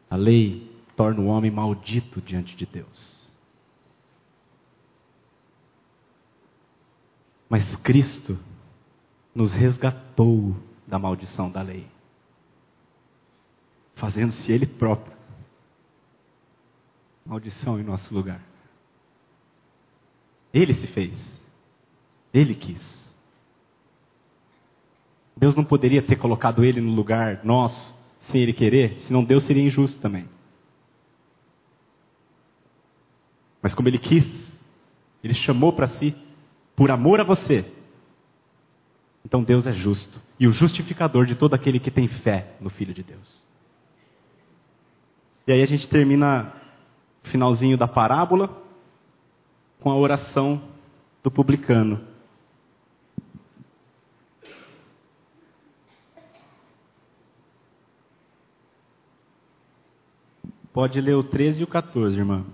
A 0.09 0.15
lei 0.15 0.68
torna 0.99 1.21
o 1.21 1.27
homem 1.27 1.49
maldito 1.49 2.19
diante 2.19 2.57
de 2.57 2.65
Deus. 2.65 3.25
Mas 7.47 7.73
Cristo 7.77 8.37
nos 9.33 9.53
resgatou 9.53 10.57
da 10.85 10.99
maldição 10.99 11.49
da 11.49 11.61
lei. 11.61 11.87
fazendo-se 13.95 14.51
ele 14.51 14.65
próprio 14.65 15.13
maldição 17.25 17.79
em 17.79 17.83
nosso 17.83 18.13
lugar. 18.13 18.41
Ele 20.53 20.73
se 20.73 20.87
fez. 20.87 21.41
Ele 22.33 22.55
quis. 22.55 23.13
Deus 25.37 25.55
não 25.55 25.63
poderia 25.63 26.01
ter 26.01 26.17
colocado 26.17 26.65
ele 26.65 26.81
no 26.81 26.91
lugar 26.91 27.45
nosso 27.45 27.93
sem 28.19 28.41
ele 28.41 28.51
querer, 28.51 28.99
senão 28.99 29.23
Deus 29.23 29.43
seria 29.43 29.63
injusto 29.63 30.01
também. 30.01 30.27
Mas 33.61 33.73
como 33.73 33.87
ele 33.89 33.97
quis, 33.97 34.25
ele 35.23 35.33
chamou 35.33 35.73
para 35.73 35.87
si, 35.87 36.15
por 36.75 36.91
amor 36.91 37.19
a 37.19 37.23
você. 37.23 37.65
Então 39.23 39.43
Deus 39.43 39.67
é 39.67 39.73
justo 39.73 40.19
e 40.39 40.47
o 40.47 40.51
justificador 40.51 41.25
de 41.25 41.35
todo 41.35 41.53
aquele 41.53 41.79
que 41.79 41.91
tem 41.91 42.07
fé 42.07 42.55
no 42.61 42.69
Filho 42.69 42.93
de 42.93 43.03
Deus. 43.03 43.43
E 45.45 45.51
aí 45.51 45.61
a 45.61 45.65
gente 45.65 45.87
termina 45.87 46.53
o 47.23 47.27
finalzinho 47.27 47.77
da 47.77 47.87
parábola 47.87 48.63
com 49.79 49.91
a 49.91 49.95
oração 49.95 50.61
do 51.21 51.29
publicano. 51.29 52.07
Pode 60.71 61.01
ler 61.01 61.15
o 61.15 61.23
13 61.23 61.61
e 61.61 61.63
o 61.63 61.67
14, 61.67 62.17
irmã. 62.17 62.45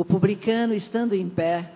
O 0.00 0.04
publicano, 0.06 0.72
estando 0.72 1.14
em 1.14 1.28
pé, 1.28 1.72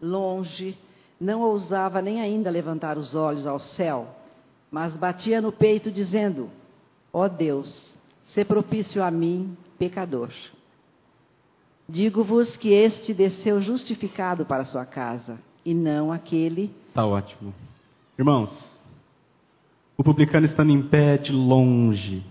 longe, 0.00 0.74
não 1.20 1.42
ousava 1.42 2.00
nem 2.00 2.18
ainda 2.18 2.48
levantar 2.48 2.96
os 2.96 3.14
olhos 3.14 3.46
ao 3.46 3.58
céu, 3.58 4.08
mas 4.70 4.96
batia 4.96 5.38
no 5.38 5.52
peito, 5.52 5.90
dizendo: 5.90 6.48
Ó 7.12 7.26
oh 7.26 7.28
Deus, 7.28 7.94
se 8.24 8.42
propício 8.42 9.04
a 9.04 9.10
mim, 9.10 9.54
pecador. 9.78 10.30
Digo-vos 11.86 12.56
que 12.56 12.70
este 12.70 13.12
desceu 13.12 13.60
justificado 13.60 14.46
para 14.46 14.64
sua 14.64 14.86
casa, 14.86 15.38
e 15.62 15.74
não 15.74 16.10
aquele. 16.10 16.74
Está 16.88 17.04
ótimo. 17.04 17.52
Irmãos, 18.18 18.80
o 19.94 20.02
publicano 20.02 20.46
estando 20.46 20.70
em 20.70 20.80
pé 20.80 21.18
de 21.18 21.32
longe, 21.32 22.24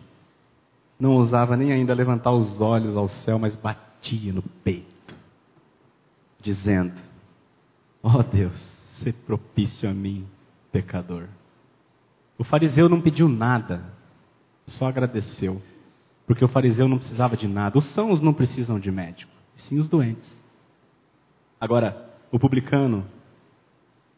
não 1.00 1.12
ousava 1.12 1.56
nem 1.56 1.72
ainda 1.72 1.94
levantar 1.94 2.32
os 2.32 2.60
olhos 2.60 2.98
ao 2.98 3.08
céu, 3.08 3.38
mas 3.38 3.56
batia 3.56 4.34
no 4.34 4.42
peito, 4.64 4.97
dizendo: 6.48 6.94
Ó 8.02 8.20
oh 8.20 8.24
Deus, 8.24 8.58
se 8.98 9.12
propício 9.12 9.90
a 9.90 9.94
mim, 9.94 10.26
pecador. 10.72 11.28
O 12.38 12.44
fariseu 12.44 12.88
não 12.88 13.02
pediu 13.02 13.28
nada, 13.28 13.84
só 14.66 14.88
agradeceu. 14.88 15.62
Porque 16.26 16.44
o 16.44 16.48
fariseu 16.48 16.88
não 16.88 16.98
precisava 16.98 17.36
de 17.36 17.48
nada. 17.48 17.78
Os 17.78 17.86
sãos 17.86 18.22
não 18.22 18.34
precisam 18.34 18.80
de 18.80 18.92
médico, 18.92 19.32
sim 19.56 19.78
os 19.78 19.90
doentes. 19.90 20.44
Agora, 21.60 22.10
o 22.32 22.40
publicano 22.40 23.06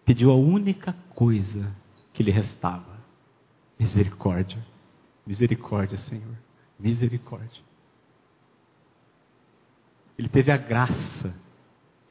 pediu 0.06 0.32
a 0.32 0.36
única 0.36 0.96
coisa 1.16 1.76
que 2.14 2.22
lhe 2.22 2.32
restava: 2.32 2.98
misericórdia. 3.80 4.64
Misericórdia, 5.26 5.98
Senhor. 5.98 6.36
Misericórdia. 6.80 7.64
Ele 10.18 10.28
teve 10.28 10.52
a 10.52 10.58
graça 10.58 11.34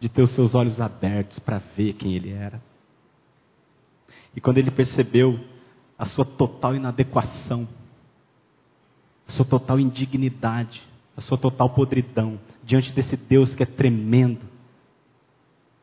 de 0.00 0.08
ter 0.08 0.22
os 0.22 0.30
seus 0.30 0.54
olhos 0.54 0.80
abertos 0.80 1.38
para 1.38 1.58
ver 1.58 1.94
quem 1.94 2.14
ele 2.14 2.30
era. 2.30 2.62
E 4.34 4.40
quando 4.40 4.58
ele 4.58 4.70
percebeu 4.70 5.38
a 5.98 6.04
sua 6.04 6.24
total 6.24 6.76
inadequação, 6.76 7.66
a 9.26 9.32
sua 9.32 9.44
total 9.44 9.80
indignidade, 9.80 10.82
a 11.16 11.20
sua 11.20 11.36
total 11.36 11.70
podridão 11.70 12.38
diante 12.62 12.92
desse 12.92 13.16
Deus 13.16 13.54
que 13.54 13.62
é 13.62 13.66
tremendo 13.66 14.46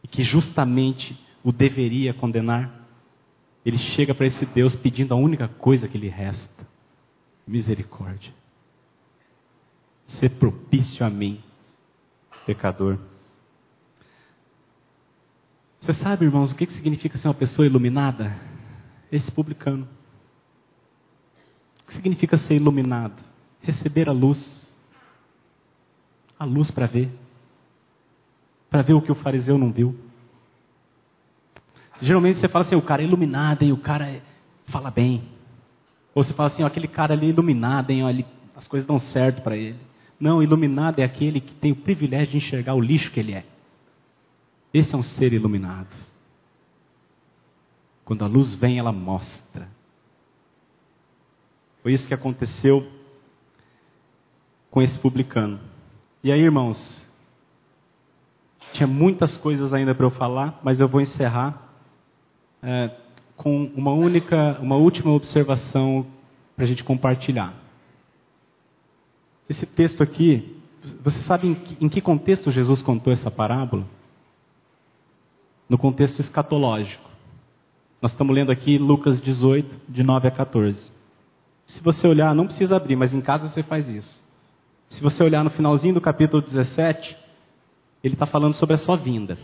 e 0.01 0.07
que 0.07 0.24
justamente 0.24 1.20
o 1.43 1.51
deveria 1.51 2.13
condenar. 2.13 2.86
Ele 3.66 3.78
chega 3.78 4.13
para 4.13 4.28
esse 4.28 4.45
Deus 4.45 4.76
pedindo 4.76 5.13
a 5.13 5.18
única 5.18 5.47
coisa 5.47 5.88
que 5.88 5.97
lhe 5.97 6.07
resta: 6.07 6.68
misericórdia. 7.45 8.32
Ser 10.05 10.30
propício 10.30 11.05
a 11.05 11.09
mim, 11.09 11.41
pecador. 12.45 12.99
Você 15.86 15.93
sabe, 15.93 16.25
irmãos, 16.25 16.51
o 16.51 16.55
que 16.55 16.65
significa 16.65 17.15
ser 17.15 17.27
uma 17.27 17.33
pessoa 17.36 17.67
iluminada? 17.67 18.36
Esse 19.11 19.31
publicano. 19.31 19.88
O 21.83 21.86
que 21.86 21.93
significa 21.93 22.38
ser 22.38 22.55
iluminado? 22.55 23.21
receber 23.61 24.09
a 24.09 24.11
luz. 24.11 24.67
A 26.39 26.43
luz 26.43 26.71
para 26.71 26.88
ver. 26.88 27.11
Para 28.67 28.81
ver 28.81 28.93
o 28.93 29.01
que 29.01 29.11
o 29.11 29.15
fariseu 29.15 29.59
não 29.59 29.71
viu. 29.71 29.95
Geralmente 32.01 32.39
você 32.39 32.47
fala 32.47 32.65
assim, 32.65 32.75
o 32.75 32.81
cara 32.81 33.03
é 33.03 33.05
iluminado, 33.05 33.61
hein? 33.61 33.71
o 33.71 33.77
cara 33.77 34.07
é... 34.09 34.23
fala 34.65 34.89
bem. 34.89 35.23
Ou 36.15 36.23
você 36.23 36.33
fala 36.33 36.47
assim, 36.47 36.63
ó, 36.63 36.65
aquele 36.65 36.88
cara 36.88 37.13
ali 37.13 37.27
é 37.27 37.29
iluminado, 37.29 37.91
hein? 37.91 38.03
Ó, 38.03 38.09
ele... 38.09 38.25
as 38.55 38.67
coisas 38.67 38.88
dão 38.88 38.97
certo 38.97 39.43
para 39.43 39.55
ele. 39.55 39.77
Não, 40.19 40.41
iluminado 40.41 40.97
é 40.97 41.03
aquele 41.03 41.39
que 41.39 41.53
tem 41.53 41.71
o 41.71 41.75
privilégio 41.75 42.31
de 42.31 42.38
enxergar 42.38 42.73
o 42.73 42.81
lixo 42.81 43.11
que 43.11 43.19
ele 43.19 43.33
é. 43.33 43.45
Esse 44.76 44.93
é 44.93 44.97
um 44.97 45.03
ser 45.03 45.32
iluminado. 45.32 45.88
Quando 48.03 48.26
a 48.26 48.28
luz 48.28 48.53
vem, 48.55 48.78
ela 48.78 48.91
mostra. 48.91 49.69
Foi 51.82 51.93
isso 51.93 52.05
que 52.05 52.13
aconteceu 52.13 52.86
com 54.69 54.82
esse 54.82 54.99
publicano. 54.99 55.61
E 56.21 56.30
aí, 56.30 56.41
irmãos, 56.41 57.07
tinha 58.73 58.86
muitas 58.86 59.38
coisas 59.38 59.73
ainda 59.73 59.95
para 59.95 60.07
eu 60.07 60.11
falar, 60.11 60.59
mas 60.61 60.82
eu 60.82 60.89
vou 60.89 60.99
encerrar 60.99 61.71
é, 62.61 62.97
com 63.38 63.71
uma 63.78 63.93
única, 63.93 64.59
uma 64.59 64.76
última 64.76 65.13
observação 65.13 66.05
para 66.53 66.65
a 66.65 66.67
gente 66.67 66.84
compartilhar. 66.84 67.53
Esse 69.47 69.65
texto 69.65 70.03
aqui, 70.03 70.61
você 71.01 71.19
sabe 71.19 71.47
em 71.47 71.55
que, 71.55 71.86
em 71.86 71.88
que 71.88 72.01
contexto 72.01 72.51
Jesus 72.51 72.82
contou 72.82 73.13
essa 73.13 73.32
parábola? 73.32 73.94
No 75.70 75.78
contexto 75.78 76.20
escatológico. 76.20 77.09
Nós 78.01 78.11
estamos 78.11 78.36
lendo 78.36 78.51
aqui 78.51 78.78
Lucas 78.78 79.20
18, 79.20 79.82
de 79.89 80.03
9 80.03 80.28
a 80.28 80.32
14. 80.32 80.91
Se 81.66 81.82
você 81.82 82.07
olhar, 82.07 82.36
não 82.36 82.45
precisa 82.45 82.76
abrir, 82.76 82.95
mas 82.95 83.13
em 83.13 83.22
casa 83.22 83.47
você 83.47 83.63
faz 83.63 83.89
isso. 83.89 84.24
Se 84.88 85.01
você 85.01 85.24
olhar 85.24 85.43
no 85.43 85.49
finalzinho 85.49 85.95
do 85.95 86.01
capítulo 86.01 86.41
17, 86.41 87.18
ele 88.03 88.13
está 88.13 88.28
falando 88.28 88.53
sobre 88.53 88.76
a 88.76 88.78
sua 88.78 88.95
vinda. 88.95 89.38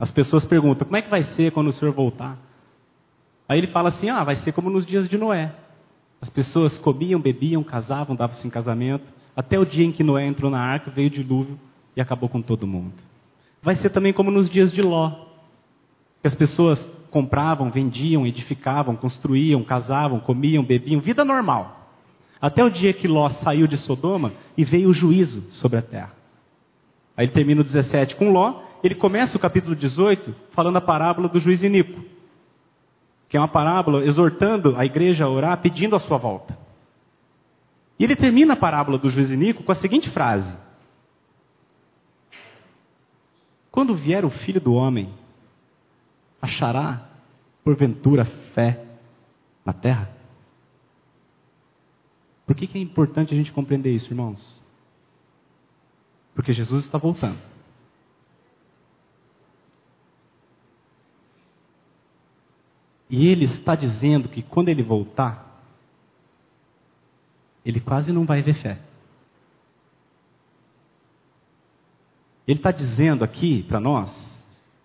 As 0.00 0.10
pessoas 0.10 0.44
perguntam: 0.44 0.86
como 0.86 0.96
é 0.96 1.02
que 1.02 1.10
vai 1.10 1.22
ser 1.22 1.52
quando 1.52 1.68
o 1.68 1.72
senhor 1.72 1.92
voltar? 1.92 2.38
Aí 3.48 3.58
ele 3.58 3.66
fala 3.66 3.90
assim: 3.90 4.08
ah, 4.08 4.24
vai 4.24 4.36
ser 4.36 4.52
como 4.52 4.70
nos 4.70 4.86
dias 4.86 5.08
de 5.08 5.18
Noé. 5.18 5.54
As 6.20 6.30
pessoas 6.30 6.78
comiam, 6.78 7.20
bebiam, 7.20 7.62
casavam, 7.62 8.16
davam-se 8.16 8.46
em 8.46 8.50
casamento, 8.50 9.04
até 9.36 9.58
o 9.58 9.66
dia 9.66 9.84
em 9.84 9.92
que 9.92 10.02
Noé 10.02 10.26
entrou 10.26 10.50
na 10.50 10.60
arca, 10.60 10.90
veio 10.90 11.08
o 11.08 11.10
dilúvio 11.10 11.60
e 11.94 12.00
acabou 12.00 12.28
com 12.28 12.40
todo 12.40 12.66
mundo. 12.66 12.94
Vai 13.62 13.74
ser 13.74 13.90
também 13.90 14.12
como 14.12 14.30
nos 14.30 14.48
dias 14.48 14.72
de 14.72 14.80
Ló, 14.80 15.25
que 16.26 16.28
as 16.28 16.34
pessoas 16.34 16.84
compravam, 17.08 17.70
vendiam, 17.70 18.26
edificavam, 18.26 18.96
construíam, 18.96 19.62
casavam, 19.62 20.18
comiam, 20.18 20.64
bebiam, 20.64 21.00
vida 21.00 21.24
normal. 21.24 21.88
Até 22.40 22.64
o 22.64 22.68
dia 22.68 22.92
que 22.92 23.06
Ló 23.06 23.28
saiu 23.28 23.68
de 23.68 23.76
Sodoma 23.76 24.32
e 24.56 24.64
veio 24.64 24.88
o 24.88 24.92
juízo 24.92 25.42
sobre 25.52 25.78
a 25.78 25.82
terra. 25.82 26.12
Aí 27.16 27.26
ele 27.26 27.32
termina 27.32 27.60
o 27.60 27.64
17 27.64 28.16
com 28.16 28.32
Ló, 28.32 28.60
ele 28.82 28.96
começa 28.96 29.36
o 29.36 29.40
capítulo 29.40 29.76
18 29.76 30.34
falando 30.50 30.78
a 30.78 30.80
parábola 30.80 31.28
do 31.28 31.38
juiz 31.38 31.62
Inico, 31.62 32.04
que 33.28 33.36
é 33.36 33.40
uma 33.40 33.46
parábola 33.46 34.04
exortando 34.04 34.74
a 34.76 34.84
igreja 34.84 35.26
a 35.26 35.30
orar, 35.30 35.58
pedindo 35.58 35.94
a 35.94 36.00
sua 36.00 36.18
volta. 36.18 36.58
E 38.00 38.04
ele 38.04 38.16
termina 38.16 38.54
a 38.54 38.56
parábola 38.56 38.98
do 38.98 39.08
juiz 39.10 39.30
Inico 39.30 39.62
com 39.62 39.70
a 39.70 39.76
seguinte 39.76 40.10
frase: 40.10 40.52
Quando 43.70 43.94
vier 43.94 44.24
o 44.24 44.30
filho 44.30 44.60
do 44.60 44.74
homem, 44.74 45.14
achará 46.40 47.08
porventura 47.64 48.24
fé 48.54 48.84
na 49.64 49.72
terra? 49.72 50.16
Por 52.46 52.54
que, 52.54 52.66
que 52.66 52.78
é 52.78 52.80
importante 52.80 53.34
a 53.34 53.36
gente 53.36 53.52
compreender 53.52 53.90
isso, 53.90 54.12
irmãos? 54.12 54.60
Porque 56.34 56.52
Jesus 56.52 56.84
está 56.84 56.96
voltando. 56.96 57.38
E 63.08 63.26
ele 63.28 63.44
está 63.44 63.74
dizendo 63.74 64.28
que 64.28 64.42
quando 64.42 64.68
ele 64.68 64.82
voltar, 64.82 65.60
ele 67.64 67.80
quase 67.80 68.12
não 68.12 68.24
vai 68.24 68.42
ver 68.42 68.54
fé. 68.54 68.78
Ele 72.46 72.58
está 72.58 72.70
dizendo 72.70 73.24
aqui 73.24 73.64
para 73.64 73.80
nós 73.80 74.08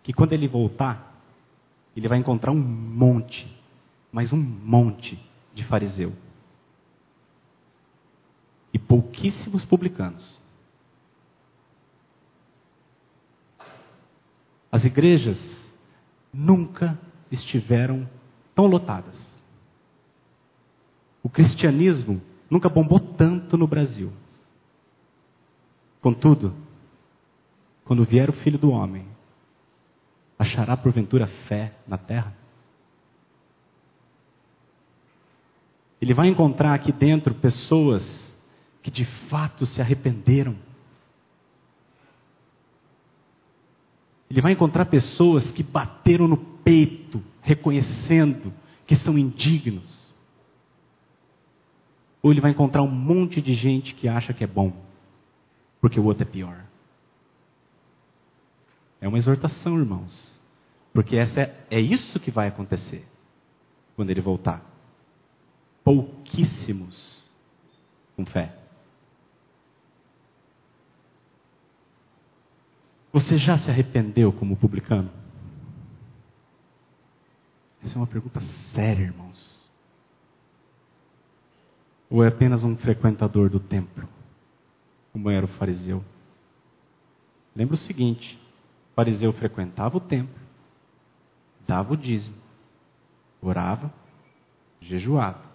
que 0.02 0.14
quando 0.14 0.34
ele 0.34 0.48
voltar, 0.48 1.11
ele 1.96 2.08
vai 2.08 2.18
encontrar 2.18 2.52
um 2.52 2.60
monte, 2.60 3.48
mas 4.12 4.32
um 4.32 4.38
monte 4.38 5.20
de 5.54 5.64
fariseu 5.64 6.14
pouquíssimos 8.92 9.64
publicanos. 9.64 10.38
As 14.70 14.84
igrejas 14.84 15.40
nunca 16.34 17.00
estiveram 17.32 18.10
tão 18.54 18.66
lotadas. 18.66 19.18
O 21.24 21.30
cristianismo 21.30 22.22
nunca 22.50 22.68
bombou 22.68 23.00
tanto 23.00 23.58
no 23.58 23.66
Brasil. 23.66 24.12
Contudo, 26.02 26.54
quando 27.86 28.04
vier 28.04 28.30
o 28.30 28.34
filho 28.34 28.58
do 28.58 28.72
homem, 28.72 29.08
achará 30.42 30.76
porventura 30.76 31.28
fé 31.28 31.74
na 31.88 31.98
terra? 31.98 32.36
Ele 36.02 36.14
vai 36.14 36.28
encontrar 36.28 36.74
aqui 36.74 36.92
dentro 36.92 37.36
pessoas 37.36 38.34
que 38.82 38.90
de 38.90 39.06
fato 39.06 39.68
se 39.68 39.80
arrependeram. 39.80 40.56
Ele 44.30 44.42
vai 44.42 44.54
encontrar 44.54 44.86
pessoas 44.86 45.52
que 45.52 45.62
bateram 45.62 46.28
no 46.28 46.38
peito, 46.38 47.24
reconhecendo 47.42 48.52
que 48.88 48.96
são 48.96 49.18
indignos. 49.18 50.12
Ou 52.24 52.32
ele 52.32 52.42
vai 52.42 52.50
encontrar 52.50 52.82
um 52.82 52.90
monte 52.90 53.42
de 53.42 53.54
gente 53.54 53.94
que 53.94 54.08
acha 54.08 54.34
que 54.34 54.44
é 54.44 54.48
bom, 54.48 54.74
porque 55.80 56.00
o 56.00 56.06
outro 56.06 56.24
é 56.24 56.26
pior. 56.26 56.66
É 59.00 59.08
uma 59.08 59.18
exortação, 59.18 59.78
irmãos. 59.78 60.31
Porque 60.94 61.16
essa 61.16 61.42
é, 61.42 61.66
é 61.70 61.80
isso 61.80 62.20
que 62.20 62.32
vai 62.32 62.48
acontecer 62.48 63.06
quando 63.96 64.10
ele 64.10 64.22
voltar 64.22 64.72
pouquíssimos 65.84 67.24
com 68.16 68.26
fé. 68.26 68.56
Você 73.12 73.38
já 73.38 73.58
se 73.58 73.70
arrependeu 73.70 74.32
como 74.32 74.56
publicano? 74.56 75.12
Essa 77.84 77.96
é 77.96 77.98
uma 77.98 78.08
pergunta 78.08 78.40
séria, 78.74 79.04
irmãos. 79.04 79.60
Ou 82.10 82.24
é 82.24 82.28
apenas 82.28 82.64
um 82.64 82.76
frequentador 82.78 83.50
do 83.50 83.60
templo, 83.60 84.08
como 85.12 85.30
era 85.30 85.46
o 85.46 85.50
fariseu? 85.50 86.04
Lembra 87.56 87.76
o 87.76 87.80
seguinte: 87.80 88.40
o 88.92 88.96
fariseu 88.96 89.34
frequentava 89.34 89.98
o 89.98 90.02
templo, 90.02 90.41
dava 91.68 91.94
o 91.94 91.98
dízimo, 91.98 92.36
orava, 93.42 93.94
jejuava 94.80 95.52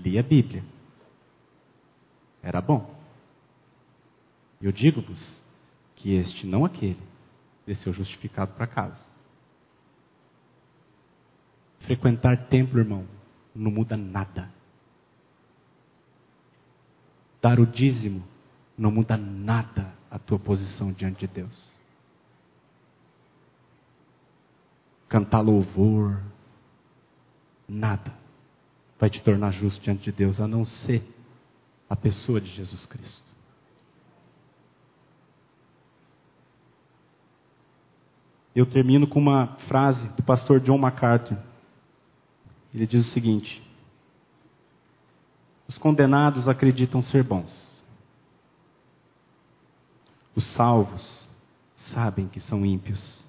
lia 0.00 0.20
a 0.20 0.22
Bíblia. 0.22 0.64
Era 2.42 2.60
bom. 2.60 2.98
Eu 4.60 4.72
digo-vos 4.72 5.40
que 5.96 6.14
este, 6.14 6.46
não 6.46 6.64
aquele, 6.64 7.00
desceu 7.66 7.92
justificado 7.92 8.54
para 8.54 8.66
casa. 8.66 9.04
Frequentar 11.80 12.48
templo, 12.48 12.78
irmão, 12.78 13.06
não 13.54 13.70
muda 13.70 13.96
nada. 13.96 14.50
Dar 17.40 17.58
o 17.58 17.66
dízimo 17.66 18.22
não 18.76 18.90
muda 18.90 19.16
nada 19.16 19.94
a 20.10 20.18
tua 20.18 20.38
posição 20.38 20.92
diante 20.92 21.26
de 21.26 21.26
Deus. 21.26 21.79
Cantar 25.10 25.40
louvor, 25.40 26.22
nada 27.68 28.18
vai 28.98 29.10
te 29.10 29.20
tornar 29.22 29.50
justo 29.50 29.82
diante 29.82 30.04
de 30.04 30.12
Deus, 30.12 30.40
a 30.40 30.46
não 30.46 30.64
ser 30.64 31.02
a 31.88 31.96
pessoa 31.96 32.40
de 32.40 32.48
Jesus 32.50 32.86
Cristo. 32.86 33.28
Eu 38.54 38.66
termino 38.66 39.06
com 39.06 39.18
uma 39.18 39.56
frase 39.68 40.06
do 40.10 40.22
pastor 40.22 40.60
John 40.60 40.78
MacArthur. 40.78 41.38
Ele 42.74 42.86
diz 42.86 43.06
o 43.06 43.10
seguinte: 43.10 43.62
Os 45.66 45.78
condenados 45.78 46.48
acreditam 46.48 47.00
ser 47.00 47.24
bons. 47.24 47.66
Os 50.34 50.44
salvos 50.44 51.28
sabem 51.74 52.28
que 52.28 52.38
são 52.38 52.66
ímpios. 52.66 53.19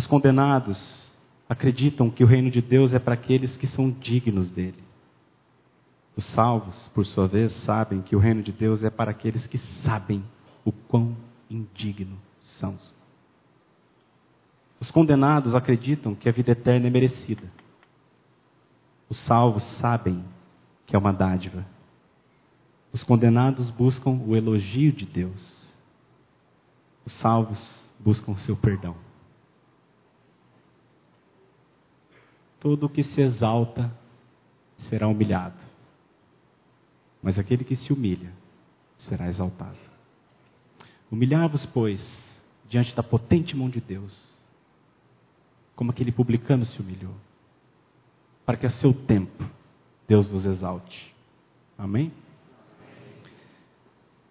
Os 0.00 0.06
condenados 0.06 1.12
acreditam 1.46 2.08
que 2.08 2.24
o 2.24 2.26
reino 2.26 2.50
de 2.50 2.62
Deus 2.62 2.94
é 2.94 2.98
para 2.98 3.12
aqueles 3.12 3.58
que 3.58 3.66
são 3.66 3.90
dignos 3.90 4.48
dele. 4.48 4.82
Os 6.16 6.24
salvos, 6.24 6.88
por 6.94 7.04
sua 7.04 7.28
vez, 7.28 7.52
sabem 7.52 8.00
que 8.00 8.16
o 8.16 8.18
reino 8.18 8.42
de 8.42 8.50
Deus 8.50 8.82
é 8.82 8.88
para 8.88 9.10
aqueles 9.10 9.46
que 9.46 9.58
sabem 9.58 10.24
o 10.64 10.72
quão 10.72 11.14
indigno 11.50 12.16
são. 12.40 12.78
Os 14.80 14.90
condenados 14.90 15.54
acreditam 15.54 16.14
que 16.14 16.30
a 16.30 16.32
vida 16.32 16.52
eterna 16.52 16.86
é 16.86 16.90
merecida. 16.90 17.52
Os 19.06 19.18
salvos 19.18 19.64
sabem 19.64 20.24
que 20.86 20.96
é 20.96 20.98
uma 20.98 21.12
dádiva. 21.12 21.66
Os 22.90 23.02
condenados 23.02 23.68
buscam 23.68 24.12
o 24.12 24.34
elogio 24.34 24.92
de 24.92 25.04
Deus. 25.04 25.70
Os 27.04 27.12
salvos 27.12 27.92
buscam 28.02 28.34
seu 28.36 28.56
perdão. 28.56 29.09
Todo 32.60 32.84
o 32.84 32.88
que 32.88 33.02
se 33.02 33.22
exalta 33.22 33.90
será 34.76 35.08
humilhado, 35.08 35.58
mas 37.22 37.38
aquele 37.38 37.64
que 37.64 37.74
se 37.74 37.92
humilha 37.92 38.32
será 38.98 39.28
exaltado. 39.28 39.78
Humilhar-vos, 41.10 41.66
pois, 41.66 42.40
diante 42.68 42.94
da 42.94 43.02
potente 43.02 43.56
mão 43.56 43.68
de 43.68 43.80
Deus, 43.80 44.30
como 45.74 45.90
aquele 45.90 46.12
publicano 46.12 46.64
se 46.64 46.80
humilhou, 46.80 47.14
para 48.44 48.56
que 48.56 48.66
a 48.66 48.70
seu 48.70 48.92
tempo 48.92 49.44
Deus 50.06 50.26
vos 50.26 50.44
exalte. 50.44 51.14
Amém? 51.78 52.12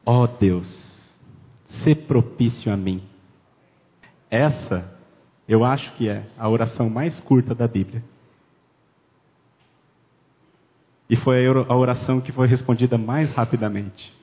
Ó 0.05 0.23
oh 0.23 0.27
Deus, 0.27 0.99
se 1.65 1.95
propício 1.95 2.71
a 2.71 2.77
mim. 2.77 3.03
Essa, 4.29 4.95
eu 5.47 5.65
acho 5.65 5.93
que 5.95 6.07
é 6.07 6.29
a 6.37 6.47
oração 6.47 6.89
mais 6.89 7.19
curta 7.19 7.55
da 7.55 7.67
Bíblia. 7.67 8.03
E 11.09 11.15
foi 11.15 11.47
a 11.47 11.75
oração 11.75 12.21
que 12.21 12.31
foi 12.31 12.47
respondida 12.47 12.97
mais 12.97 13.31
rapidamente. 13.31 14.13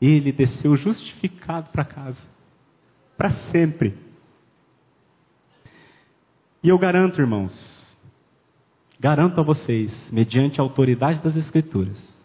Ele 0.00 0.30
desceu 0.30 0.76
justificado 0.76 1.70
para 1.70 1.84
casa. 1.84 2.20
Para 3.16 3.30
sempre. 3.30 3.98
E 6.62 6.68
eu 6.68 6.78
garanto, 6.78 7.20
irmãos, 7.20 7.84
garanto 8.98 9.40
a 9.40 9.44
vocês, 9.44 10.10
mediante 10.10 10.60
a 10.60 10.62
autoridade 10.62 11.20
das 11.20 11.36
Escrituras, 11.36 12.16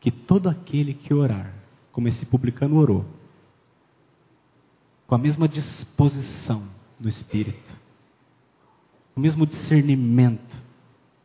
que 0.00 0.10
todo 0.10 0.48
aquele 0.48 0.94
que 0.94 1.14
orar, 1.14 1.52
como 1.92 2.08
esse 2.08 2.26
publicano 2.26 2.76
orou, 2.76 3.04
com 5.06 5.14
a 5.14 5.18
mesma 5.18 5.48
disposição 5.48 6.64
no 6.98 7.08
espírito, 7.08 7.74
o 9.14 9.20
mesmo 9.20 9.46
discernimento 9.46 10.56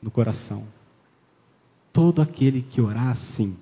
no 0.01 0.09
coração, 0.09 0.65
Todo 1.93 2.21
aquele 2.21 2.61
que 2.61 2.81
orar 2.81 3.09
assim 3.09 3.57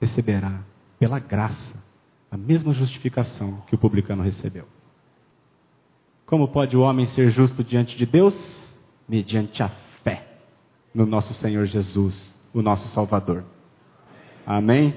receberá, 0.00 0.60
pela 0.98 1.18
graça, 1.18 1.76
a 2.30 2.36
mesma 2.36 2.72
justificação 2.72 3.62
que 3.66 3.74
o 3.74 3.78
publicano 3.78 4.22
recebeu. 4.22 4.66
Como 6.26 6.48
pode 6.48 6.76
o 6.76 6.80
homem 6.80 7.06
ser 7.06 7.30
justo 7.30 7.64
diante 7.64 7.96
de 7.96 8.06
Deus? 8.06 8.34
Mediante 9.08 9.62
a 9.62 9.68
fé 10.04 10.26
no 10.94 11.04
nosso 11.06 11.34
Senhor 11.34 11.66
Jesus, 11.66 12.38
o 12.54 12.62
nosso 12.62 12.88
Salvador. 12.88 13.44
Amém? 14.46 14.94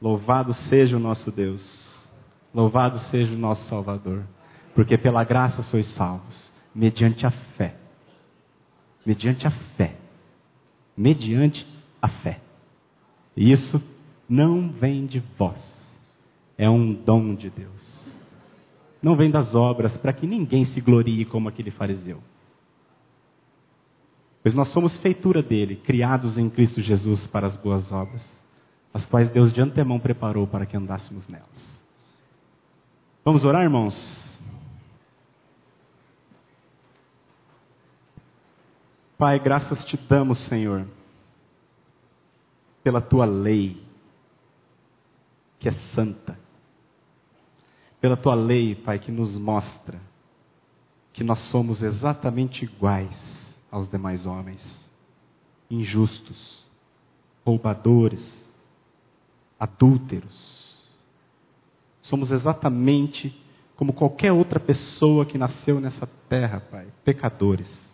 Louvado 0.00 0.54
seja 0.54 0.96
o 0.96 1.00
nosso 1.00 1.30
Deus. 1.30 1.92
Louvado 2.54 2.98
seja 2.98 3.34
o 3.34 3.38
nosso 3.38 3.68
Salvador. 3.68 4.22
Porque 4.74 4.96
pela 4.96 5.24
graça 5.24 5.62
sois 5.62 5.86
salvos, 5.88 6.50
mediante 6.74 7.26
a 7.26 7.30
fé. 7.30 7.76
Mediante 9.04 9.46
a 9.46 9.50
fé 9.50 10.03
mediante 10.96 11.66
a 12.00 12.08
fé. 12.08 12.40
E 13.36 13.50
isso 13.50 13.82
não 14.28 14.70
vem 14.70 15.06
de 15.06 15.20
vós, 15.38 15.62
é 16.56 16.68
um 16.68 16.92
dom 16.92 17.34
de 17.34 17.50
Deus. 17.50 18.04
Não 19.02 19.16
vem 19.16 19.30
das 19.30 19.54
obras 19.54 19.96
para 19.96 20.12
que 20.12 20.26
ninguém 20.26 20.64
se 20.64 20.80
glorie 20.80 21.24
como 21.24 21.48
aquele 21.48 21.70
fariseu. 21.70 22.22
Pois 24.42 24.54
nós 24.54 24.68
somos 24.68 24.98
feitura 24.98 25.42
dele, 25.42 25.76
criados 25.76 26.38
em 26.38 26.48
Cristo 26.48 26.80
Jesus 26.80 27.26
para 27.26 27.46
as 27.46 27.56
boas 27.56 27.90
obras, 27.92 28.22
as 28.92 29.04
quais 29.06 29.28
Deus 29.30 29.52
de 29.52 29.60
antemão 29.60 29.98
preparou 29.98 30.46
para 30.46 30.66
que 30.66 30.76
andássemos 30.76 31.26
nelas. 31.28 31.82
Vamos 33.24 33.44
orar, 33.44 33.62
irmãos? 33.62 34.33
Pai, 39.16 39.38
graças 39.38 39.84
te 39.84 39.96
damos, 39.96 40.38
Senhor, 40.38 40.86
pela 42.82 43.00
tua 43.00 43.24
lei, 43.24 43.80
que 45.60 45.68
é 45.68 45.72
santa. 45.72 46.38
Pela 48.00 48.16
tua 48.16 48.34
lei, 48.34 48.74
Pai, 48.74 48.98
que 48.98 49.12
nos 49.12 49.36
mostra 49.38 50.00
que 51.12 51.22
nós 51.22 51.38
somos 51.38 51.82
exatamente 51.82 52.64
iguais 52.64 53.54
aos 53.70 53.88
demais 53.88 54.26
homens, 54.26 54.66
injustos, 55.70 56.66
roubadores, 57.46 58.32
adúlteros. 59.58 60.74
Somos 62.02 62.32
exatamente 62.32 63.40
como 63.76 63.92
qualquer 63.92 64.32
outra 64.32 64.58
pessoa 64.58 65.24
que 65.24 65.38
nasceu 65.38 65.80
nessa 65.80 66.06
terra, 66.28 66.60
Pai, 66.60 66.88
pecadores. 67.04 67.93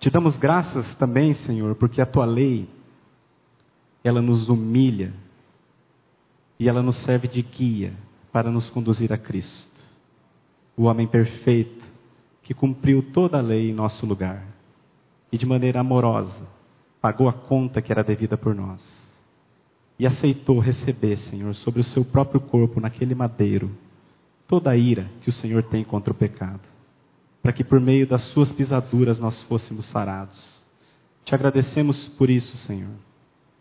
Te 0.00 0.10
damos 0.10 0.36
graças 0.36 0.94
também, 0.96 1.34
Senhor, 1.34 1.76
porque 1.76 2.00
a 2.00 2.06
tua 2.06 2.24
lei, 2.24 2.68
ela 4.02 4.20
nos 4.20 4.48
humilha 4.48 5.12
e 6.58 6.68
ela 6.68 6.82
nos 6.82 6.96
serve 6.96 7.28
de 7.28 7.42
guia 7.42 7.92
para 8.32 8.50
nos 8.50 8.68
conduzir 8.70 9.12
a 9.12 9.18
Cristo 9.18 9.70
o 10.80 10.84
homem 10.84 11.06
perfeito, 11.06 11.84
que 12.42 12.54
cumpriu 12.54 13.02
toda 13.12 13.36
a 13.36 13.42
lei 13.42 13.68
em 13.68 13.74
nosso 13.74 14.06
lugar 14.06 14.46
e 15.30 15.36
de 15.36 15.44
maneira 15.44 15.80
amorosa 15.80 16.48
pagou 17.02 17.28
a 17.28 17.34
conta 17.34 17.82
que 17.82 17.92
era 17.92 18.02
devida 18.02 18.38
por 18.38 18.54
nós 18.54 18.82
e 19.98 20.06
aceitou 20.06 20.58
receber, 20.58 21.18
Senhor, 21.18 21.54
sobre 21.54 21.82
o 21.82 21.84
seu 21.84 22.02
próprio 22.02 22.40
corpo 22.40 22.80
naquele 22.80 23.14
madeiro 23.14 23.70
toda 24.46 24.70
a 24.70 24.76
ira 24.76 25.06
que 25.20 25.28
o 25.28 25.32
Senhor 25.34 25.62
tem 25.64 25.84
contra 25.84 26.12
o 26.14 26.16
pecado, 26.16 26.62
para 27.42 27.52
que 27.52 27.64
por 27.64 27.80
meio 27.80 28.06
das 28.06 28.22
suas 28.22 28.52
pisaduras 28.52 29.18
nós 29.18 29.42
fôssemos 29.44 29.86
sarados. 29.86 30.60
Te 31.24 31.34
agradecemos 31.34 32.08
por 32.10 32.28
isso, 32.28 32.56
Senhor, 32.56 32.90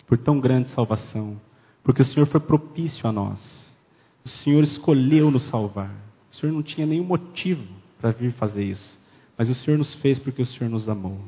por 0.07 0.17
tão 0.17 0.39
grande 0.39 0.69
salvação, 0.69 1.39
porque 1.83 2.01
o 2.01 2.05
Senhor 2.05 2.25
foi 2.25 2.39
propício 2.39 3.07
a 3.07 3.11
nós. 3.11 3.39
O 4.25 4.29
Senhor 4.29 4.63
escolheu 4.63 5.31
nos 5.31 5.43
salvar. 5.43 5.91
O 6.31 6.35
Senhor 6.35 6.51
não 6.51 6.61
tinha 6.61 6.85
nenhum 6.85 7.03
motivo 7.03 7.63
para 7.99 8.11
vir 8.11 8.31
fazer 8.33 8.63
isso, 8.63 8.99
mas 9.37 9.49
o 9.49 9.55
Senhor 9.55 9.77
nos 9.77 9.93
fez 9.95 10.19
porque 10.19 10.41
o 10.41 10.45
Senhor 10.45 10.69
nos 10.69 10.87
amou. 10.87 11.19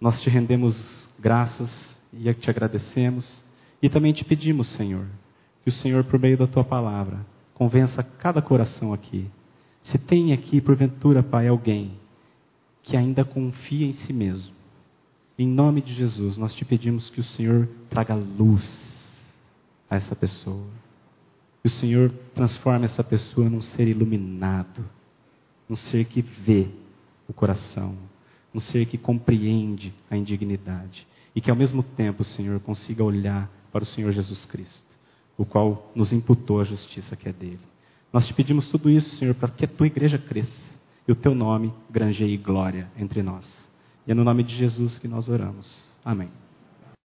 Nós 0.00 0.20
te 0.22 0.30
rendemos 0.30 1.08
graças 1.18 1.70
e 2.12 2.32
te 2.34 2.48
agradecemos 2.48 3.42
e 3.82 3.88
também 3.88 4.12
te 4.12 4.24
pedimos, 4.24 4.68
Senhor, 4.68 5.06
que 5.62 5.70
o 5.70 5.72
Senhor, 5.72 6.04
por 6.04 6.18
meio 6.18 6.36
da 6.36 6.46
tua 6.46 6.64
palavra, 6.64 7.26
convença 7.54 8.02
cada 8.02 8.40
coração 8.40 8.92
aqui. 8.92 9.28
Se 9.88 9.96
tem 9.96 10.34
aqui, 10.34 10.60
porventura, 10.60 11.22
Pai, 11.22 11.48
alguém 11.48 11.92
que 12.82 12.94
ainda 12.94 13.24
confia 13.24 13.86
em 13.86 13.94
si 13.94 14.12
mesmo, 14.12 14.54
em 15.38 15.48
nome 15.48 15.80
de 15.80 15.94
Jesus, 15.94 16.36
nós 16.36 16.54
te 16.54 16.62
pedimos 16.62 17.08
que 17.08 17.20
o 17.20 17.24
Senhor 17.24 17.66
traga 17.88 18.14
luz 18.14 18.70
a 19.88 19.96
essa 19.96 20.14
pessoa. 20.14 20.66
Que 21.62 21.68
o 21.68 21.70
Senhor 21.70 22.12
transforme 22.34 22.84
essa 22.84 23.02
pessoa 23.02 23.48
num 23.48 23.62
ser 23.62 23.88
iluminado, 23.88 24.84
num 25.66 25.76
ser 25.76 26.04
que 26.04 26.20
vê 26.20 26.68
o 27.26 27.32
coração, 27.32 27.96
um 28.54 28.60
ser 28.60 28.84
que 28.84 28.98
compreende 28.98 29.94
a 30.10 30.18
indignidade 30.18 31.06
e 31.34 31.40
que 31.40 31.50
ao 31.50 31.56
mesmo 31.56 31.82
tempo 31.82 32.20
o 32.20 32.26
Senhor 32.26 32.60
consiga 32.60 33.02
olhar 33.02 33.50
para 33.72 33.84
o 33.84 33.86
Senhor 33.86 34.12
Jesus 34.12 34.44
Cristo, 34.44 34.94
o 35.38 35.46
qual 35.46 35.90
nos 35.94 36.12
imputou 36.12 36.60
a 36.60 36.64
justiça 36.64 37.16
que 37.16 37.26
é 37.26 37.32
dele. 37.32 37.77
Nós 38.12 38.26
te 38.26 38.34
pedimos 38.34 38.68
tudo 38.68 38.88
isso, 38.88 39.16
Senhor, 39.16 39.34
para 39.34 39.50
que 39.50 39.64
a 39.64 39.68
tua 39.68 39.86
igreja 39.86 40.18
cresça 40.18 40.64
e 41.06 41.12
o 41.12 41.16
teu 41.16 41.34
nome 41.34 41.72
granjeie 41.90 42.36
glória 42.36 42.90
entre 42.96 43.22
nós. 43.22 43.46
E 44.06 44.10
é 44.10 44.14
no 44.14 44.24
nome 44.24 44.42
de 44.42 44.54
Jesus 44.54 44.98
que 44.98 45.08
nós 45.08 45.28
oramos. 45.28 45.70
Amém. 46.04 46.30